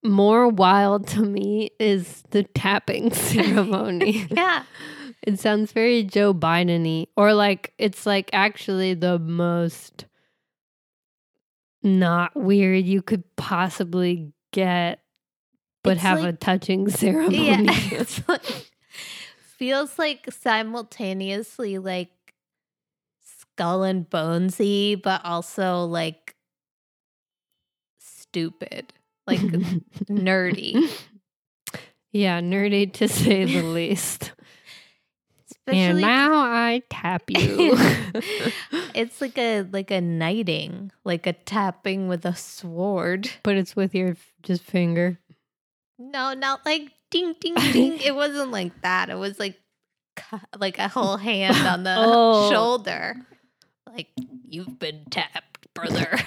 more 0.03 0.49
wild 0.49 1.07
to 1.09 1.21
me 1.23 1.71
is 1.79 2.23
the 2.31 2.43
tapping 2.43 3.13
ceremony. 3.15 4.27
yeah 4.31 4.65
It 5.23 5.39
sounds 5.39 5.71
very 5.73 6.03
Joe 6.03 6.35
Biden 6.35 6.85
y. 6.85 7.07
Or 7.17 7.33
like 7.35 7.73
it's 7.79 8.05
like 8.07 8.29
actually 8.33 8.95
the 8.95 9.19
most 9.19 10.07
not 11.83 12.35
weird 12.37 12.85
you 12.85 13.03
could 13.03 13.25
possibly 13.37 14.33
get, 14.53 15.01
but 15.83 15.95
It's 15.95 16.03
have 16.03 16.25
a 16.25 16.33
touching 16.33 16.89
ceremony. 16.89 17.47
yeah 17.49 17.59
it's 17.67 18.27
like, 18.29 18.71
feels 19.59 19.99
like 19.99 20.27
simultaneously 20.33 21.79
like 21.79 22.11
skull 23.25 23.83
and 23.85 24.09
bonesy 24.11 25.01
but 25.01 25.25
also 25.25 25.85
like 25.85 26.35
stupid 27.99 28.93
like 29.27 29.41
nerdy 30.09 30.91
yeah, 32.13 32.41
nerdy 32.41 32.93
to 32.95 33.09
say 33.09 33.45
the 33.45 33.63
least. 33.63 34.33
and 35.67 36.01
now 36.01 36.35
I 36.41 36.83
tap 36.91 37.23
you. 37.29 37.75
it's 38.95 39.21
like 39.21 39.39
a 39.39 39.63
like 39.63 39.91
a 39.91 40.01
knighting, 40.01 40.91
like 41.05 41.27
a 41.27 41.33
tapping 41.33 42.09
with 42.09 42.25
a 42.27 42.35
sword. 42.35 43.31
but 43.43 43.57
it's 43.57 43.77
with 43.77 43.95
your 43.95 44.11
f- 44.11 44.33
just 44.43 44.63
finger. 44.65 45.19
No, 45.99 46.35
not 46.35 46.67
like 46.67 46.91
ding 47.11 47.35
ding 47.41 47.55
ding. 47.73 47.99
it 48.01 48.15
wasn't 48.15 48.51
like 48.51 48.83
that. 48.83 49.09
It 49.09 49.15
was 49.17 49.39
like 49.39 49.59
like 50.59 50.79
a 50.79 50.89
whole 50.89 51.17
hand 51.17 51.57
on 51.67 51.85
the 51.85 51.95
Oh. 51.99 52.51
shoulder. 52.51 53.15
Like 53.87 54.09
you've 54.45 54.79
been 54.79 55.05
tapped, 55.11 55.73
brother. 55.75 56.19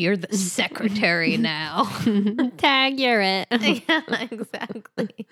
You're 0.00 0.16
the 0.16 0.34
secretary 0.36 1.36
now. 1.38 1.84
Tag, 2.56 2.98
you're 2.98 3.20
it. 3.20 3.48
yeah, 3.88 4.02
exactly. 4.30 5.26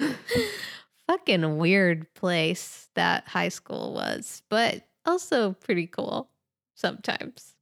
Fucking 1.07 1.57
weird 1.57 2.13
place 2.15 2.89
that 2.95 3.27
high 3.29 3.49
school 3.49 3.95
was, 3.95 4.43
but 4.51 4.83
also 5.07 5.53
pretty 5.55 5.87
cool 5.87 6.29
sometimes. 6.75 7.55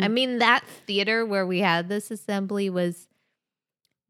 I 0.00 0.08
mean, 0.08 0.40
that 0.40 0.62
theater 0.86 1.24
where 1.24 1.46
we 1.46 1.60
had 1.60 1.88
this 1.88 2.10
assembly 2.10 2.68
was 2.68 3.08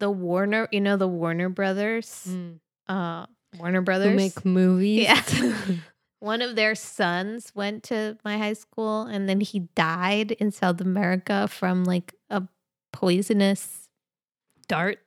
the 0.01 0.11
Warner, 0.11 0.68
you 0.72 0.80
know, 0.80 0.97
the 0.97 1.07
Warner 1.07 1.49
Brothers, 1.49 2.26
Mm. 2.28 2.59
uh, 2.89 3.26
Warner 3.61 3.78
Who 3.78 3.85
Brothers. 3.85 4.16
make 4.16 4.45
movies. 4.45 5.05
Yeah. 5.05 5.22
One 6.24 6.40
of 6.40 6.56
their 6.56 6.74
sons 6.74 7.52
went 7.54 7.82
to 7.84 8.16
my 8.24 8.38
high 8.38 8.54
school 8.54 9.02
and 9.02 9.28
then 9.28 9.42
he 9.42 9.68
died 9.74 10.32
in 10.32 10.52
South 10.52 10.80
America 10.80 11.46
from 11.48 11.84
like 11.84 12.14
a 12.30 12.44
poisonous 12.94 13.90
Dart. 14.66 15.00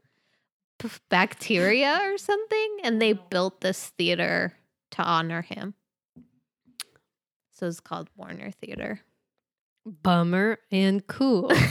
p- 0.78 0.90
bacteria 1.10 2.02
or 2.04 2.20
something. 2.20 2.78
And 2.84 3.02
they 3.02 3.14
built 3.14 3.62
this 3.62 3.88
theater 3.98 4.54
to 4.92 5.02
honor 5.02 5.42
him. 5.42 5.74
So 7.52 7.66
it's 7.66 7.80
called 7.80 8.12
Warner 8.16 8.52
Theater. 8.52 9.02
Bummer 9.88 10.60
and 10.72 11.06
cool. 11.08 11.52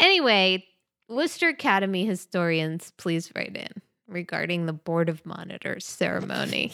Anyway, 0.00 0.64
Worcester 1.08 1.48
Academy 1.48 2.04
historians, 2.04 2.92
please 2.96 3.30
write 3.36 3.56
in 3.56 3.82
regarding 4.08 4.66
the 4.66 4.72
Board 4.72 5.08
of 5.08 5.24
Monitors 5.24 5.86
ceremony. 5.86 6.72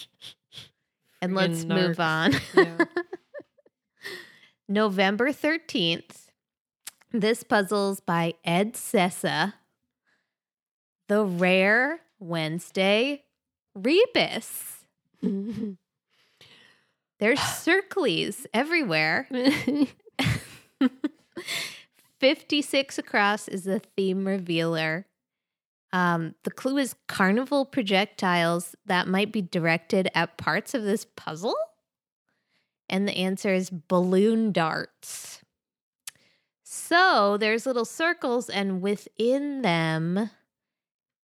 and 1.22 1.34
let's 1.34 1.64
move 1.64 2.00
on. 2.00 2.34
Yeah. 2.54 2.84
November 4.68 5.32
13th. 5.32 6.26
This 7.12 7.42
puzzle's 7.42 8.00
by 8.00 8.34
Ed 8.44 8.74
Sessa. 8.74 9.54
The 11.08 11.24
rare 11.24 12.00
Wednesday 12.18 13.24
rebus. 13.74 14.84
There's 17.18 17.40
circles 17.40 18.46
everywhere. 18.52 19.26
56 22.20 22.98
across 22.98 23.48
is 23.48 23.64
the 23.64 23.80
theme 23.96 24.26
revealer. 24.26 25.06
Um, 25.92 26.34
the 26.44 26.50
clue 26.50 26.78
is 26.78 26.94
carnival 27.06 27.64
projectiles 27.64 28.76
that 28.86 29.08
might 29.08 29.32
be 29.32 29.42
directed 29.42 30.08
at 30.14 30.36
parts 30.36 30.74
of 30.74 30.82
this 30.82 31.06
puzzle. 31.16 31.56
And 32.90 33.06
the 33.06 33.16
answer 33.16 33.52
is 33.52 33.70
balloon 33.70 34.52
darts. 34.52 35.42
So 36.62 37.36
there's 37.38 37.66
little 37.66 37.84
circles, 37.84 38.48
and 38.50 38.82
within 38.82 39.62
them 39.62 40.30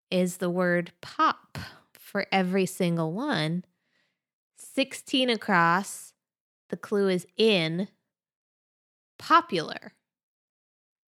is 0.10 0.38
the 0.38 0.50
word 0.50 0.92
pop 1.02 1.58
for 1.94 2.26
every 2.32 2.66
single 2.66 3.12
one. 3.12 3.66
16 4.56 5.30
across, 5.30 6.14
the 6.70 6.78
clue 6.78 7.10
is 7.10 7.28
in 7.38 7.88
popular. 9.20 9.94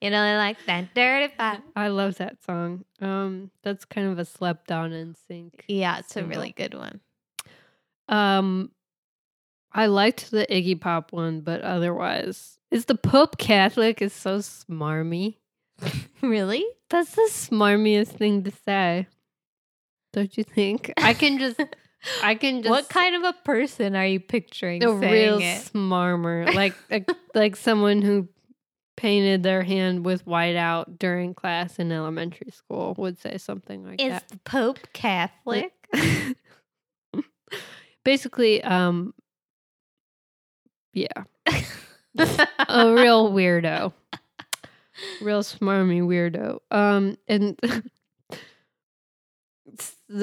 You 0.00 0.08
know, 0.08 0.24
they 0.24 0.36
like 0.38 0.56
that 0.66 0.94
dirty 0.94 1.34
pop. 1.36 1.60
I 1.76 1.88
love 1.88 2.16
that 2.16 2.42
song. 2.42 2.86
Um, 3.02 3.50
that's 3.62 3.84
kind 3.84 4.06
of 4.10 4.18
a 4.18 4.24
slept 4.24 4.72
on 4.72 4.92
NSYNC. 4.92 5.52
Yeah, 5.68 5.98
it's 5.98 6.16
a 6.16 6.24
really 6.24 6.52
good 6.52 6.72
one. 6.72 7.00
Um, 8.08 8.70
I 9.74 9.86
liked 9.86 10.30
the 10.30 10.46
Iggy 10.48 10.80
Pop 10.80 11.12
one, 11.12 11.40
but 11.40 11.60
otherwise, 11.62 12.58
is 12.70 12.84
the 12.84 12.94
Pope 12.94 13.38
Catholic 13.38 14.00
is 14.00 14.12
so 14.12 14.38
smarmy. 14.38 15.36
Really? 16.22 16.64
That's 16.88 17.14
the 17.16 17.28
smarmiest 17.30 18.08
thing 18.16 18.44
to 18.44 18.50
say. 18.64 19.08
Don't 20.14 20.34
you 20.38 20.44
think? 20.44 20.90
I 20.96 21.12
can 21.12 21.38
just, 21.38 21.60
I 22.22 22.34
can 22.40 22.62
just. 22.62 22.70
what 22.70 22.88
kind 22.88 23.14
of 23.16 23.24
a 23.24 23.34
person 23.44 23.94
are 23.94 24.06
you 24.06 24.20
picturing 24.20 24.82
A 24.82 24.90
real 24.94 25.38
it? 25.38 25.42
smarmer, 25.42 26.54
like 26.54 26.74
like, 26.90 27.10
like 27.34 27.56
someone 27.56 28.00
who 28.00 28.28
painted 28.96 29.42
their 29.42 29.62
hand 29.64 30.06
with 30.06 30.26
white 30.26 30.56
out 30.56 30.98
during 30.98 31.34
class 31.34 31.78
in 31.78 31.92
elementary 31.92 32.52
school 32.52 32.94
would 32.96 33.18
say 33.18 33.36
something 33.36 33.84
like 33.84 34.00
Is 34.00 34.10
that. 34.12 34.28
the 34.28 34.38
Pope 34.44 34.78
Catholic? 34.94 35.72
Basically, 38.04 38.62
um, 38.62 39.12
yeah, 40.94 41.24
a 42.18 42.92
real 42.94 43.32
weirdo, 43.32 43.92
real 45.20 45.42
smarmy 45.42 46.00
weirdo. 46.02 46.60
Um, 46.70 47.18
and 47.28 47.58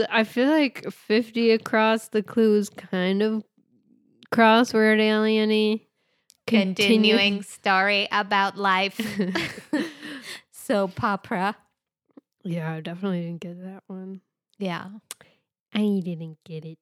I 0.10 0.24
feel 0.24 0.50
like 0.50 0.90
fifty 0.92 1.52
across 1.52 2.08
the 2.08 2.24
clue 2.24 2.56
is 2.56 2.70
kind 2.70 3.22
of 3.22 3.44
crossword 4.32 5.00
alien-y. 5.00 5.86
Continuing 6.48 7.44
story 7.44 8.08
about 8.12 8.58
life. 8.58 9.00
so 10.52 10.92
opera. 11.02 11.56
yeah, 12.44 12.74
I 12.74 12.82
definitely 12.82 13.22
didn't 13.22 13.42
get 13.42 13.64
that 13.64 13.84
one. 13.88 14.22
Yeah. 14.58 14.88
I 15.74 16.02
didn't 16.04 16.38
get 16.44 16.66
it. 16.66 16.78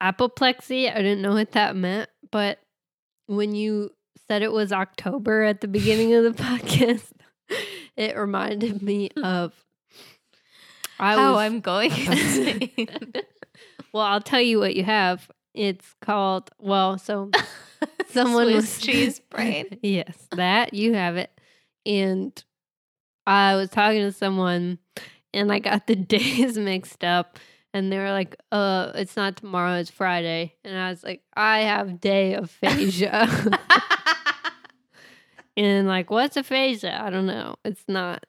Apoplexy, 0.00 0.88
I 0.88 0.96
didn't 0.96 1.22
know 1.22 1.32
what 1.32 1.52
that 1.52 1.76
meant, 1.76 2.08
but 2.30 2.60
when 3.28 3.54
you 3.54 3.92
said 4.26 4.42
it 4.42 4.50
was 4.50 4.72
October 4.72 5.44
at 5.44 5.60
the 5.60 5.68
beginning 5.68 6.14
of 6.14 6.24
the 6.24 6.42
podcast, 6.42 7.12
it 7.96 8.16
reminded 8.16 8.82
me 8.82 9.10
hmm. 9.16 9.22
of 9.22 9.64
I 10.98 11.14
How 11.14 11.34
was, 11.34 11.40
I'm 11.42 11.60
going 11.60 11.92
well, 13.92 14.02
I'll 14.02 14.20
tell 14.20 14.40
you 14.40 14.58
what 14.58 14.74
you 14.74 14.82
have. 14.82 15.30
It's 15.54 15.94
called 16.02 16.50
well, 16.58 16.98
so 16.98 17.30
someone 18.08 18.46
Swiss 18.46 18.54
was 18.56 18.80
cheese 18.80 19.20
brain. 19.20 19.78
yes, 19.82 20.26
that 20.32 20.74
you 20.74 20.94
have 20.94 21.16
it. 21.16 21.30
And 21.86 22.42
I 23.26 23.54
was 23.54 23.70
talking 23.70 24.00
to 24.00 24.12
someone 24.12 24.78
and 25.32 25.52
I 25.52 25.60
got 25.60 25.86
the 25.86 25.96
days 25.96 26.58
mixed 26.58 27.04
up 27.04 27.38
and 27.78 27.92
they 27.92 27.98
were 27.98 28.10
like, 28.10 28.36
uh, 28.52 28.92
it's 28.96 29.16
not 29.16 29.36
tomorrow, 29.36 29.76
it's 29.76 29.90
Friday. 29.90 30.54
And 30.64 30.76
I 30.76 30.90
was 30.90 31.04
like, 31.04 31.22
I 31.34 31.60
have 31.60 32.00
day 32.00 32.34
aphasia. 32.34 33.28
and 35.56 35.86
like, 35.86 36.10
what's 36.10 36.36
aphasia? 36.36 37.00
I 37.00 37.10
don't 37.10 37.26
know. 37.26 37.54
It's 37.64 37.84
not. 37.88 38.24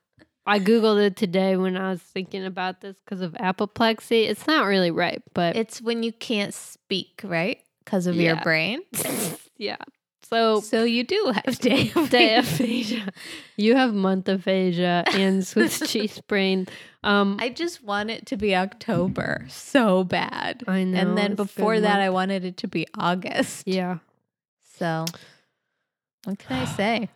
I 0.45 0.59
Googled 0.59 1.03
it 1.03 1.15
today 1.15 1.57
when 1.57 1.77
I 1.77 1.91
was 1.91 2.01
thinking 2.01 2.45
about 2.45 2.81
this 2.81 2.95
because 3.03 3.21
of 3.21 3.35
apoplexy. 3.39 4.23
It's 4.23 4.47
not 4.47 4.65
really 4.65 4.91
right, 4.91 5.21
but 5.33 5.55
it's 5.55 5.81
when 5.81 6.01
you 6.01 6.11
can't 6.11 6.53
speak, 6.53 7.21
right? 7.23 7.59
Because 7.83 8.07
of 8.07 8.15
your 8.15 8.37
brain. 8.37 8.81
yeah. 9.57 9.77
So 10.23 10.61
So 10.61 10.83
you 10.83 11.03
do 11.03 11.33
have 11.33 11.59
day 11.59 11.91
day 12.09 12.35
aphasia. 12.35 13.11
You 13.57 13.75
have 13.75 13.93
month 13.93 14.27
aphasia 14.27 15.03
and 15.13 15.45
Swiss 15.45 15.79
cheese 15.91 16.21
brain. 16.27 16.67
Um, 17.03 17.37
I 17.39 17.49
just 17.49 17.81
want 17.83 18.09
it 18.09 18.25
to 18.27 18.37
be 18.37 18.55
October 18.55 19.45
so 19.47 20.03
bad. 20.03 20.63
I 20.67 20.83
know. 20.83 20.99
and 20.99 21.17
then 21.17 21.35
before 21.35 21.79
that. 21.79 21.99
I 22.01 22.09
wanted 22.09 22.43
it 22.43 22.57
to 22.57 22.67
be 22.67 22.87
August. 22.97 23.63
yeah, 23.67 23.99
So 24.77 25.05
what 26.25 26.39
can 26.39 26.57
I 26.57 26.65
say? 26.65 27.09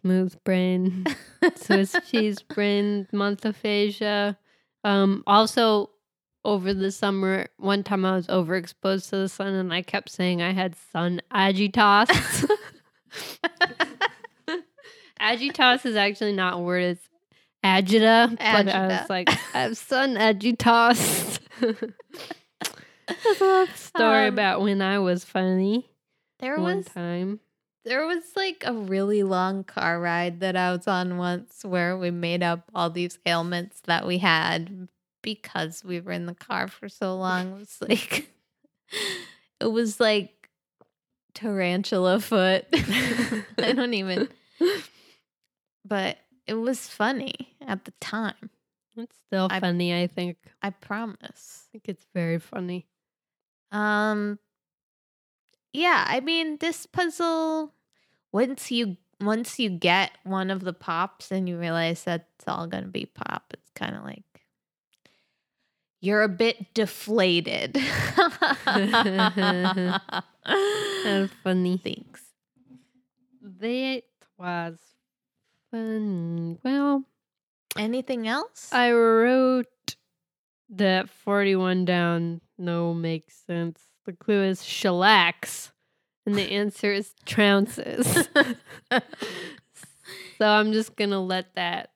smooth 0.00 0.36
brain, 0.44 1.04
Swiss 1.56 1.94
cheese 2.08 2.40
brain, 2.40 3.06
month 3.12 3.44
aphasia. 3.44 4.38
Um, 4.84 5.24
also, 5.26 5.90
over 6.44 6.72
the 6.72 6.92
summer, 6.92 7.48
one 7.58 7.82
time 7.82 8.04
I 8.04 8.14
was 8.14 8.28
overexposed 8.28 9.10
to 9.10 9.16
the 9.16 9.28
sun, 9.28 9.54
and 9.54 9.74
I 9.74 9.82
kept 9.82 10.08
saying 10.08 10.40
I 10.40 10.52
had 10.52 10.76
sun 10.92 11.20
agitas. 11.32 12.08
agitas 15.20 15.84
is 15.84 15.96
actually 15.96 16.32
not 16.32 16.54
a 16.54 16.58
word; 16.58 16.82
it's 16.84 17.07
agita. 17.64 18.36
But 18.36 18.68
I 18.68 18.86
was 18.86 19.10
like, 19.10 19.28
I 19.30 19.58
have 19.58 19.76
sun 19.76 20.14
agitas. 20.16 21.38
That's 23.08 23.40
a 23.40 23.66
story 23.74 24.26
Um, 24.26 24.34
about 24.34 24.60
when 24.60 24.82
I 24.82 24.98
was 24.98 25.24
funny 25.24 25.88
There 26.40 26.58
one 26.60 26.76
was 26.78 26.86
time. 26.86 27.40
there 27.84 28.06
was 28.06 28.22
like 28.36 28.62
a 28.66 28.72
really 28.74 29.22
long 29.22 29.64
car 29.64 29.98
ride 29.98 30.40
that 30.40 30.56
I 30.56 30.72
was 30.72 30.86
on 30.86 31.16
once 31.16 31.64
where 31.64 31.96
we 31.96 32.10
made 32.10 32.42
up 32.42 32.70
all 32.74 32.90
these 32.90 33.18
ailments 33.24 33.80
that 33.86 34.06
we 34.06 34.18
had 34.18 34.88
because 35.22 35.82
we 35.82 36.00
were 36.00 36.12
in 36.12 36.26
the 36.26 36.34
car 36.34 36.68
for 36.68 36.88
so 36.90 37.16
long. 37.16 37.52
It 37.54 37.58
was 37.60 37.78
like 37.80 38.30
it 39.60 39.72
was 39.72 39.98
like 40.00 40.50
tarantula 41.34 42.20
foot. 42.20 42.66
I 42.74 43.72
don't 43.74 43.94
even 43.94 44.28
but 45.84 46.18
it 46.48 46.54
was 46.54 46.88
funny 46.88 47.56
at 47.66 47.84
the 47.84 47.92
time. 48.00 48.50
It's 48.96 49.16
still 49.26 49.46
I- 49.50 49.60
funny, 49.60 49.94
I 50.02 50.08
think. 50.08 50.38
I 50.62 50.70
promise. 50.70 51.66
I 51.68 51.72
think 51.72 51.84
it's 51.88 52.06
very 52.14 52.38
funny. 52.40 52.88
Um 53.70 54.38
yeah, 55.72 56.04
I 56.08 56.20
mean 56.20 56.56
this 56.58 56.86
puzzle 56.86 57.74
once 58.32 58.70
you 58.70 58.96
once 59.20 59.58
you 59.58 59.68
get 59.70 60.12
one 60.24 60.50
of 60.50 60.60
the 60.60 60.72
pops 60.72 61.30
and 61.30 61.48
you 61.48 61.58
realize 61.58 62.04
that's 62.04 62.46
all 62.46 62.66
going 62.66 62.84
to 62.84 62.90
be 62.90 63.04
pop, 63.04 63.52
it's 63.52 63.70
kind 63.74 63.96
of 63.96 64.04
like 64.04 64.22
you're 66.00 66.22
a 66.22 66.28
bit 66.28 66.72
deflated. 66.74 67.76
Funny. 71.42 71.76
Thanks. 71.78 72.22
That 73.42 74.02
was 74.38 74.78
funny. 75.70 76.58
Well, 76.64 77.04
Anything 77.76 78.26
else? 78.26 78.70
I 78.72 78.92
wrote 78.92 79.66
that 80.70 81.08
41 81.10 81.84
down. 81.84 82.40
No 82.56 82.92
makes 82.94 83.36
sense. 83.46 83.80
The 84.04 84.14
clue 84.14 84.42
is 84.42 84.64
shellacs, 84.64 85.70
and 86.26 86.34
the 86.34 86.50
answer 86.50 86.92
is 86.92 87.12
trounces. 87.26 88.26
so 88.90 90.46
I'm 90.46 90.72
just 90.72 90.96
going 90.96 91.10
to 91.10 91.18
let 91.18 91.54
that 91.54 91.90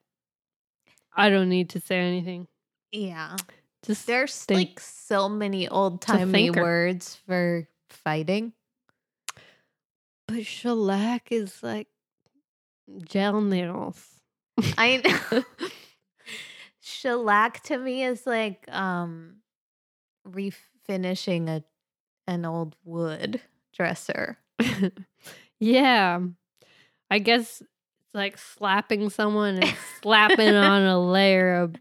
I 1.17 1.31
don't 1.31 1.49
need 1.49 1.71
to 1.71 1.81
say 1.81 1.99
anything. 1.99 2.47
Yeah. 2.93 3.37
Just 3.85 4.07
There's 4.07 4.45
think- 4.45 4.59
like 4.71 4.81
so 4.81 5.29
many 5.29 5.69
old 5.69 6.01
timey 6.01 6.51
words 6.51 7.17
for 7.27 7.67
fighting. 7.91 8.53
but 10.29 10.47
shellac 10.47 11.33
is 11.33 11.63
like 11.63 11.89
gel 13.05 13.41
nails. 13.41 14.05
I 14.77 14.97
know. 15.33 15.43
Shellac 16.81 17.63
to 17.65 17.79
me 17.79 18.05
is 18.05 18.27
like 18.27 18.65
um 18.71 19.37
refinishing 20.29 21.49
a 21.49 21.65
an 22.27 22.45
old 22.45 22.77
wood 22.85 23.41
dresser. 23.73 24.39
yeah. 25.59 26.21
I 27.11 27.19
guess 27.19 27.61
it's 27.61 28.15
like 28.15 28.39
slapping 28.39 29.11
someone 29.11 29.57
and 29.57 29.75
slapping 30.01 30.55
on 30.55 30.83
a 30.83 30.99
layer 30.99 31.57
of 31.57 31.77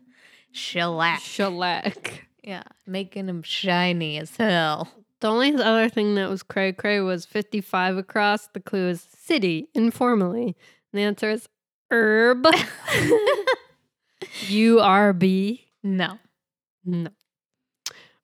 Shellac. 0.51 1.21
shellac. 1.21 2.27
Yeah, 2.43 2.63
making 2.87 3.27
them 3.27 3.43
shiny 3.43 4.17
as 4.17 4.35
hell. 4.35 4.89
The 5.19 5.29
only 5.29 5.53
other 5.53 5.87
thing 5.87 6.15
that 6.15 6.29
was 6.29 6.41
cray 6.41 6.73
cray 6.73 6.99
was 6.99 7.25
55 7.25 7.97
across. 7.97 8.47
The 8.47 8.59
clue 8.59 8.89
is 8.89 9.01
city, 9.01 9.69
informally. 9.75 10.55
The 10.93 11.01
answer 11.01 11.29
is 11.29 11.47
herb. 11.89 12.45
U 14.47 14.79
R 14.79 15.13
B. 15.13 15.65
No. 15.83 16.19
No. 16.85 17.09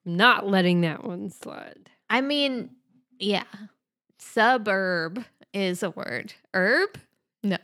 I'm 0.05 0.15
not 0.15 0.47
letting 0.47 0.81
that 0.81 1.03
one 1.03 1.29
slide. 1.29 1.89
I 2.09 2.21
mean, 2.21 2.69
yeah. 3.19 3.43
Suburb 4.19 5.23
is 5.53 5.83
a 5.83 5.89
word. 5.89 6.33
Herb? 6.53 6.97
No. 7.43 7.57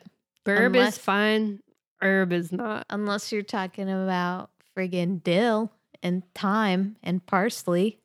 Unless- 0.45 0.93
is 0.93 0.99
fine. 0.99 1.60
Herb 2.01 2.34
is 2.34 2.51
not. 2.51 2.86
Unless 2.89 3.32
you're 3.32 3.43
talking 3.43 3.89
about 3.89 4.49
friggin' 4.76 5.24
dill 5.24 5.72
and 6.01 6.24
thyme 6.36 6.97
and 7.01 7.26
parsley. 7.26 7.99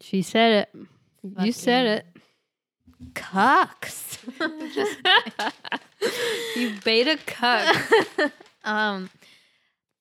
She 0.00 0.22
said 0.22 0.68
it. 0.72 0.86
You 1.40 1.50
said 1.50 1.86
it. 1.86 2.06
Cucks. 3.14 4.18
you 6.56 6.74
beta 6.84 7.18
cuck. 7.26 7.76
um, 8.64 9.10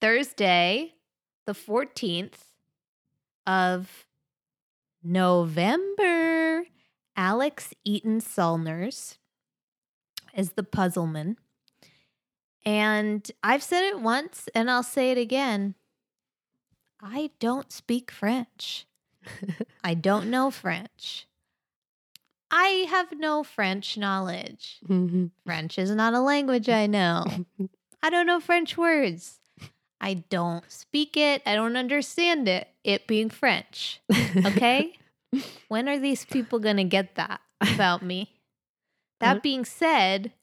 Thursday, 0.01 0.93
the 1.45 1.53
14th 1.53 2.39
of 3.45 4.05
November, 5.03 6.63
Alex 7.15 7.73
Eaton 7.83 8.19
Salners 8.21 9.17
is 10.35 10.51
the 10.51 10.63
puzzleman. 10.63 11.37
And 12.65 13.29
I've 13.43 13.63
said 13.63 13.83
it 13.83 13.99
once 13.99 14.47
and 14.55 14.71
I'll 14.71 14.83
say 14.83 15.11
it 15.11 15.17
again. 15.17 15.75
I 17.01 17.31
don't 17.39 17.71
speak 17.71 18.11
French. 18.11 18.85
I 19.83 19.93
don't 19.93 20.29
know 20.29 20.49
French. 20.49 21.27
I 22.55 22.85
have 22.89 23.17
no 23.17 23.43
French 23.43 23.97
knowledge. 23.97 24.77
Mhm. 24.87 25.31
French 25.43 25.79
is 25.79 25.89
not 25.89 26.13
a 26.13 26.19
language 26.19 26.69
I 26.69 26.85
know. 26.85 27.25
I 28.03 28.11
don't 28.11 28.27
know 28.27 28.39
French 28.39 28.77
words. 28.77 29.39
I 29.99 30.13
don't 30.29 30.69
speak 30.71 31.17
it. 31.17 31.41
I 31.47 31.55
don't 31.55 31.75
understand 31.75 32.47
it. 32.47 32.67
It 32.83 33.07
being 33.07 33.29
French. 33.31 34.01
Okay? 34.45 34.93
when 35.67 35.89
are 35.89 35.97
these 35.97 36.25
people 36.25 36.59
going 36.59 36.77
to 36.77 36.83
get 36.83 37.15
that 37.15 37.41
about 37.59 38.03
me? 38.03 38.29
That 39.19 39.41
being 39.41 39.63
said, 39.63 40.33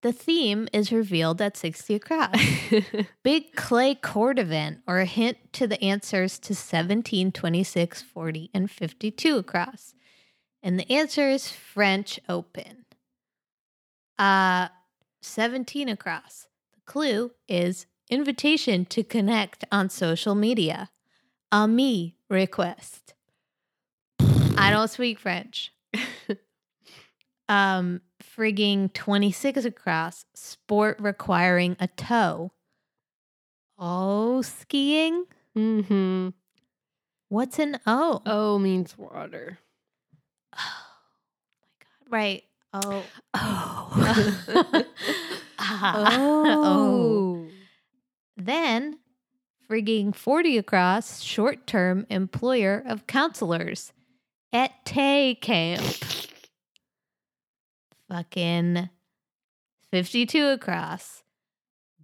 the 0.00 0.10
theme 0.10 0.68
is 0.72 0.90
revealed 0.90 1.42
at 1.42 1.54
60 1.54 1.94
across. 1.96 2.34
Big 3.22 3.54
clay 3.54 3.94
court 3.94 4.38
event 4.38 4.78
or 4.86 5.00
a 5.00 5.04
hint 5.04 5.36
to 5.52 5.66
the 5.66 5.82
answers 5.84 6.38
to 6.38 6.54
17, 6.54 7.30
26, 7.30 8.00
40, 8.00 8.50
and 8.54 8.70
52 8.70 9.36
across. 9.36 9.92
And 10.62 10.78
the 10.78 10.90
answer 10.92 11.28
is 11.28 11.50
French 11.50 12.18
Open. 12.28 12.84
Uh 14.18 14.68
17 15.22 15.88
across. 15.88 16.46
The 16.72 16.80
clue 16.84 17.32
is 17.48 17.86
invitation 18.08 18.84
to 18.86 19.02
connect 19.02 19.64
on 19.72 19.90
social 19.90 20.34
media. 20.34 20.90
A 21.50 21.66
me 21.66 22.16
request. 22.30 23.14
I 24.56 24.70
don't 24.70 24.88
speak 24.88 25.18
French. 25.18 25.72
um 27.48 28.00
frigging 28.22 28.92
26 28.92 29.64
across. 29.64 30.24
Sport 30.34 30.98
requiring 31.00 31.76
a 31.80 31.88
toe. 31.88 32.52
Oh, 33.78 34.42
skiing? 34.42 35.26
Mm 35.56 35.86
hmm. 35.86 36.28
What's 37.28 37.58
an 37.58 37.78
O? 37.86 38.22
O 38.24 38.58
means 38.58 38.96
water. 38.96 39.58
my 41.62 41.68
god. 41.80 42.10
Right. 42.10 42.44
Oh. 42.72 43.02
Oh. 43.34 44.84
Ah. 45.58 46.06
oh. 46.18 47.46
Then, 48.36 48.98
frigging 49.68 50.14
40 50.14 50.58
across, 50.58 51.20
short 51.22 51.66
term 51.66 52.06
employer 52.10 52.82
of 52.86 53.06
counselors 53.06 53.92
at 54.52 54.84
Tay 54.84 55.36
Camp. 55.40 55.82
Fucking 58.08 58.90
52 59.90 60.46
across. 60.46 61.22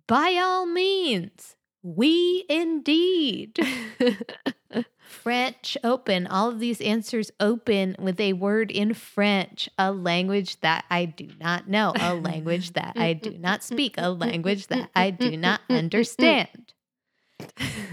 By 0.07 0.39
all 0.43 0.67
means, 0.67 1.57
we 1.83 2.45
indeed. 2.49 3.59
French 5.13 5.77
open. 5.85 6.27
All 6.27 6.49
of 6.49 6.59
these 6.59 6.81
answers 6.81 7.31
open 7.39 7.95
with 7.99 8.19
a 8.19 8.33
word 8.33 8.71
in 8.71 8.95
French, 8.95 9.69
a 9.79 9.93
language 9.93 10.59
that 10.61 10.85
I 10.91 11.05
do 11.05 11.29
not 11.39 11.69
know, 11.69 11.93
a 12.01 12.15
language 12.31 12.73
that 12.73 12.95
I 12.97 13.13
do 13.13 13.37
not 13.39 13.63
speak, 13.63 13.95
a 13.99 14.11
language 14.11 14.67
that 14.69 14.91
I 14.97 15.11
do 15.11 15.37
not 15.37 15.61
understand. 15.71 16.73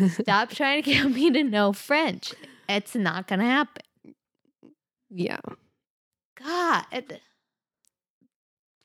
Stop 0.10 0.50
trying 0.52 0.82
to 0.84 0.92
get 0.92 1.12
me 1.12 1.30
to 1.32 1.44
know 1.44 1.74
French. 1.74 2.34
It's 2.68 2.96
not 2.96 3.28
going 3.28 3.40
to 3.40 3.46
happen. 3.46 3.84
yeah. 5.10 5.40
God, 6.42 6.86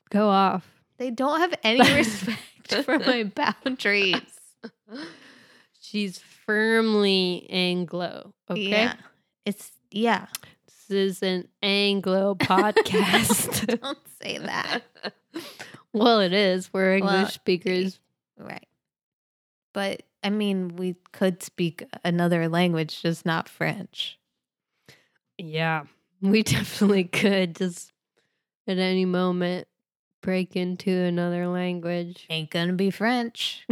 Go 0.09 0.27
off. 0.29 0.67
they 0.97 1.09
don't 1.09 1.39
have 1.39 1.53
any 1.63 1.79
respect 1.95 2.73
for 2.83 2.99
my 2.99 3.23
boundaries. 3.23 4.21
She's 5.85 6.17
firmly 6.17 7.47
Anglo. 7.49 8.33
Okay. 8.49 8.69
Yeah. 8.69 8.95
It's, 9.45 9.71
yeah. 9.91 10.27
This 10.65 10.89
is 10.89 11.23
an 11.23 11.47
Anglo 11.61 12.35
podcast. 12.39 13.79
Don't 13.81 13.97
say 14.21 14.39
that. 14.39 14.81
well, 15.93 16.19
it 16.21 16.33
is. 16.33 16.73
We're 16.73 16.95
English 16.95 17.11
Well, 17.11 17.29
speakers. 17.29 17.99
Right. 18.37 18.67
But 19.73 20.03
I 20.23 20.31
mean, 20.31 20.75
we 20.75 20.95
could 21.11 21.43
speak 21.43 21.83
another 22.03 22.49
language, 22.49 23.01
just 23.01 23.25
not 23.25 23.47
French. 23.47 24.17
Yeah. 25.37 25.83
We 26.21 26.43
definitely 26.43 27.03
could 27.03 27.55
just 27.55 27.91
at 28.67 28.79
any 28.79 29.05
moment 29.05 29.67
break 30.21 30.55
into 30.55 30.91
another 30.91 31.47
language. 31.47 32.25
Ain't 32.29 32.49
gonna 32.49 32.73
be 32.73 32.89
French. 32.89 33.67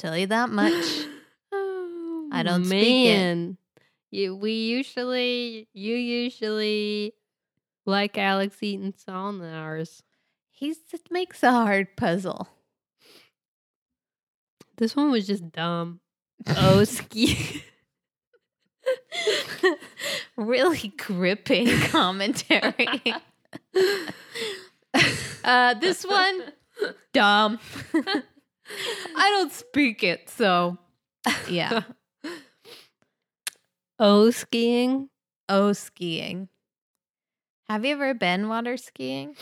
Tell 0.00 0.16
you 0.16 0.26
that 0.28 0.48
much. 0.50 0.84
Oh, 1.52 2.28
I 2.32 2.42
don't 2.44 2.64
speak 2.64 3.06
it. 3.06 3.12
man. 3.18 3.58
You, 4.12 4.36
we 4.36 4.52
usually, 4.52 5.68
you 5.74 5.96
usually 5.96 7.12
like 7.86 8.16
Alex 8.16 8.62
Eaton 8.62 8.94
Salners. 8.96 10.02
He 10.48 10.74
just 10.88 11.10
makes 11.10 11.42
a 11.42 11.50
hard 11.50 11.96
puzzle. 11.96 12.48
This 14.76 14.94
one 14.94 15.10
was 15.10 15.26
just 15.26 15.50
dumb. 15.50 16.00
Oh, 16.46 16.84
ski. 16.84 17.64
really 20.36 20.92
gripping 20.96 21.68
commentary. 21.88 22.88
uh, 25.44 25.74
this 25.74 26.04
one, 26.04 26.42
dumb. 27.12 27.58
I 29.16 29.30
don't 29.30 29.52
speak 29.52 30.02
it, 30.02 30.28
so 30.30 30.78
yeah. 31.48 31.82
Oh, 34.02 34.30
skiing. 34.30 35.10
Oh, 35.46 35.74
skiing. 35.74 36.48
Have 37.68 37.84
you 37.84 37.92
ever 37.92 38.14
been 38.14 38.48
water 38.48 38.78
skiing? 38.78 39.36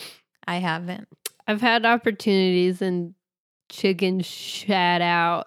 I 0.49 0.57
haven't. 0.57 1.07
I've 1.47 1.61
had 1.61 1.87
opportunities 1.87 2.83
and 2.83 3.15
chicken 3.69 4.21
shat 4.21 5.01
out. 5.01 5.47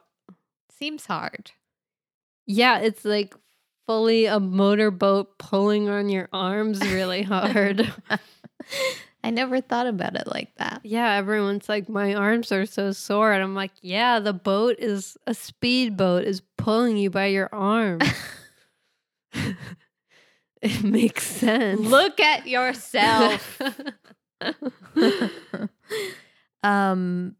Seems 0.71 1.05
hard. 1.05 1.51
Yeah, 2.45 2.79
it's 2.79 3.03
like 3.03 3.35
fully 3.85 4.27
a 4.27 4.39
motorboat 4.39 5.37
pulling 5.37 5.89
on 5.89 6.07
your 6.07 6.29
arms 6.31 6.79
really 6.79 7.23
hard. 7.23 7.91
I 9.23 9.29
never 9.29 9.61
thought 9.61 9.87
about 9.87 10.15
it 10.15 10.27
like 10.27 10.55
that. 10.57 10.81
Yeah, 10.83 11.13
everyone's 11.13 11.69
like, 11.69 11.87
my 11.87 12.13
arms 12.15 12.51
are 12.51 12.65
so 12.65 12.91
sore. 12.91 13.31
And 13.33 13.43
I'm 13.43 13.53
like, 13.53 13.71
yeah, 13.81 14.19
the 14.19 14.33
boat 14.33 14.77
is 14.79 15.15
a 15.27 15.33
speedboat 15.33 16.23
is 16.23 16.41
pulling 16.57 16.97
you 16.97 17.09
by 17.09 17.27
your 17.27 17.49
arms. 17.51 18.03
it 20.61 20.83
makes 20.83 21.25
sense. 21.25 21.79
Look 21.79 22.19
at 22.19 22.47
yourself. 22.47 23.61
um 26.63 27.35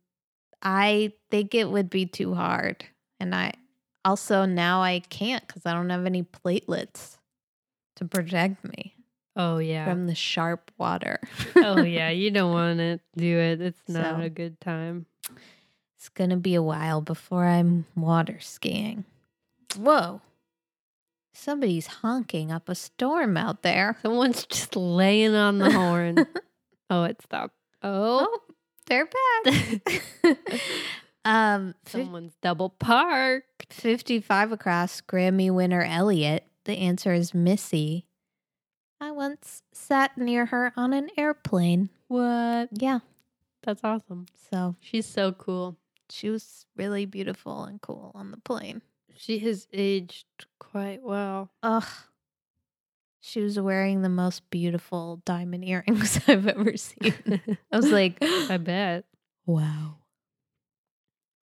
I 0.61 1.13
think 1.31 1.55
it 1.55 1.69
would 1.69 1.89
be 1.89 2.05
too 2.05 2.35
hard. 2.35 2.85
And 3.19 3.33
I 3.33 3.53
also 4.05 4.45
now 4.45 4.81
I 4.81 4.99
can't 4.99 5.45
cuz 5.47 5.65
I 5.65 5.73
don't 5.73 5.89
have 5.89 6.05
any 6.05 6.23
platelets 6.23 7.17
to 7.97 8.05
protect 8.05 8.63
me 8.63 8.95
oh, 9.35 9.57
yeah. 9.57 9.85
from 9.85 10.07
the 10.07 10.15
sharp 10.15 10.71
water. 10.77 11.19
oh, 11.55 11.81
yeah. 11.81 12.09
You 12.09 12.31
don't 12.31 12.51
want 12.53 12.79
to 12.79 12.99
do 13.15 13.37
it. 13.37 13.61
It's 13.61 13.81
not 13.87 14.17
So- 14.17 14.21
a 14.23 14.29
good 14.29 14.59
time. 14.61 15.05
It's 15.97 16.09
going 16.09 16.31
to 16.31 16.37
be 16.37 16.55
a 16.55 16.63
while 16.63 16.99
before 17.01 17.45
I'm 17.45 17.85
water 17.95 18.39
skiing. 18.39 19.05
Whoa. 19.77 20.21
Somebody's 21.33 21.85
honking 21.87 22.51
up 22.51 22.67
a 22.67 22.73
storm 22.75 23.37
out 23.37 23.61
there. 23.61 23.97
Someone's 24.01 24.45
just 24.47 24.75
laying 24.75 25.35
on 25.35 25.59
the 25.59 25.71
horn. 25.71 26.25
oh, 26.89 27.03
it 27.03 27.21
stopped. 27.21 27.53
Oh, 27.83 28.27
Oh, 28.31 28.39
they're 28.87 29.07
back. 29.45 30.03
um, 31.25 31.75
someone's 31.85 32.33
double 32.41 32.69
parked. 32.69 33.71
55 33.71 34.51
across, 34.51 35.01
Grammy 35.01 35.51
winner 35.51 35.83
Elliot. 35.83 36.45
The 36.65 36.73
answer 36.73 37.13
is 37.13 37.33
Missy. 37.33 38.05
I 39.01 39.11
once 39.11 39.63
sat 39.73 40.17
near 40.17 40.45
her 40.45 40.71
on 40.77 40.93
an 40.93 41.09
airplane. 41.17 41.89
What? 42.07 42.69
Yeah, 42.71 42.99
That's 43.63 43.83
awesome. 43.83 44.27
so 44.51 44.75
She's 44.79 45.05
so 45.07 45.31
cool. 45.31 45.75
she 46.09 46.29
was 46.29 46.65
really 46.77 47.05
beautiful 47.05 47.63
and 47.63 47.81
cool 47.81 48.11
on 48.13 48.29
the 48.31 48.37
plane. 48.37 48.81
She 49.17 49.39
has 49.39 49.67
aged 49.73 50.25
quite 50.59 51.01
well. 51.03 51.49
Ugh. 51.63 51.83
She 53.21 53.41
was 53.41 53.59
wearing 53.59 54.01
the 54.01 54.09
most 54.09 54.49
beautiful 54.49 55.21
diamond 55.25 55.63
earrings 55.65 56.19
I've 56.27 56.47
ever 56.47 56.77
seen. 56.77 57.13
I 57.71 57.75
was 57.77 57.91
like, 57.91 58.17
I 58.21 58.57
bet. 58.57 59.05
wow. 59.45 59.95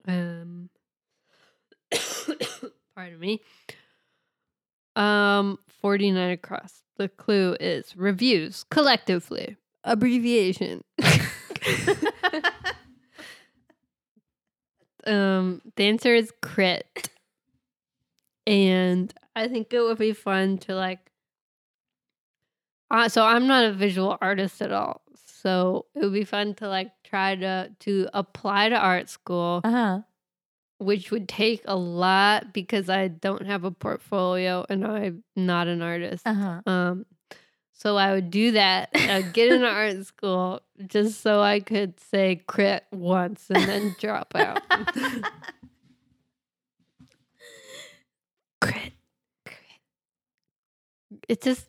Um, 0.07 0.69
pardon 2.95 3.19
me. 3.19 3.41
Um, 4.95 5.57
49 5.85 6.31
across. 6.31 6.81
The 6.97 7.07
clue 7.07 7.55
is 7.59 7.95
reviews 7.95 8.65
collectively. 8.71 9.55
Abbreviation. 9.83 10.83
um, 15.05 15.61
the 15.75 15.83
answer 15.83 16.15
is 16.15 16.33
crit. 16.41 17.09
And 18.47 19.13
I 19.35 19.47
think 19.47 19.71
it 19.73 19.79
would 19.79 19.99
be 19.99 20.13
fun 20.13 20.57
to 20.65 20.73
like 20.73 21.11
uh, 22.89 23.07
so 23.07 23.23
I'm 23.23 23.45
not 23.45 23.65
a 23.65 23.71
visual 23.71 24.17
artist 24.21 24.63
at 24.63 24.71
all. 24.71 25.03
So 25.27 25.85
it 25.93 25.99
would 26.03 26.13
be 26.13 26.23
fun 26.23 26.55
to 26.55 26.67
like 26.67 26.93
try 27.03 27.35
to 27.35 27.69
to 27.81 28.07
apply 28.11 28.69
to 28.69 28.75
art 28.75 29.07
school 29.07 29.61
Uh 29.63 29.69
huh. 29.69 29.99
Which 30.77 31.11
would 31.11 31.27
take 31.27 31.61
a 31.65 31.75
lot 31.75 32.53
because 32.53 32.89
I 32.89 33.07
don't 33.07 33.45
have 33.45 33.63
a 33.63 33.71
portfolio 33.71 34.65
and 34.69 34.85
I'm 34.85 35.23
not 35.35 35.67
an 35.67 35.81
artist. 35.81 36.25
Uh 36.25 36.33
huh. 36.33 36.61
Um, 36.65 37.05
so 37.71 37.97
I 37.97 38.13
would 38.13 38.31
do 38.31 38.51
that, 38.51 38.89
uh, 38.95 39.21
get 39.33 39.51
into 39.51 39.67
art 39.71 40.05
school 40.05 40.61
just 40.87 41.21
so 41.21 41.41
I 41.41 41.59
could 41.59 41.99
say 41.99 42.41
crit 42.47 42.85
once 42.91 43.49
and 43.49 43.63
then 43.67 43.95
drop 43.99 44.33
out. 44.35 44.61
crit. 48.61 48.93
It 51.27 51.41
just 51.41 51.67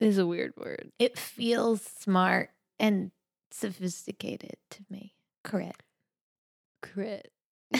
is 0.00 0.18
a 0.18 0.26
weird 0.26 0.54
word. 0.56 0.92
It 0.98 1.18
feels 1.18 1.82
smart 1.82 2.50
and 2.78 3.10
sophisticated 3.50 4.56
to 4.70 4.84
me. 4.90 5.14
Correct. 5.44 5.82
Crit. 6.82 7.30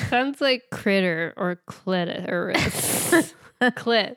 Sounds 0.08 0.40
like 0.40 0.64
critter 0.70 1.32
or 1.36 1.60
clitoris. 1.66 3.32
Clit. 3.60 4.16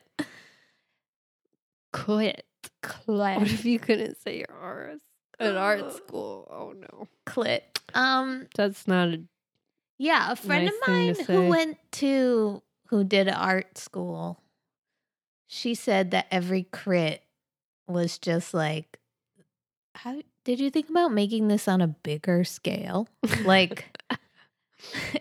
Quit. 2.00 2.44
Clit. 2.82 3.38
What 3.38 3.42
if 3.42 3.64
you 3.64 3.78
couldn't 3.78 4.20
say 4.20 4.38
your 4.38 4.56
R's 4.58 5.00
at 5.38 5.56
art 5.56 5.92
school? 5.96 6.48
Oh 6.50 6.72
no. 6.72 7.08
Clit. 7.26 7.60
Um. 7.94 8.46
That's 8.54 8.86
not 8.88 9.08
a 9.08 9.22
Yeah, 9.98 10.32
a 10.32 10.36
friend 10.36 10.66
Nice 10.66 10.74
of 10.74 10.88
mine 10.88 11.26
who 11.26 11.48
went 11.48 11.78
to 11.92 12.62
who 12.88 13.04
did 13.04 13.28
art 13.28 13.78
school. 13.78 14.40
She 15.46 15.74
said 15.74 16.10
that 16.12 16.26
every 16.30 16.64
crit 16.64 17.22
was 17.88 18.18
just 18.18 18.54
like, 18.54 18.98
how 19.94 20.22
did 20.44 20.60
you 20.60 20.70
think 20.70 20.88
about 20.88 21.12
making 21.12 21.48
this 21.48 21.66
on 21.68 21.80
a 21.80 21.88
bigger 21.88 22.44
scale? 22.44 23.08
Like 23.44 23.96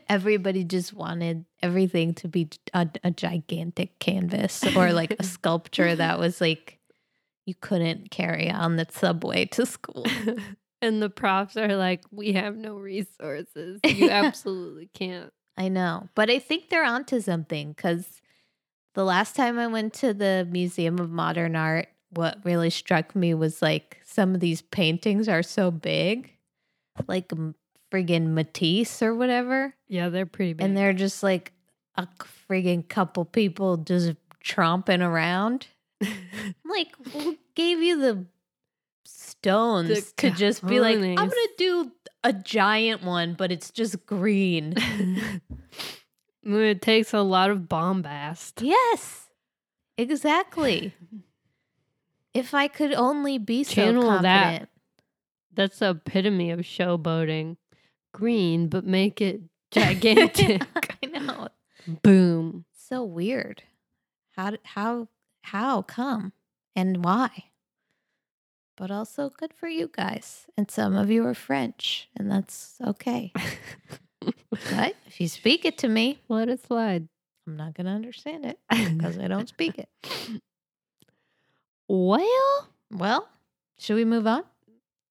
everybody 0.10 0.64
just 0.64 0.92
wanted 0.92 1.46
everything 1.62 2.14
to 2.16 2.28
be 2.28 2.50
a, 2.74 2.90
a 3.04 3.12
gigantic 3.12 4.00
canvas 4.00 4.64
or 4.76 4.92
like 4.92 5.16
a 5.20 5.24
sculpture 5.36 5.96
that 5.96 6.20
was 6.20 6.42
like 6.42 6.80
you 7.46 7.56
couldn't 7.56 8.12
carry 8.12 8.50
on 8.50 8.76
the 8.76 8.88
subway 8.92 9.46
to 9.46 9.66
school. 9.66 10.06
and 10.82 11.02
the 11.02 11.10
profs 11.10 11.58
are 11.58 11.76
like, 11.76 12.04
we 12.12 12.34
have 12.34 12.56
no 12.56 12.76
resources. 12.76 13.80
You 13.86 14.10
absolutely 14.10 14.90
can't. 14.94 15.32
I 15.58 15.68
know, 15.68 16.08
but 16.16 16.30
I 16.30 16.40
think 16.40 16.70
they're 16.70 16.86
onto 16.86 17.20
something 17.20 17.74
because 17.74 18.22
the 18.94 19.04
last 19.04 19.36
time 19.36 19.60
I 19.60 19.68
went 19.68 19.94
to 19.96 20.14
the 20.14 20.48
Museum 20.50 21.00
of 21.00 21.10
Modern 21.10 21.56
Art, 21.56 21.88
what 22.12 22.38
really 22.44 22.70
struck 22.70 23.16
me 23.16 23.34
was 23.34 23.62
like 23.62 24.00
some 24.06 24.34
of 24.34 24.40
these 24.40 24.62
paintings 24.62 25.28
are 25.28 25.44
so 25.44 25.70
big, 25.70 26.32
like 27.08 27.32
friggin' 27.92 28.28
Matisse 28.34 29.02
or 29.02 29.16
whatever, 29.16 29.74
Yeah, 29.88 30.10
they're 30.10 30.26
pretty 30.26 30.54
big. 30.54 30.66
and 30.66 30.78
they're 30.78 30.94
just 30.94 31.24
like 31.24 31.54
a 31.96 32.08
friggin' 32.50 32.88
couple 32.88 33.26
people 33.26 33.78
just 33.78 34.14
tromping 34.44 35.02
around. 35.06 35.68
Like, 36.66 36.90
who 37.12 37.36
gave 37.56 37.82
you 37.82 38.00
the 38.00 38.26
stones 39.06 40.14
to 40.18 40.30
just 40.30 40.66
be 40.66 40.80
like, 40.80 40.98
I'm 40.98 41.16
gonna 41.16 41.34
do 41.58 41.92
a 42.24 42.32
giant 42.32 43.04
one, 43.04 43.34
but 43.34 43.52
it's 43.52 43.72
just 43.72 44.06
green. 44.06 44.76
it 46.44 46.82
takes 46.82 47.14
a 47.14 47.22
lot 47.22 47.50
of 47.50 47.68
bombast. 47.68 48.62
Yes, 48.62 49.28
exactly. 49.98 50.94
if 52.34 52.54
I 52.54 52.68
could 52.68 52.94
only 52.94 53.38
be 53.40 53.64
so 53.64 53.74
Channel 53.74 54.04
that. 54.22 54.22
confident. 54.22 54.70
That's 55.54 55.80
the 55.80 55.90
epitome 55.92 56.52
of 56.52 56.60
showboating. 56.60 57.58
Green, 58.12 58.68
but 58.68 58.86
make 58.86 59.22
it 59.22 59.42
gigantic. 59.72 60.62
I 61.04 61.06
know. 61.08 61.48
Boom. 62.02 62.66
So 62.76 63.04
weird. 63.04 63.64
How 64.36 64.54
how 64.64 65.08
how 65.44 65.82
come 65.84 66.34
and 66.76 67.04
why? 67.04 67.46
But 68.78 68.92
also 68.92 69.30
good 69.30 69.54
for 69.54 69.68
you 69.68 69.90
guys. 69.92 70.46
And 70.58 70.72
some 70.72 70.96
of 70.96 71.12
you 71.12 71.26
are 71.26 71.34
French, 71.34 72.08
and 72.18 72.32
that's 72.32 72.76
okay. 72.86 73.34
But 74.50 74.96
if 75.06 75.20
you 75.20 75.28
speak 75.28 75.66
it 75.66 75.78
to 75.80 75.88
me, 75.88 76.20
Let 76.30 76.50
it 76.50 76.66
slide. 76.66 77.08
I'm 77.46 77.58
not 77.58 77.74
going 77.74 77.86
to 77.86 77.92
understand 77.92 78.46
it 78.46 78.60
because 78.70 79.18
I 79.18 79.28
don't 79.28 79.50
speak 79.50 79.78
it. 79.78 79.90
Well, 81.88 82.68
Well, 82.92 83.28
should 83.78 83.96
we 83.96 84.06
move 84.06 84.28
on? 84.28 84.44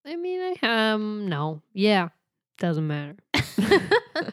I 0.07 0.17
mean, 0.17 0.41
I 0.63 0.93
um 0.93 1.29
no, 1.29 1.61
yeah, 1.75 2.09
doesn't 2.59 2.87
matter. 2.87 3.17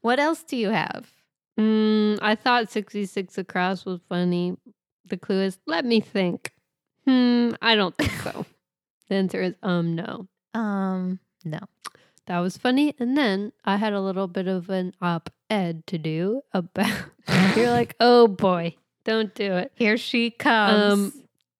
what 0.00 0.18
else 0.18 0.42
do 0.42 0.56
you 0.56 0.70
have? 0.70 1.10
Mm, 1.58 2.18
I 2.22 2.34
thought 2.34 2.70
sixty 2.70 3.06
six 3.06 3.38
across 3.38 3.84
was 3.84 4.00
funny. 4.08 4.56
The 5.06 5.16
clue 5.16 5.42
is 5.42 5.58
let 5.66 5.84
me 5.84 6.00
think. 6.00 6.52
Hmm, 7.06 7.50
I 7.60 7.74
don't 7.74 7.96
think 7.96 8.12
so. 8.22 8.46
the 9.08 9.14
answer 9.14 9.42
is 9.42 9.54
um 9.62 9.94
no. 9.94 10.28
Um, 10.54 11.18
no. 11.44 11.60
That 12.26 12.38
was 12.38 12.56
funny, 12.56 12.94
and 12.98 13.16
then 13.16 13.52
I 13.64 13.76
had 13.76 13.92
a 13.92 14.00
little 14.00 14.28
bit 14.28 14.46
of 14.46 14.70
an 14.70 14.94
op 15.00 15.30
ed 15.50 15.86
to 15.88 15.98
do 15.98 16.42
about. 16.52 17.04
You're 17.56 17.70
like, 17.70 17.96
oh 18.00 18.28
boy, 18.28 18.76
don't 19.04 19.34
do 19.34 19.54
it. 19.54 19.72
Here 19.74 19.96
she 19.96 20.30
comes. 20.30 20.92
Um, 20.92 21.12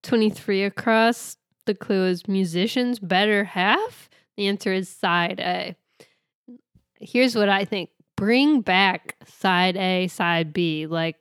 23 0.03 0.65
across. 0.65 1.37
The 1.65 1.75
clue 1.75 2.07
is 2.07 2.27
musicians 2.27 2.99
better 2.99 3.45
half. 3.45 4.09
The 4.37 4.47
answer 4.47 4.73
is 4.73 4.89
side 4.89 5.41
A. 5.41 5.77
Here's 7.03 7.35
what 7.35 7.49
I 7.49 7.65
think 7.65 7.91
bring 8.17 8.61
back 8.61 9.17
side 9.27 9.77
A, 9.77 10.07
side 10.09 10.53
B. 10.53 10.87
Like, 10.87 11.17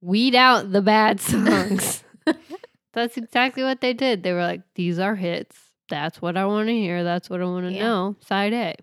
weed 0.00 0.34
out 0.34 0.70
the 0.72 0.80
bad 0.82 1.20
songs. 1.20 2.02
That's 2.92 3.16
exactly 3.16 3.62
what 3.62 3.80
they 3.80 3.92
did. 3.92 4.22
They 4.22 4.32
were 4.32 4.42
like, 4.42 4.62
these 4.74 4.98
are 4.98 5.14
hits. 5.16 5.56
That's 5.88 6.20
what 6.22 6.36
I 6.36 6.44
want 6.46 6.68
to 6.68 6.74
hear. 6.74 7.02
That's 7.04 7.28
what 7.30 7.40
I 7.40 7.44
want 7.44 7.66
to 7.66 7.72
Yeah. 7.72 7.82
know. 7.82 8.16
Side 8.20 8.52
A. 8.52 8.74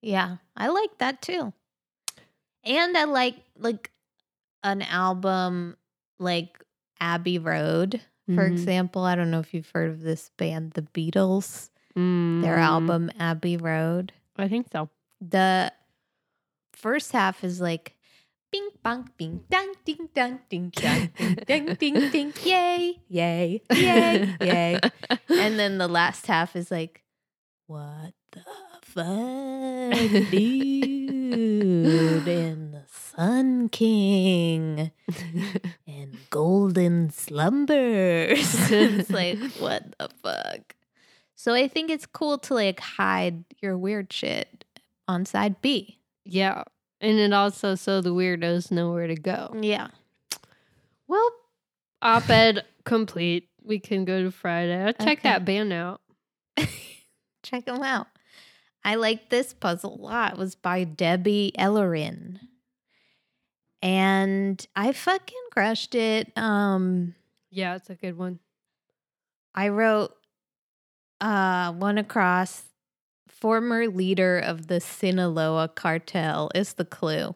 Yeah, 0.00 0.36
I 0.56 0.68
like 0.68 0.98
that 0.98 1.20
too. 1.22 1.52
And 2.64 2.96
I 2.96 3.04
like 3.04 3.36
like 3.58 3.90
an 4.64 4.82
album 4.82 5.76
like 6.18 6.62
Abbey 7.00 7.38
Road, 7.38 8.00
for 8.26 8.48
Mhm. 8.48 8.52
example. 8.52 9.02
I 9.04 9.14
don't 9.16 9.30
know 9.30 9.40
if 9.40 9.52
you've 9.54 9.70
heard 9.70 9.90
of 9.90 10.00
this 10.02 10.30
band, 10.36 10.72
The 10.72 10.82
Beatles. 10.82 11.70
Their 11.94 12.56
Mm, 12.56 12.62
album 12.62 13.10
Abbey 13.18 13.56
Road. 13.58 14.12
I 14.36 14.48
think 14.48 14.68
so. 14.72 14.88
The 15.20 15.72
first 16.72 17.12
half 17.12 17.44
is 17.44 17.60
like 17.60 17.96
bing 18.52 18.68
bong 18.82 19.08
bing 19.16 19.44
dang 19.48 19.72
ding 19.84 20.08
dang 20.14 20.38
ding 20.50 20.70
dang 20.70 21.10
ding 21.46 21.74
ding 21.76 22.10
ding 22.10 22.32
yay 22.44 23.00
yay. 23.08 23.62
yay 23.72 24.36
yay. 24.40 24.78
And 25.30 25.58
then 25.58 25.78
the 25.78 25.88
last 25.98 26.26
half 26.26 26.54
is 26.54 26.70
like 26.70 27.02
what 27.66 28.12
the 28.32 28.44
fuck 28.82 30.30
dude 30.30 32.28
and 32.28 32.74
the 32.74 32.84
sun 32.88 33.70
king 33.70 34.90
and 35.86 36.16
golden 36.28 37.08
slumbers. 37.08 38.70
It's 38.70 39.08
like 39.08 39.38
what 39.58 39.94
the 39.98 40.10
fuck? 40.22 40.74
So 41.34 41.54
i 41.54 41.66
think 41.66 41.90
it's 41.90 42.06
cool 42.06 42.36
to 42.38 42.54
like 42.54 42.80
hide 42.80 43.44
your 43.62 43.78
weird 43.78 44.12
shit 44.12 44.66
on 45.08 45.24
side 45.24 45.62
b 45.62 45.98
yeah. 46.24 46.62
And 47.00 47.18
it 47.18 47.32
also 47.32 47.74
so 47.74 48.00
the 48.00 48.14
weirdos 48.14 48.70
know 48.70 48.92
where 48.92 49.06
to 49.08 49.16
go. 49.16 49.54
yeah 49.60 49.88
Well, 51.08 51.30
op 52.00 52.28
ed 52.30 52.64
complete. 52.84 53.48
We 53.64 53.78
can 53.80 54.04
go 54.04 54.22
to 54.22 54.30
Friday. 54.30 54.80
I'll 54.80 54.92
check 54.92 55.18
Okay. 55.18 55.28
that 55.28 55.44
band 55.44 55.72
out. 55.72 56.00
check 57.42 57.64
them 57.66 57.82
out 57.82 58.06
i 58.84 58.94
like 58.94 59.28
this 59.30 59.52
puzzle 59.52 59.94
a 59.94 60.00
lot 60.00 60.32
it 60.34 60.38
was 60.38 60.54
by 60.54 60.84
debbie 60.84 61.50
ellerin 61.58 62.38
and 63.82 64.64
i 64.76 64.92
fucking 64.92 65.42
crushed 65.50 65.94
it 65.94 66.30
um 66.36 67.14
Yeah, 67.50 67.74
it's 67.76 67.90
a 67.90 67.94
good 67.94 68.16
one. 68.16 68.38
I 69.54 69.68
wrote 69.68 70.14
uh 71.20 71.72
one 71.72 71.98
across 71.98 72.62
former 73.42 73.88
leader 73.88 74.38
of 74.38 74.68
the 74.68 74.80
Sinaloa 74.80 75.66
cartel 75.66 76.48
is 76.54 76.74
the 76.74 76.84
clue. 76.84 77.34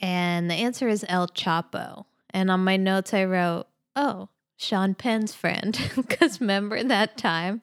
And 0.00 0.50
the 0.50 0.56
answer 0.56 0.88
is 0.88 1.04
El 1.08 1.28
Chapo. 1.28 2.06
And 2.30 2.50
on 2.50 2.64
my 2.64 2.76
notes 2.76 3.14
I 3.14 3.22
wrote, 3.22 3.68
"Oh, 3.94 4.28
Sean 4.56 4.96
Penn's 4.96 5.36
friend." 5.36 5.78
Cuz 6.08 6.40
remember 6.40 6.82
that 6.82 7.16
time 7.16 7.62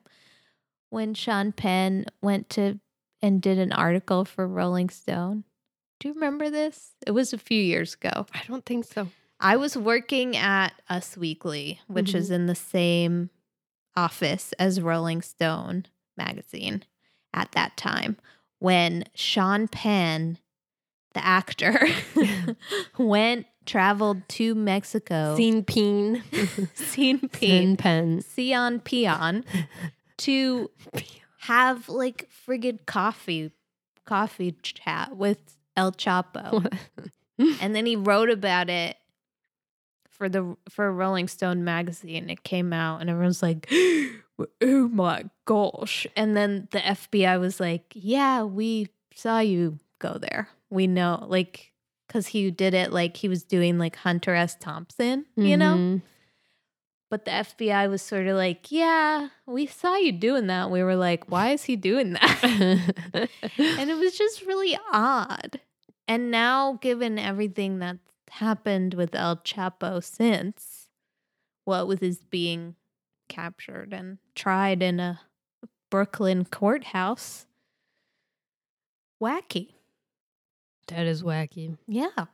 when 0.88 1.12
Sean 1.12 1.52
Penn 1.52 2.06
went 2.22 2.48
to 2.50 2.80
and 3.20 3.42
did 3.42 3.58
an 3.58 3.72
article 3.72 4.24
for 4.24 4.48
Rolling 4.48 4.88
Stone? 4.88 5.44
Do 5.98 6.08
you 6.08 6.14
remember 6.14 6.48
this? 6.48 6.92
It 7.06 7.10
was 7.10 7.34
a 7.34 7.38
few 7.38 7.62
years 7.62 7.92
ago. 7.92 8.24
I 8.32 8.40
don't 8.48 8.64
think 8.64 8.86
so. 8.86 9.08
I 9.40 9.58
was 9.58 9.76
working 9.76 10.38
at 10.38 10.72
Us 10.88 11.18
Weekly, 11.18 11.82
which 11.86 12.08
mm-hmm. 12.08 12.16
is 12.16 12.30
in 12.30 12.46
the 12.46 12.54
same 12.54 13.28
office 13.94 14.54
as 14.58 14.80
Rolling 14.80 15.20
Stone 15.20 15.84
magazine 16.24 16.84
at 17.32 17.52
that 17.52 17.76
time, 17.76 18.16
when 18.58 19.04
Sean 19.14 19.68
Penn, 19.68 20.38
the 21.14 21.24
actor, 21.24 21.86
went 22.98 23.46
traveled 23.66 24.28
to 24.28 24.54
Mexico, 24.54 25.36
Scene 25.36 25.64
Peen. 25.64 26.22
seen 26.74 27.20
Pen 27.20 27.28
Peen, 27.30 27.76
Pens. 27.76 28.26
Sion 28.34 28.80
Peon, 28.80 29.44
to 30.18 30.70
have 31.40 31.88
like 31.88 32.28
friggin' 32.46 32.84
coffee, 32.86 33.52
coffee 34.04 34.56
chat 34.62 35.16
with 35.16 35.38
El 35.76 35.92
Chapo 35.92 36.66
and 37.60 37.74
then 37.74 37.86
he 37.86 37.96
wrote 37.96 38.30
about 38.30 38.68
it 38.68 38.96
for 40.08 40.28
the 40.28 40.56
for 40.68 40.92
Rolling 40.92 41.28
Stone 41.28 41.64
magazine. 41.64 42.28
It 42.28 42.42
came 42.42 42.72
out, 42.72 43.00
and 43.00 43.08
everyone's 43.08 43.42
like, 43.42 43.70
"Oh 44.60 44.88
my 44.88 45.24
gosh!" 45.44 46.06
And 46.16 46.36
then 46.36 46.68
the 46.70 46.78
FBI 46.80 47.38
was 47.38 47.60
like, 47.60 47.92
"Yeah, 47.94 48.42
we 48.42 48.88
saw 49.14 49.40
you 49.40 49.78
go 49.98 50.18
there. 50.18 50.48
We 50.70 50.86
know, 50.86 51.24
like, 51.28 51.72
because 52.06 52.28
he 52.28 52.50
did 52.50 52.74
it 52.74 52.92
like 52.92 53.16
he 53.16 53.28
was 53.28 53.42
doing 53.44 53.78
like 53.78 53.96
Hunter 53.96 54.34
S. 54.34 54.56
Thompson, 54.58 55.26
you 55.36 55.56
know." 55.56 55.76
Mhm. 55.76 56.02
But 57.10 57.24
the 57.24 57.32
FBI 57.32 57.88
was 57.88 58.02
sort 58.02 58.28
of 58.28 58.36
like, 58.36 58.70
"Yeah, 58.70 59.30
we 59.44 59.66
saw 59.66 59.96
you 59.96 60.12
doing 60.12 60.46
that." 60.46 60.70
We 60.70 60.82
were 60.84 60.94
like, 60.96 61.28
"Why 61.28 61.50
is 61.50 61.64
he 61.64 61.74
doing 61.74 62.12
that?" 62.12 62.40
and 63.58 63.90
it 63.90 63.98
was 63.98 64.16
just 64.16 64.46
really 64.46 64.78
odd. 64.92 65.60
And 66.06 66.30
now, 66.30 66.74
given 66.80 67.18
everything 67.18 67.78
that's 67.80 67.98
happened 68.30 68.94
with 68.94 69.14
El 69.14 69.38
Chapo 69.38 70.02
since, 70.02 70.88
what 71.64 71.88
with 71.88 72.00
his 72.00 72.18
being 72.30 72.76
captured 73.30 73.94
and 73.94 74.18
tried 74.34 74.82
in 74.82 75.00
a 75.00 75.20
Brooklyn 75.90 76.44
courthouse, 76.44 77.46
wacky. 79.22 79.70
that 80.88 81.06
is 81.06 81.22
wacky. 81.22 81.78
Yeah. 81.86 82.26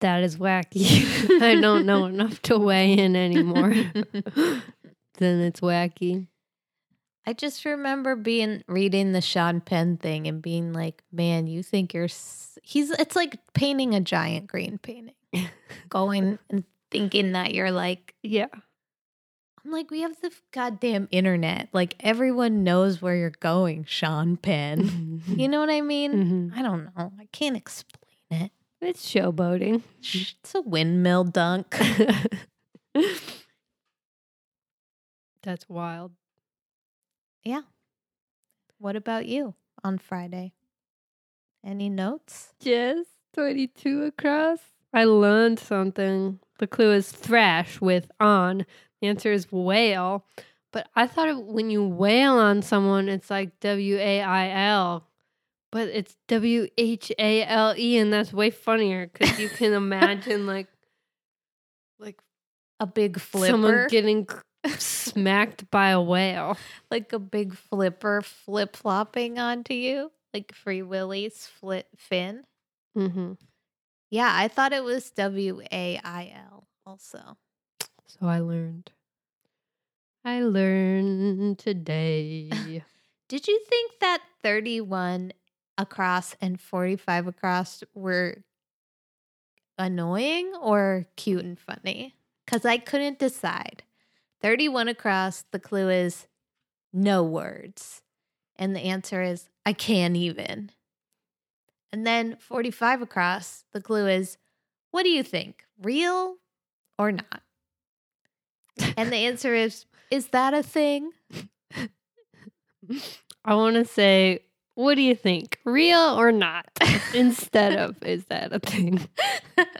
That 0.00 0.22
is 0.22 0.36
wacky. 0.36 1.40
I 1.42 1.60
don't 1.60 1.84
know 1.84 2.04
enough 2.06 2.40
to 2.42 2.58
weigh 2.58 2.94
in 2.94 3.16
anymore. 3.16 3.70
then 5.18 5.40
it's 5.40 5.60
wacky. 5.60 6.28
I 7.28 7.32
just 7.32 7.64
remember 7.64 8.14
being 8.14 8.62
reading 8.68 9.12
the 9.12 9.20
Sean 9.20 9.60
Penn 9.60 9.96
thing 9.96 10.28
and 10.28 10.40
being 10.40 10.72
like, 10.72 11.02
"Man, 11.10 11.48
you 11.48 11.62
think 11.62 11.92
you're?" 11.92 12.04
S-. 12.04 12.56
He's. 12.62 12.90
It's 12.90 13.16
like 13.16 13.38
painting 13.52 13.94
a 13.96 14.00
giant 14.00 14.46
green 14.46 14.78
painting, 14.78 15.14
going 15.88 16.38
and 16.50 16.62
thinking 16.96 17.32
that 17.32 17.54
you're 17.54 17.70
like 17.70 18.14
Yeah. 18.22 18.46
I'm 19.64 19.72
like, 19.72 19.90
we 19.90 20.02
have 20.02 20.20
the 20.20 20.30
goddamn 20.52 21.08
internet. 21.10 21.68
Like 21.72 21.96
everyone 21.98 22.62
knows 22.62 23.02
where 23.02 23.16
you're 23.16 23.30
going, 23.40 23.84
Sean 23.88 24.36
Penn. 24.36 25.22
you 25.26 25.48
know 25.48 25.58
what 25.58 25.70
I 25.70 25.80
mean? 25.80 26.52
Mhm. 26.52 26.56
I 26.56 26.62
don't 26.62 26.84
know. 26.96 27.12
I 27.18 27.26
can't 27.32 27.56
explain 27.56 28.02
it. 28.30 28.52
It's 28.80 29.04
showboating. 29.10 29.82
It's 30.00 30.54
a 30.54 30.60
windmill 30.60 31.24
dunk. 31.24 31.74
That's 35.42 35.68
wild. 35.68 36.12
yeah. 37.44 37.62
What 38.78 38.96
about 38.96 39.26
you 39.26 39.54
on 39.82 39.98
Friday? 39.98 40.52
Any 41.64 41.88
notes? 41.88 42.52
Yes, 42.60 43.06
22 43.32 44.02
across. 44.04 44.58
I 44.92 45.04
learned 45.04 45.58
something. 45.58 46.40
The 46.58 46.66
clue 46.66 46.92
is 46.92 47.10
thrash 47.10 47.80
with 47.80 48.10
on. 48.20 48.66
The 49.00 49.08
answer 49.08 49.32
is 49.32 49.50
whale. 49.52 50.24
But 50.72 50.88
I 50.94 51.06
thought 51.06 51.28
it, 51.28 51.42
when 51.42 51.70
you 51.70 51.86
wail 51.86 52.34
on 52.34 52.62
someone, 52.62 53.08
it's 53.08 53.30
like 53.30 53.60
W 53.60 53.96
A 53.96 54.20
I 54.20 54.50
L. 54.68 55.06
But 55.72 55.88
it's 55.88 56.16
W 56.28 56.68
H 56.76 57.12
A 57.18 57.44
L 57.44 57.74
E, 57.76 57.98
and 57.98 58.12
that's 58.12 58.32
way 58.32 58.50
funnier 58.50 59.06
because 59.06 59.38
you 59.38 59.48
can 59.48 59.72
imagine 59.74 60.46
like 60.46 60.68
like 61.98 62.20
A 62.80 62.86
big 62.86 63.18
flipper, 63.18 63.52
someone 63.52 63.86
getting 63.88 64.28
smacked 64.78 65.70
by 65.70 65.90
a 65.90 66.00
whale. 66.00 66.56
like 66.90 67.12
a 67.12 67.18
big 67.18 67.54
flipper 67.54 68.22
flip 68.22 68.76
flopping 68.76 69.38
onto 69.38 69.74
you, 69.74 70.10
like 70.34 70.54
Free 70.54 70.82
Willy's 70.82 71.46
flit 71.46 71.86
fin. 71.96 72.44
Mm-hmm. 72.96 73.32
Yeah, 74.10 74.30
I 74.32 74.48
thought 74.48 74.72
it 74.72 74.84
was 74.84 75.10
W 75.10 75.60
A 75.72 76.00
I 76.02 76.32
L 76.50 76.68
also. 76.86 77.36
So 78.06 78.26
I 78.26 78.38
learned. 78.38 78.92
I 80.24 80.40
learned 80.42 81.58
today. 81.58 82.50
Did 83.28 83.48
you 83.48 83.60
think 83.68 83.92
that 84.00 84.22
31 84.42 85.32
across 85.78 86.34
and 86.40 86.60
45 86.60 87.26
across 87.26 87.82
were 87.94 88.44
annoying 89.78 90.52
or 90.60 91.06
cute 91.16 91.44
and 91.44 91.58
funny? 91.58 92.14
Because 92.44 92.64
I 92.64 92.78
couldn't 92.78 93.18
decide. 93.18 93.82
31 94.40 94.88
across, 94.88 95.44
the 95.50 95.58
clue 95.58 95.88
is 95.90 96.26
no 96.92 97.22
words. 97.22 98.02
And 98.56 98.74
the 98.74 98.80
answer 98.80 99.22
is 99.22 99.48
I 99.64 99.72
can't 99.72 100.16
even. 100.16 100.70
And 101.96 102.06
then 102.06 102.36
45 102.40 103.00
across, 103.00 103.64
the 103.72 103.80
clue 103.80 104.06
is 104.06 104.36
what 104.90 105.04
do 105.04 105.08
you 105.08 105.22
think? 105.22 105.64
Real 105.82 106.34
or 106.98 107.10
not? 107.10 107.40
And 108.98 109.10
the 109.10 109.16
answer 109.16 109.54
is 109.54 109.86
is 110.10 110.26
that 110.26 110.52
a 110.52 110.62
thing? 110.62 111.12
I 113.46 113.54
want 113.54 113.76
to 113.76 113.86
say, 113.86 114.40
what 114.74 114.96
do 114.96 115.00
you 115.00 115.14
think? 115.14 115.58
Real 115.64 116.20
or 116.20 116.32
not? 116.32 116.68
Instead 117.14 117.78
of, 117.78 118.02
is 118.02 118.26
that 118.26 118.52
a 118.52 118.58
thing? 118.58 119.08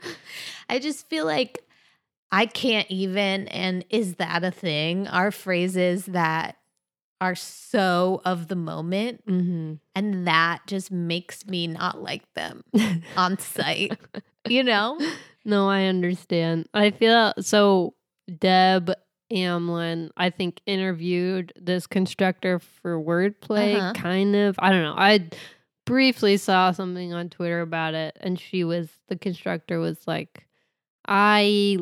I 0.70 0.78
just 0.78 1.10
feel 1.10 1.26
like 1.26 1.62
I 2.32 2.46
can't 2.46 2.90
even. 2.90 3.46
And 3.48 3.84
is 3.90 4.14
that 4.14 4.42
a 4.42 4.50
thing? 4.50 5.06
Are 5.06 5.30
phrases 5.30 6.06
that 6.06 6.56
are 7.20 7.34
so 7.34 8.20
of 8.24 8.48
the 8.48 8.56
moment. 8.56 9.24
Mm-hmm. 9.26 9.74
And 9.94 10.26
that 10.26 10.60
just 10.66 10.90
makes 10.90 11.46
me 11.46 11.66
not 11.66 12.02
like 12.02 12.22
them 12.34 12.62
on 13.16 13.38
site, 13.38 13.98
you 14.48 14.62
know? 14.62 14.98
No, 15.48 15.68
I 15.68 15.84
understand. 15.84 16.68
I 16.74 16.90
feel 16.90 17.32
so. 17.38 17.94
Deb 18.40 18.90
Amlen, 19.30 20.10
I 20.16 20.30
think, 20.30 20.60
interviewed 20.66 21.52
this 21.54 21.86
constructor 21.86 22.58
for 22.58 22.98
wordplay, 23.00 23.76
Uh-huh. 23.76 23.92
kind 23.92 24.34
of. 24.34 24.56
I 24.58 24.70
don't 24.70 24.82
know. 24.82 24.96
I 24.98 25.28
briefly 25.84 26.36
saw 26.36 26.72
something 26.72 27.12
on 27.12 27.28
Twitter 27.30 27.60
about 27.60 27.94
it, 27.94 28.16
and 28.20 28.40
she 28.40 28.64
was, 28.64 28.88
the 29.06 29.14
constructor 29.14 29.78
was 29.78 29.98
like, 30.08 30.48
I 31.06 31.78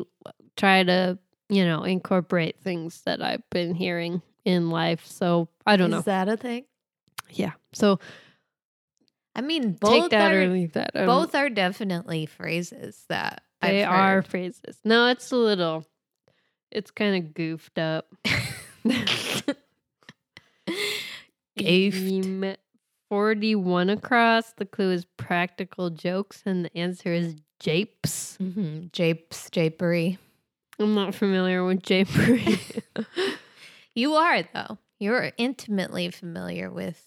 try 0.55 0.83
to, 0.83 1.17
you 1.49 1.65
know, 1.65 1.81
incorporate 1.83 2.61
things 2.63 3.01
that 3.07 3.19
I've 3.21 3.49
been 3.49 3.73
hearing 3.73 4.21
in 4.45 4.69
life. 4.69 5.05
So 5.05 5.49
I 5.65 5.75
don't 5.75 5.87
is 5.87 5.91
know. 5.91 5.97
Is 5.99 6.05
that 6.05 6.29
a 6.29 6.37
thing? 6.37 6.63
yeah. 7.31 7.51
So 7.73 7.99
I 9.35 9.41
mean, 9.41 9.71
take 9.73 9.79
both 9.81 10.09
that 10.11 10.31
are, 10.33 10.43
or 10.43 10.47
leave 10.47 10.73
that. 10.73 10.93
Don't- 10.93 11.07
both 11.07 11.35
are 11.35 11.49
definitely 11.49 12.25
phrases 12.25 13.03
that 13.09 13.43
They 13.61 13.83
I've 13.83 13.89
are 13.91 14.13
heard. 14.15 14.27
phrases. 14.27 14.79
No, 14.85 15.07
it's 15.07 15.29
a 15.31 15.35
little, 15.35 15.85
it's 16.71 16.89
kind 16.91 17.17
of 17.25 17.33
goofed 17.33 17.77
up. 17.77 18.07
Goofed. 21.57 22.01
Em- 22.25 22.55
41 23.09 23.89
across. 23.89 24.53
The 24.53 24.65
clue 24.65 24.91
is 24.91 25.05
practical 25.17 25.89
jokes, 25.89 26.43
and 26.45 26.65
the 26.65 26.77
answer 26.77 27.13
is 27.13 27.35
japes. 27.59 28.37
mm-hmm. 28.41 28.87
Japes, 28.91 29.49
japery. 29.51 30.17
I'm 30.79 30.93
not 30.95 31.15
familiar 31.15 31.63
with 31.63 31.81
japery. 31.81 32.59
You 33.95 34.13
are 34.15 34.43
though. 34.53 34.77
You're 34.99 35.31
intimately 35.37 36.09
familiar 36.11 36.69
with 36.69 37.01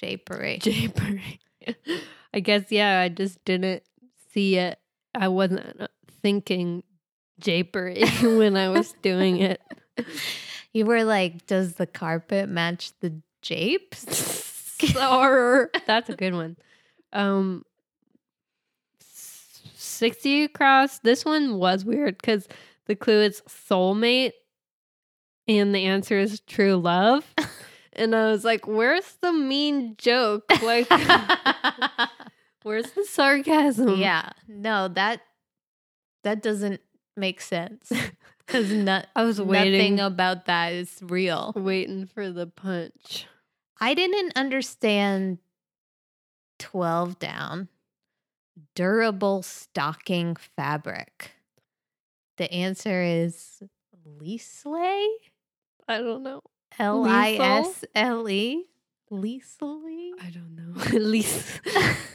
japery. 0.00 0.60
japery. 0.60 1.38
I 2.34 2.40
guess, 2.40 2.70
yeah, 2.70 3.00
I 3.00 3.08
just 3.08 3.44
didn't 3.44 3.82
see 4.32 4.56
it. 4.56 4.78
I 5.14 5.28
wasn't 5.28 5.88
thinking 6.22 6.84
japery 7.40 8.04
when 8.38 8.56
I 8.56 8.68
was 8.68 8.94
doing 9.02 9.38
it. 9.38 9.60
You 10.72 10.86
were 10.86 11.02
like, 11.02 11.46
does 11.46 11.74
the 11.74 11.86
carpet 11.86 12.48
match 12.48 12.92
the 13.00 13.20
japes? 13.42 14.78
or 14.96 15.68
that's 15.84 16.08
a 16.08 16.14
good 16.14 16.32
one. 16.32 16.56
Um, 17.12 17.64
sixty 19.00 20.44
across. 20.44 21.00
This 21.00 21.24
one 21.24 21.58
was 21.58 21.84
weird 21.84 22.18
because 22.18 22.46
the 22.86 22.94
clue 22.94 23.20
is 23.20 23.42
soulmate, 23.48 24.32
and 25.48 25.74
the 25.74 25.84
answer 25.84 26.18
is 26.18 26.40
true 26.40 26.76
love. 26.76 27.24
And 27.92 28.14
I 28.14 28.30
was 28.30 28.44
like, 28.44 28.68
"Where's 28.68 29.16
the 29.20 29.32
mean 29.32 29.96
joke? 29.98 30.44
Like, 30.62 30.88
where's 32.62 32.90
the 32.92 33.04
sarcasm?" 33.04 33.96
yeah. 33.96 34.30
No, 34.46 34.86
that 34.88 35.22
that 36.22 36.40
doesn't 36.40 36.80
make 37.16 37.40
sense. 37.40 37.90
Because 38.46 38.72
not 38.72 39.06
I 39.14 39.22
was 39.24 39.40
waiting. 39.40 39.96
nothing 39.96 40.00
about 40.00 40.46
that 40.46 40.72
is 40.72 40.98
real. 41.02 41.52
waiting 41.54 42.06
for 42.06 42.30
the 42.30 42.46
punch. 42.48 43.26
I 43.80 43.94
didn't 43.94 44.32
understand 44.36 45.38
12 46.58 47.18
down. 47.20 47.68
Durable 48.74 49.42
stocking 49.42 50.34
fabric. 50.34 51.30
The 52.38 52.52
answer 52.52 53.02
is 53.02 53.62
Leasley? 54.04 55.06
I 55.88 55.98
don't 55.98 56.22
know. 56.22 56.40
L 56.78 57.04
I 57.04 57.32
S 57.32 57.84
L 57.94 58.28
E? 58.28 58.64
Leasley? 59.10 60.10
I 60.22 60.30
don't 60.30 60.54
know. 60.54 60.80
Lee, 60.98 61.26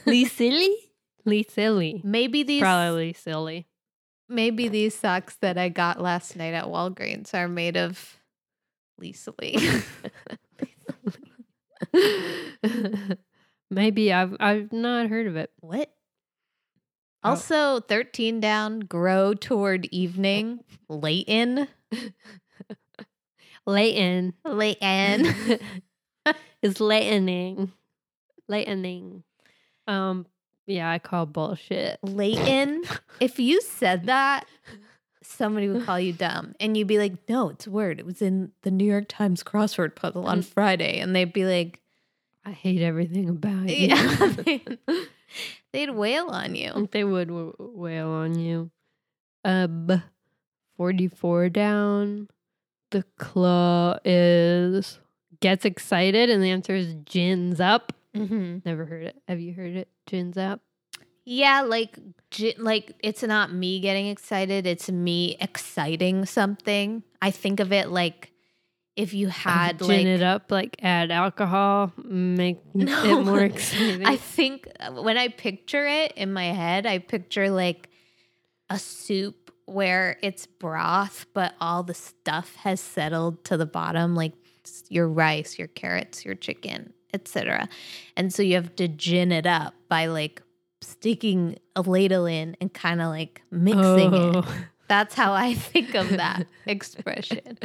Lee 0.06 0.24
silly, 1.44 2.00
Maybe 2.04 2.42
these 2.42 2.62
Probably 2.62 3.12
silly. 3.12 3.66
maybe 4.28 4.68
these 4.68 4.94
socks 4.94 5.36
that 5.42 5.58
I 5.58 5.68
got 5.68 6.00
last 6.00 6.36
night 6.36 6.54
at 6.54 6.64
Walgreens 6.64 7.34
are 7.34 7.48
made 7.48 7.76
of 7.76 8.16
Leasley. 9.00 9.84
Maybe 13.70 14.12
I've 14.12 14.36
I've 14.40 14.72
not 14.72 15.08
heard 15.08 15.26
of 15.26 15.36
it. 15.36 15.50
what? 15.60 15.90
Oh. 17.24 17.30
Also, 17.30 17.80
13 17.80 18.38
down, 18.40 18.80
grow 18.80 19.34
toward 19.34 19.86
evening, 19.86 20.60
Leighton. 20.88 21.66
Leighton 23.66 24.32
Leighton. 24.44 25.26
is 26.62 26.80
lightening, 26.80 27.72
lightening. 28.48 29.22
Um, 29.86 30.26
yeah, 30.66 30.90
I 30.90 30.98
call 30.98 31.26
bullshit. 31.26 31.98
Leighton. 32.02 32.82
If 33.20 33.38
you 33.38 33.60
said 33.60 34.06
that, 34.06 34.46
somebody 35.22 35.68
would 35.68 35.84
call 35.84 36.00
you 36.00 36.12
dumb. 36.14 36.54
And 36.58 36.76
you'd 36.76 36.88
be 36.88 36.98
like, 36.98 37.28
no, 37.28 37.50
it's 37.50 37.66
a 37.66 37.70
word. 37.70 38.00
It 38.00 38.06
was 38.06 38.20
in 38.22 38.50
the 38.62 38.70
New 38.70 38.84
York 38.84 39.04
Times 39.08 39.42
crossword 39.44 39.94
puzzle 39.94 40.26
on 40.26 40.40
Mm. 40.40 40.44
Friday. 40.44 40.98
And 40.98 41.14
they'd 41.14 41.32
be 41.32 41.44
like, 41.44 41.80
I 42.44 42.50
hate 42.52 42.80
everything 42.82 43.28
about 43.28 43.68
you. 43.68 43.88
yeah. 43.88 44.58
they'd 45.72 45.90
wail 45.90 46.26
on 46.28 46.54
you. 46.56 46.88
they 46.92 47.04
would 47.04 47.28
w- 47.28 47.54
wail 47.58 48.08
on 48.08 48.38
you. 48.38 48.70
Um, 49.44 50.02
forty-four 50.76 51.48
down. 51.50 52.28
The 52.90 53.04
claw 53.18 53.98
is 54.04 55.00
gets 55.40 55.64
excited, 55.64 56.30
and 56.30 56.42
the 56.42 56.50
answer 56.50 56.74
is 56.74 56.94
gins 57.04 57.60
up. 57.60 57.92
Mm-hmm. 58.14 58.58
Never 58.64 58.84
heard 58.86 59.02
it. 59.04 59.16
Have 59.28 59.40
you 59.40 59.52
heard 59.52 59.74
it? 59.76 59.88
Gins 60.06 60.38
up. 60.38 60.60
Yeah, 61.24 61.62
like, 61.62 61.98
like 62.58 62.92
it's 63.00 63.22
not 63.24 63.52
me 63.52 63.80
getting 63.80 64.06
excited. 64.06 64.66
It's 64.66 64.88
me 64.90 65.36
exciting 65.40 66.24
something. 66.24 67.02
I 67.20 67.32
think 67.32 67.58
of 67.58 67.72
it 67.72 67.88
like 67.90 68.30
if 68.94 69.12
you 69.12 69.28
had 69.28 69.78
gin 69.80 69.88
like 69.88 70.06
it 70.06 70.22
up, 70.22 70.50
like 70.50 70.76
add 70.82 71.10
alcohol, 71.10 71.92
make 71.98 72.58
No. 72.74 73.04
it 73.04 73.24
more 73.24 73.42
exciting. 73.42 74.06
I 74.06 74.16
think 74.16 74.68
uh, 74.80 74.92
when 75.02 75.18
I 75.18 75.28
picture 75.28 75.86
it 75.86 76.12
in 76.12 76.32
my 76.32 76.46
head, 76.46 76.86
I 76.86 76.98
picture 76.98 77.50
like 77.50 77.88
a 78.70 78.78
soup 78.78 79.45
where 79.66 80.16
it's 80.22 80.46
broth, 80.46 81.26
but 81.34 81.54
all 81.60 81.82
the 81.82 81.94
stuff 81.94 82.54
has 82.56 82.80
settled 82.80 83.44
to 83.44 83.56
the 83.56 83.66
bottom, 83.66 84.14
like 84.14 84.32
your 84.88 85.08
rice, 85.08 85.58
your 85.58 85.68
carrots, 85.68 86.24
your 86.24 86.34
chicken, 86.34 86.92
etc. 87.12 87.68
And 88.16 88.32
so 88.32 88.42
you 88.42 88.54
have 88.54 88.74
to 88.76 88.88
gin 88.88 89.30
it 89.32 89.46
up 89.46 89.74
by 89.88 90.06
like 90.06 90.42
sticking 90.80 91.58
a 91.74 91.82
ladle 91.82 92.26
in 92.26 92.56
and 92.60 92.72
kind 92.72 93.00
of 93.00 93.08
like 93.08 93.42
mixing 93.50 94.14
it. 94.14 94.36
Oh. 94.36 94.54
That's 94.88 95.14
how 95.16 95.32
I 95.32 95.54
think 95.54 95.94
of 95.96 96.10
that 96.10 96.46
expression. 96.66 97.58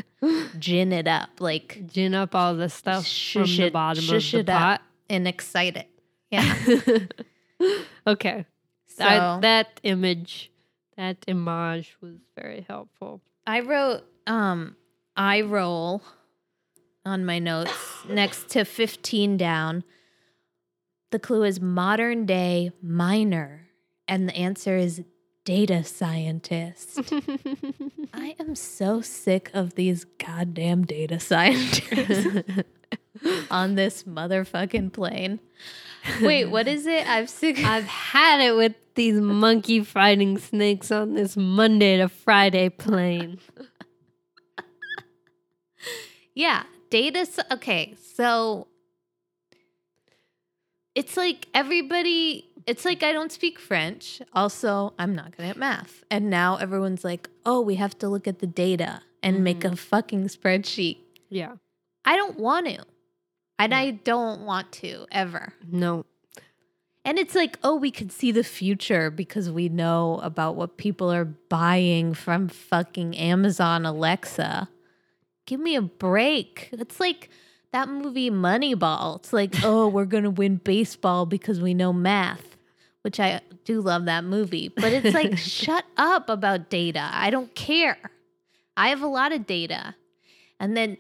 Gin 0.58 0.92
it 0.92 1.08
up, 1.08 1.30
like 1.40 1.84
Gin 1.88 2.16
up 2.16 2.34
all 2.34 2.56
the 2.56 2.68
stuff 2.70 3.04
from 3.04 3.44
Shush 3.46 3.58
the 3.58 3.64
it- 3.68 3.74
bottom 3.74 4.04
of 4.04 4.10
the 4.32 4.40
it 4.40 4.48
pot. 4.48 4.82
and 5.10 5.28
excite 5.28 5.78
it. 5.78 5.88
Yeah. 6.32 6.56
okay. 8.08 8.46
So 8.88 9.04
I, 9.06 9.40
that 9.42 9.80
image, 9.84 10.51
that 11.02 11.18
image 11.26 11.98
was 12.00 12.18
very 12.40 12.64
helpful. 12.68 13.22
I 13.48 13.62
wrote 13.62 14.04
um 14.28 14.76
I 15.18 15.42
roll 15.42 16.04
on 17.04 17.26
my 17.26 17.40
notes 17.40 17.74
next 18.08 18.50
to 18.50 18.64
15 18.64 19.36
down. 19.36 19.84
The 21.10 21.18
clue 21.18 21.44
is 21.44 21.60
modern 21.60 22.28
day 22.28 22.72
miner 22.84 23.68
and 24.08 24.30
the 24.30 24.36
answer 24.36 24.78
is 24.78 25.04
data 25.44 25.84
scientist. 25.84 27.00
I 28.14 28.36
am 28.40 28.54
so 28.54 29.02
sick 29.02 29.50
of 29.56 29.74
these 29.74 30.06
goddamn 30.06 30.86
data 30.86 31.20
scientists 31.20 32.64
on 33.50 33.74
this 33.74 34.04
motherfucking 34.04 34.94
plane. 34.94 35.40
Wait, 36.22 36.46
what 36.46 36.68
is 36.68 36.86
it? 36.86 37.08
I've 37.08 37.30
sick 37.30 37.60
I've 37.64 37.86
had 37.86 38.42
it 38.42 38.56
with 38.56 38.74
these 38.96 39.20
monkey 39.20 39.84
fighting 39.84 40.38
snakes 40.38 40.92
on 40.92 41.14
this 41.14 41.38
Monday 41.38 41.98
to 41.98 42.10
Friday 42.10 42.70
plane. 42.70 43.40
Yeah, 46.34 46.64
data. 46.90 47.28
Okay, 47.52 47.96
so 48.16 48.68
it's 50.96 51.18
like 51.18 51.48
everybody. 51.54 52.50
It's 52.68 52.86
like 52.86 53.04
I 53.04 53.12
don't 53.12 53.32
speak 53.32 53.60
French. 53.60 54.22
Also, 54.34 54.94
I'm 54.98 55.16
not 55.16 55.36
good 55.36 55.46
at 55.46 55.58
math. 55.58 56.04
And 56.10 56.30
now 56.30 56.58
everyone's 56.58 57.04
like, 57.04 57.30
"Oh, 57.46 57.62
we 57.62 57.76
have 57.76 57.98
to 58.00 58.10
look 58.10 58.28
at 58.28 58.40
the 58.40 58.48
data 58.48 59.02
and 59.22 59.44
make 59.44 59.64
a 59.64 59.70
mm. 59.70 59.78
fucking 59.78 60.28
spreadsheet." 60.28 60.98
Yeah. 61.30 61.54
I 62.06 62.16
don't 62.16 62.40
want 62.40 62.66
to, 62.68 62.84
and 63.64 63.74
I 63.74 63.92
don't 63.92 64.42
want 64.42 64.72
to 64.74 65.06
ever. 65.12 65.54
No. 65.70 66.06
And 67.04 67.18
it's 67.18 67.36
like, 67.36 67.58
oh, 67.64 67.76
we 67.76 67.92
can 67.92 68.10
see 68.10 68.32
the 68.32 68.44
future 68.44 69.10
because 69.10 69.50
we 69.50 69.70
know 69.70 70.20
about 70.24 70.56
what 70.56 70.78
people 70.78 71.12
are 71.12 71.26
buying 71.26 72.14
from 72.14 72.48
fucking 72.48 73.16
Amazon 73.18 73.86
Alexa. 73.86 74.70
Give 75.46 75.60
me 75.60 75.76
a 75.76 75.82
break. 75.82 76.70
It's 76.72 77.00
like 77.00 77.30
that 77.72 77.90
movie 77.90 78.30
Moneyball. 78.30 79.18
It's 79.18 79.34
like, 79.34 79.56
oh, 79.64 79.88
we're 79.88 80.06
going 80.06 80.24
to 80.24 80.30
win 80.30 80.58
baseball 80.58 81.26
because 81.26 81.60
we 81.60 81.74
know 81.74 81.92
math, 81.92 82.58
which 83.02 83.20
I 83.20 83.42
do 83.66 83.82
love 83.82 84.06
that 84.06 84.24
movie. 84.24 84.70
But 84.70 84.94
it's 84.94 85.16
like, 85.16 85.38
shut 85.40 85.86
up 85.98 86.30
about 86.30 86.70
data. 86.70 87.10
I 87.12 87.30
don't 87.30 87.54
care. 87.56 87.98
I 88.78 88.90
have 88.90 89.02
a 89.02 89.08
lot 89.08 89.32
of 89.32 89.48
data. 89.48 89.96
And 90.60 90.78
then 90.78 90.98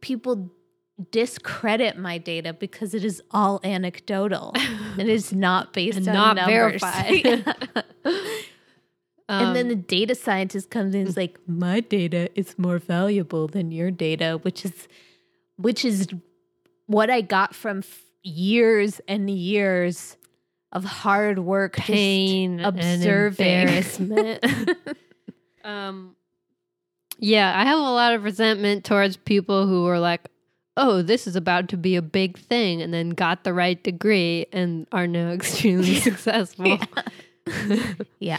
people 0.00 0.50
discredit 1.10 1.96
my 1.98 2.18
data 2.18 2.52
because 2.52 2.94
it 2.94 3.04
is 3.04 3.22
all 3.30 3.60
anecdotal. 3.64 4.52
And 4.54 4.98
it 5.00 5.08
is 5.08 5.32
not 5.32 5.72
based 5.72 5.98
And 5.98 6.08
on 6.08 6.14
not 6.14 6.36
numbers. 6.36 6.80
verified. 6.80 7.24
and 9.28 9.56
then 9.56 9.66
Um, 9.66 9.68
the 9.68 9.74
data 9.76 10.14
scientist 10.14 10.70
comes 10.70 10.94
in 10.94 11.00
and 11.00 11.08
is 11.08 11.16
like, 11.16 11.38
my 11.46 11.80
data 11.80 12.28
is 12.38 12.58
more 12.58 12.78
valuable 12.78 13.48
than 13.48 13.72
your 13.72 13.90
data, 13.90 14.38
which 14.42 14.64
is 14.64 14.86
which 15.56 15.84
is 15.84 16.08
what 16.86 17.10
I 17.10 17.20
got 17.22 17.54
from 17.54 17.78
f- 17.78 18.02
years 18.22 19.00
and 19.08 19.30
years 19.30 20.16
of 20.72 20.84
hard 20.84 21.38
work 21.38 21.76
pain 21.76 22.58
observing. 22.60 23.46
and 23.46 23.70
embarrassment. 23.70 24.44
um, 25.64 26.16
yeah, 27.18 27.52
I 27.58 27.64
have 27.64 27.78
a 27.78 27.82
lot 27.82 28.12
of 28.14 28.24
resentment 28.24 28.84
towards 28.84 29.16
people 29.16 29.66
who 29.68 29.84
were 29.84 30.00
like, 30.00 30.28
"Oh, 30.76 31.02
this 31.02 31.26
is 31.26 31.36
about 31.36 31.68
to 31.70 31.76
be 31.76 31.96
a 31.96 32.02
big 32.02 32.38
thing," 32.38 32.82
and 32.82 32.92
then 32.92 33.10
got 33.10 33.44
the 33.44 33.52
right 33.52 33.82
degree 33.82 34.46
and 34.52 34.86
are 34.92 35.06
now 35.06 35.30
extremely 35.32 35.96
successful. 35.96 36.78
yeah. 38.18 38.38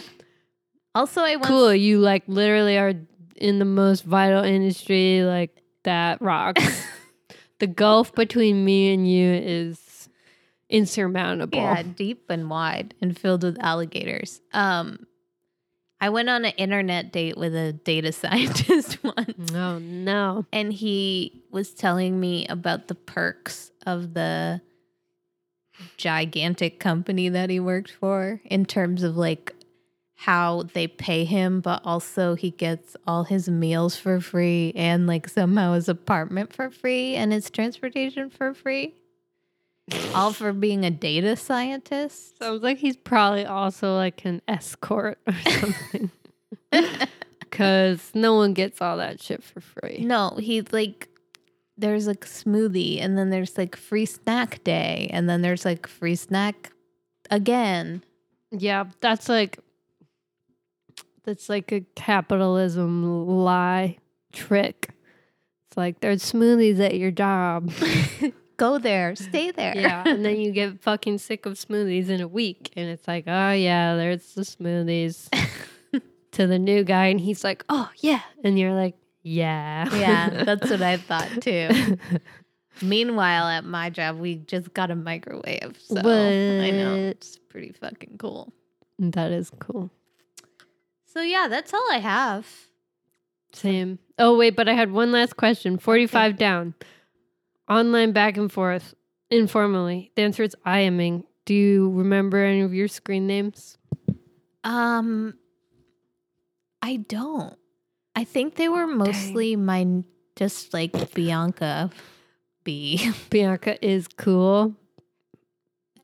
Also, 0.94 1.22
I 1.22 1.36
once 1.36 1.48
cool, 1.48 1.74
you 1.74 2.00
like 2.00 2.24
literally 2.28 2.78
are 2.78 2.94
in 3.36 3.60
the 3.60 3.66
most 3.66 4.04
vital 4.04 4.44
industry, 4.44 5.24
like 5.24 5.62
that 5.84 6.22
rocks. 6.22 6.86
the 7.60 7.68
gulf 7.68 8.14
between 8.16 8.64
me 8.64 8.94
and 8.94 9.10
you 9.10 9.34
is 9.34 10.10
insurmountable. 10.70 11.60
Yeah, 11.60 11.84
deep 11.84 12.30
and 12.30 12.50
wide 12.50 12.94
and 13.02 13.18
filled 13.18 13.44
with 13.44 13.58
alligators. 13.62 14.42
Um, 14.54 15.06
I 16.02 16.10
went 16.10 16.30
on 16.30 16.46
an 16.46 16.54
internet 16.58 17.12
date 17.12 17.38
with 17.38 17.56
a 17.56 17.74
data 17.74 18.12
scientist 18.22 19.04
once, 19.04 19.52
Oh 19.54 19.80
no. 19.80 20.46
and 20.52 20.72
he 20.74 21.44
was 21.52 21.74
telling 21.74 22.20
me 22.20 22.46
about 22.48 22.88
the 22.88 22.96
perks 22.96 23.72
of 23.86 24.14
the 24.14 24.62
gigantic 25.98 26.80
company 26.80 27.30
that 27.30 27.50
he 27.50 27.60
worked 27.60 27.92
for 27.92 28.42
in 28.46 28.66
terms 28.66 29.04
of 29.04 29.18
like 29.18 29.54
how 30.18 30.64
they 30.74 30.88
pay 30.88 31.26
him, 31.26 31.60
but 31.60 31.82
also 31.84 32.36
he 32.36 32.50
gets 32.52 32.96
all 33.06 33.26
his 33.26 33.50
meals 33.50 33.98
for 33.98 34.22
free 34.22 34.72
and 34.76 35.08
like 35.08 35.28
somehow 35.28 35.74
his 35.74 35.90
apartment 35.90 36.54
for 36.54 36.70
free 36.70 37.16
and 37.16 37.34
his 37.34 37.50
transportation 37.50 38.30
for 38.30 38.54
free. 38.54 38.94
all 40.14 40.34
for 40.34 40.54
being 40.54 40.86
a 40.86 40.92
data 40.92 41.36
scientist. 41.36 42.38
Sounds 42.40 42.64
like 42.64 42.78
he's 42.78 42.98
probably 42.98 43.46
also 43.46 43.96
like 43.96 44.26
an 44.26 44.42
escort 44.48 45.20
or 45.28 45.34
something. 45.50 46.12
Because 47.40 48.12
no 48.14 48.36
one 48.36 48.54
gets 48.54 48.82
all 48.82 48.98
that 48.98 49.22
shit 49.22 49.44
for 49.44 49.62
free. 49.62 50.00
No, 50.00 50.38
he's 50.40 50.72
like 50.72 51.10
there's 51.78 52.08
like 52.08 52.26
smoothie 52.26 53.02
and 53.02 53.18
then 53.18 53.30
there's 53.30 53.58
like 53.58 53.76
free 53.76 54.06
snack 54.06 54.64
day 54.64 55.10
and 55.12 55.30
then 55.30 55.42
there's 55.42 55.66
like 55.66 55.88
free 55.88 56.16
snack 56.16 56.72
again. 57.30 58.04
Yeah, 58.52 58.86
that's 59.02 59.28
like 59.30 59.60
that's 61.24 61.50
like 61.50 61.72
a 61.72 61.82
capitalism 61.96 63.28
lie 63.28 63.98
trick. 64.32 64.90
It's 65.68 65.78
like 65.78 66.00
there's 66.00 66.24
smoothies 66.24 66.80
at 66.80 66.98
your 66.98 67.12
job. 67.12 67.72
Go 68.58 68.78
there, 68.78 69.16
stay 69.16 69.52
there. 69.52 69.74
yeah, 69.76 70.04
and 70.06 70.24
then 70.24 70.40
you 70.40 70.52
get 70.54 70.82
fucking 70.82 71.18
sick 71.18 71.46
of 71.46 71.54
smoothies 71.54 72.10
in 72.10 72.22
a 72.22 72.28
week, 72.28 72.72
and 72.76 72.88
it's 72.90 73.08
like, 73.08 73.26
oh 73.28 73.52
yeah, 73.52 73.96
there's 73.96 74.34
the 74.34 74.42
smoothies. 74.44 75.30
to 76.32 76.48
the 76.48 76.60
new 76.60 76.84
guy, 76.84 77.08
and 77.08 77.20
he's 77.20 77.44
like, 77.44 77.64
oh 77.70 77.90
yeah, 77.98 78.22
and 78.44 78.60
you're 78.60 78.74
like, 78.74 78.96
yeah, 79.24 79.94
yeah, 79.96 80.44
that's 80.44 80.70
what 80.70 80.82
I 80.82 80.98
thought 81.10 81.42
too. 81.42 81.98
Meanwhile, 82.82 83.48
at 83.48 83.66
my 83.66 83.90
job, 83.90 84.20
we 84.20 84.36
just 84.36 84.74
got 84.74 84.92
a 84.92 84.96
microwave. 84.96 85.80
So 85.82 85.98
I 86.00 86.72
know 86.72 86.96
it's 86.96 87.38
pretty 87.50 87.72
fucking 87.72 88.18
cool. 88.20 88.54
that 89.00 89.32
is 89.32 89.50
cool. 89.60 89.90
So 91.06 91.22
yeah, 91.22 91.48
that's 91.48 91.74
all 91.74 91.88
I 91.92 92.00
have. 92.00 92.46
Same. 93.54 94.00
Oh 94.20 94.38
wait, 94.38 94.56
but 94.56 94.68
I 94.68 94.74
had 94.74 94.92
one 94.92 95.12
last 95.14 95.38
question. 95.38 95.78
Forty-five 95.78 96.38
down. 96.38 96.74
Online 97.70 98.12
back 98.12 98.38
and 98.38 98.52
forth 98.52 98.94
informally. 99.30 100.12
The 100.16 100.22
answer 100.24 100.44
is 100.44 100.56
IMing. 100.66 101.24
Do 101.46 101.54
you 101.54 101.92
remember 101.92 102.44
any 102.44 102.62
of 102.62 102.74
your 102.74 102.88
screen 102.88 103.28
names? 103.28 103.78
Um, 104.64 105.36
I 106.82 106.98
don't. 106.98 107.58
I 108.16 108.24
think 108.24 108.56
they 108.56 108.70
were 108.70 108.88
mostly 108.88 109.56
my 109.56 110.04
just 110.36 110.74
like 110.74 111.14
Bianca 111.14 111.92
B. 112.64 113.12
Bianca 113.30 113.84
is 113.86 114.08
cool. 114.08 114.76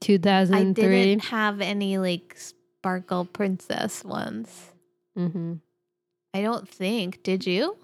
2003. 0.01 0.83
I 0.83 0.89
didn't 0.89 1.25
have 1.25 1.61
any 1.61 1.97
like 1.97 2.35
sparkle 2.37 3.25
princess 3.25 4.03
ones. 4.03 4.71
Mm-hmm. 5.17 5.53
I 6.33 6.41
don't 6.41 6.67
think. 6.67 7.23
Did 7.23 7.45
you? 7.45 7.77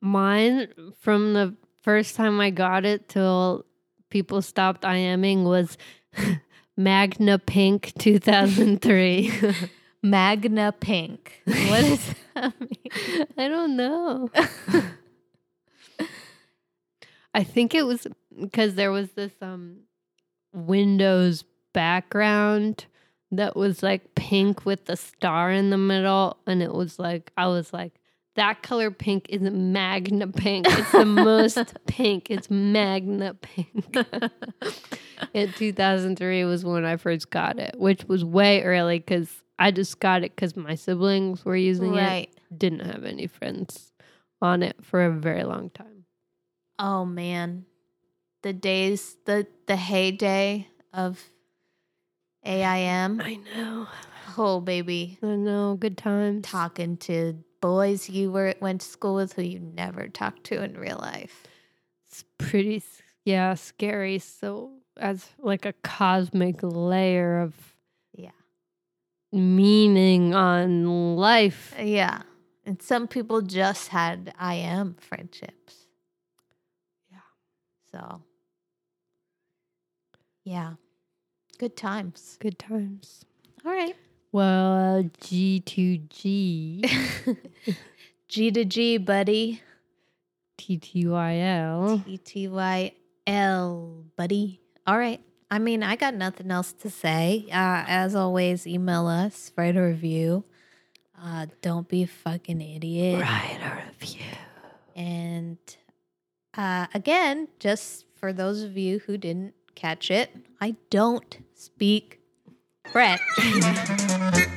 Mine 0.00 0.68
from 1.00 1.34
the 1.34 1.54
first 1.82 2.16
time 2.16 2.40
I 2.40 2.50
got 2.50 2.84
it 2.84 3.08
till 3.08 3.64
people 4.10 4.42
stopped 4.42 4.82
IMing 4.82 5.44
was 5.44 5.76
Magna 6.76 7.38
Pink 7.38 7.92
2003. 7.98 9.32
Magna 10.02 10.72
Pink. 10.72 11.42
What 11.44 11.82
does 11.82 12.14
that 12.34 12.60
mean? 12.60 13.26
I 13.38 13.48
don't 13.48 13.76
know. 13.76 14.30
I 17.34 17.44
think 17.44 17.74
it 17.74 17.84
was 17.84 18.06
because 18.40 18.74
there 18.74 18.90
was 18.90 19.10
this 19.12 19.32
um 19.40 19.78
Windows 20.52 21.44
background 21.72 22.86
that 23.30 23.56
was 23.56 23.82
like 23.82 24.14
pink 24.14 24.66
with 24.66 24.84
the 24.84 24.96
star 24.96 25.50
in 25.50 25.70
the 25.70 25.78
middle 25.78 26.36
and 26.46 26.62
it 26.62 26.74
was 26.74 26.98
like 26.98 27.32
I 27.36 27.46
was 27.46 27.72
like 27.72 27.94
that 28.34 28.62
color 28.62 28.90
pink 28.90 29.26
isn't 29.28 29.72
magna 29.72 30.26
pink. 30.26 30.66
It's 30.68 30.92
the 30.92 31.04
most 31.04 31.74
pink. 31.86 32.30
It's 32.30 32.50
magna 32.50 33.34
pink. 33.34 33.96
In 35.34 35.52
2003 35.52 36.44
was 36.44 36.64
when 36.64 36.84
I 36.84 36.96
first 36.96 37.30
got 37.30 37.58
it, 37.58 37.74
which 37.78 38.04
was 38.04 38.24
way 38.24 38.62
early 38.62 38.98
because 38.98 39.30
I 39.58 39.70
just 39.70 40.00
got 40.00 40.24
it 40.24 40.34
because 40.34 40.56
my 40.56 40.74
siblings 40.74 41.44
were 41.44 41.56
using 41.56 41.94
it 41.94 41.98
right. 41.98 42.34
didn't 42.56 42.80
have 42.80 43.04
any 43.04 43.26
friends 43.26 43.92
on 44.40 44.62
it 44.62 44.76
for 44.82 45.04
a 45.04 45.10
very 45.10 45.44
long 45.44 45.70
time. 45.70 46.04
Oh 46.78 47.04
man. 47.04 47.66
The 48.42 48.52
days 48.52 49.16
the 49.26 49.46
the 49.66 49.76
heyday 49.76 50.68
of 50.92 51.22
AIM. 52.44 53.20
I 53.20 53.38
know. 53.54 53.86
Oh 54.36 54.60
baby. 54.60 55.18
I 55.22 55.36
know. 55.36 55.76
Good 55.76 55.98
times. 55.98 56.48
Talking 56.48 56.96
to 56.98 57.44
boys 57.62 58.10
you 58.10 58.30
were 58.30 58.54
went 58.60 58.82
to 58.82 58.86
school 58.86 59.14
with 59.14 59.32
who 59.32 59.42
you 59.42 59.58
never 59.58 60.08
talked 60.08 60.44
to 60.44 60.62
in 60.62 60.74
real 60.74 60.98
life. 60.98 61.44
It's 62.06 62.24
pretty, 62.36 62.82
yeah, 63.24 63.54
scary. 63.54 64.18
So, 64.18 64.72
as 64.98 65.30
like 65.38 65.64
a 65.64 65.72
cosmic 65.82 66.56
layer 66.62 67.40
of 67.40 67.54
Yeah. 68.14 68.32
meaning 69.32 70.34
on 70.34 71.16
life. 71.16 71.72
Uh, 71.78 71.84
yeah. 71.84 72.22
And 72.66 72.82
some 72.82 73.08
people 73.08 73.40
just 73.40 73.88
had 73.88 74.34
IM 74.38 74.96
friendships. 75.00 75.86
Yeah. 77.10 77.18
So 77.90 78.22
yeah. 80.44 80.74
Good 81.58 81.76
times. 81.76 82.36
Good 82.40 82.58
times. 82.58 83.24
All 83.64 83.72
right. 83.72 83.96
Well, 84.32 84.98
uh, 84.98 85.02
G2G, 85.20 86.88
G 88.28 88.50
to 88.50 88.64
G, 88.64 88.96
buddy. 88.96 89.60
TTYL. 90.58 92.06
E 92.06 92.16
T 92.16 92.48
Y 92.48 92.92
L, 93.26 94.04
buddy. 94.16 94.60
All 94.86 94.96
right. 94.96 95.20
I 95.50 95.58
mean, 95.58 95.82
I 95.82 95.96
got 95.96 96.14
nothing 96.14 96.50
else 96.50 96.72
to 96.72 96.88
say. 96.88 97.44
Uh, 97.50 97.84
as 97.86 98.14
always, 98.14 98.66
email 98.66 99.06
us, 99.06 99.52
write 99.54 99.76
a 99.76 99.82
review. 99.82 100.44
Uh, 101.22 101.46
don't 101.60 101.86
be 101.86 102.04
a 102.04 102.06
fucking 102.06 102.62
idiot. 102.62 103.20
Write 103.20 103.60
a 103.62 103.84
review. 103.86 104.24
And 104.96 105.58
uh, 106.56 106.86
again, 106.94 107.48
just 107.60 108.06
for 108.14 108.32
those 108.32 108.62
of 108.62 108.78
you 108.78 109.00
who 109.00 109.18
didn't 109.18 109.52
catch 109.74 110.10
it. 110.10 110.34
I 110.60 110.76
don't 110.90 111.38
speak 111.54 112.21
French. 112.90 113.20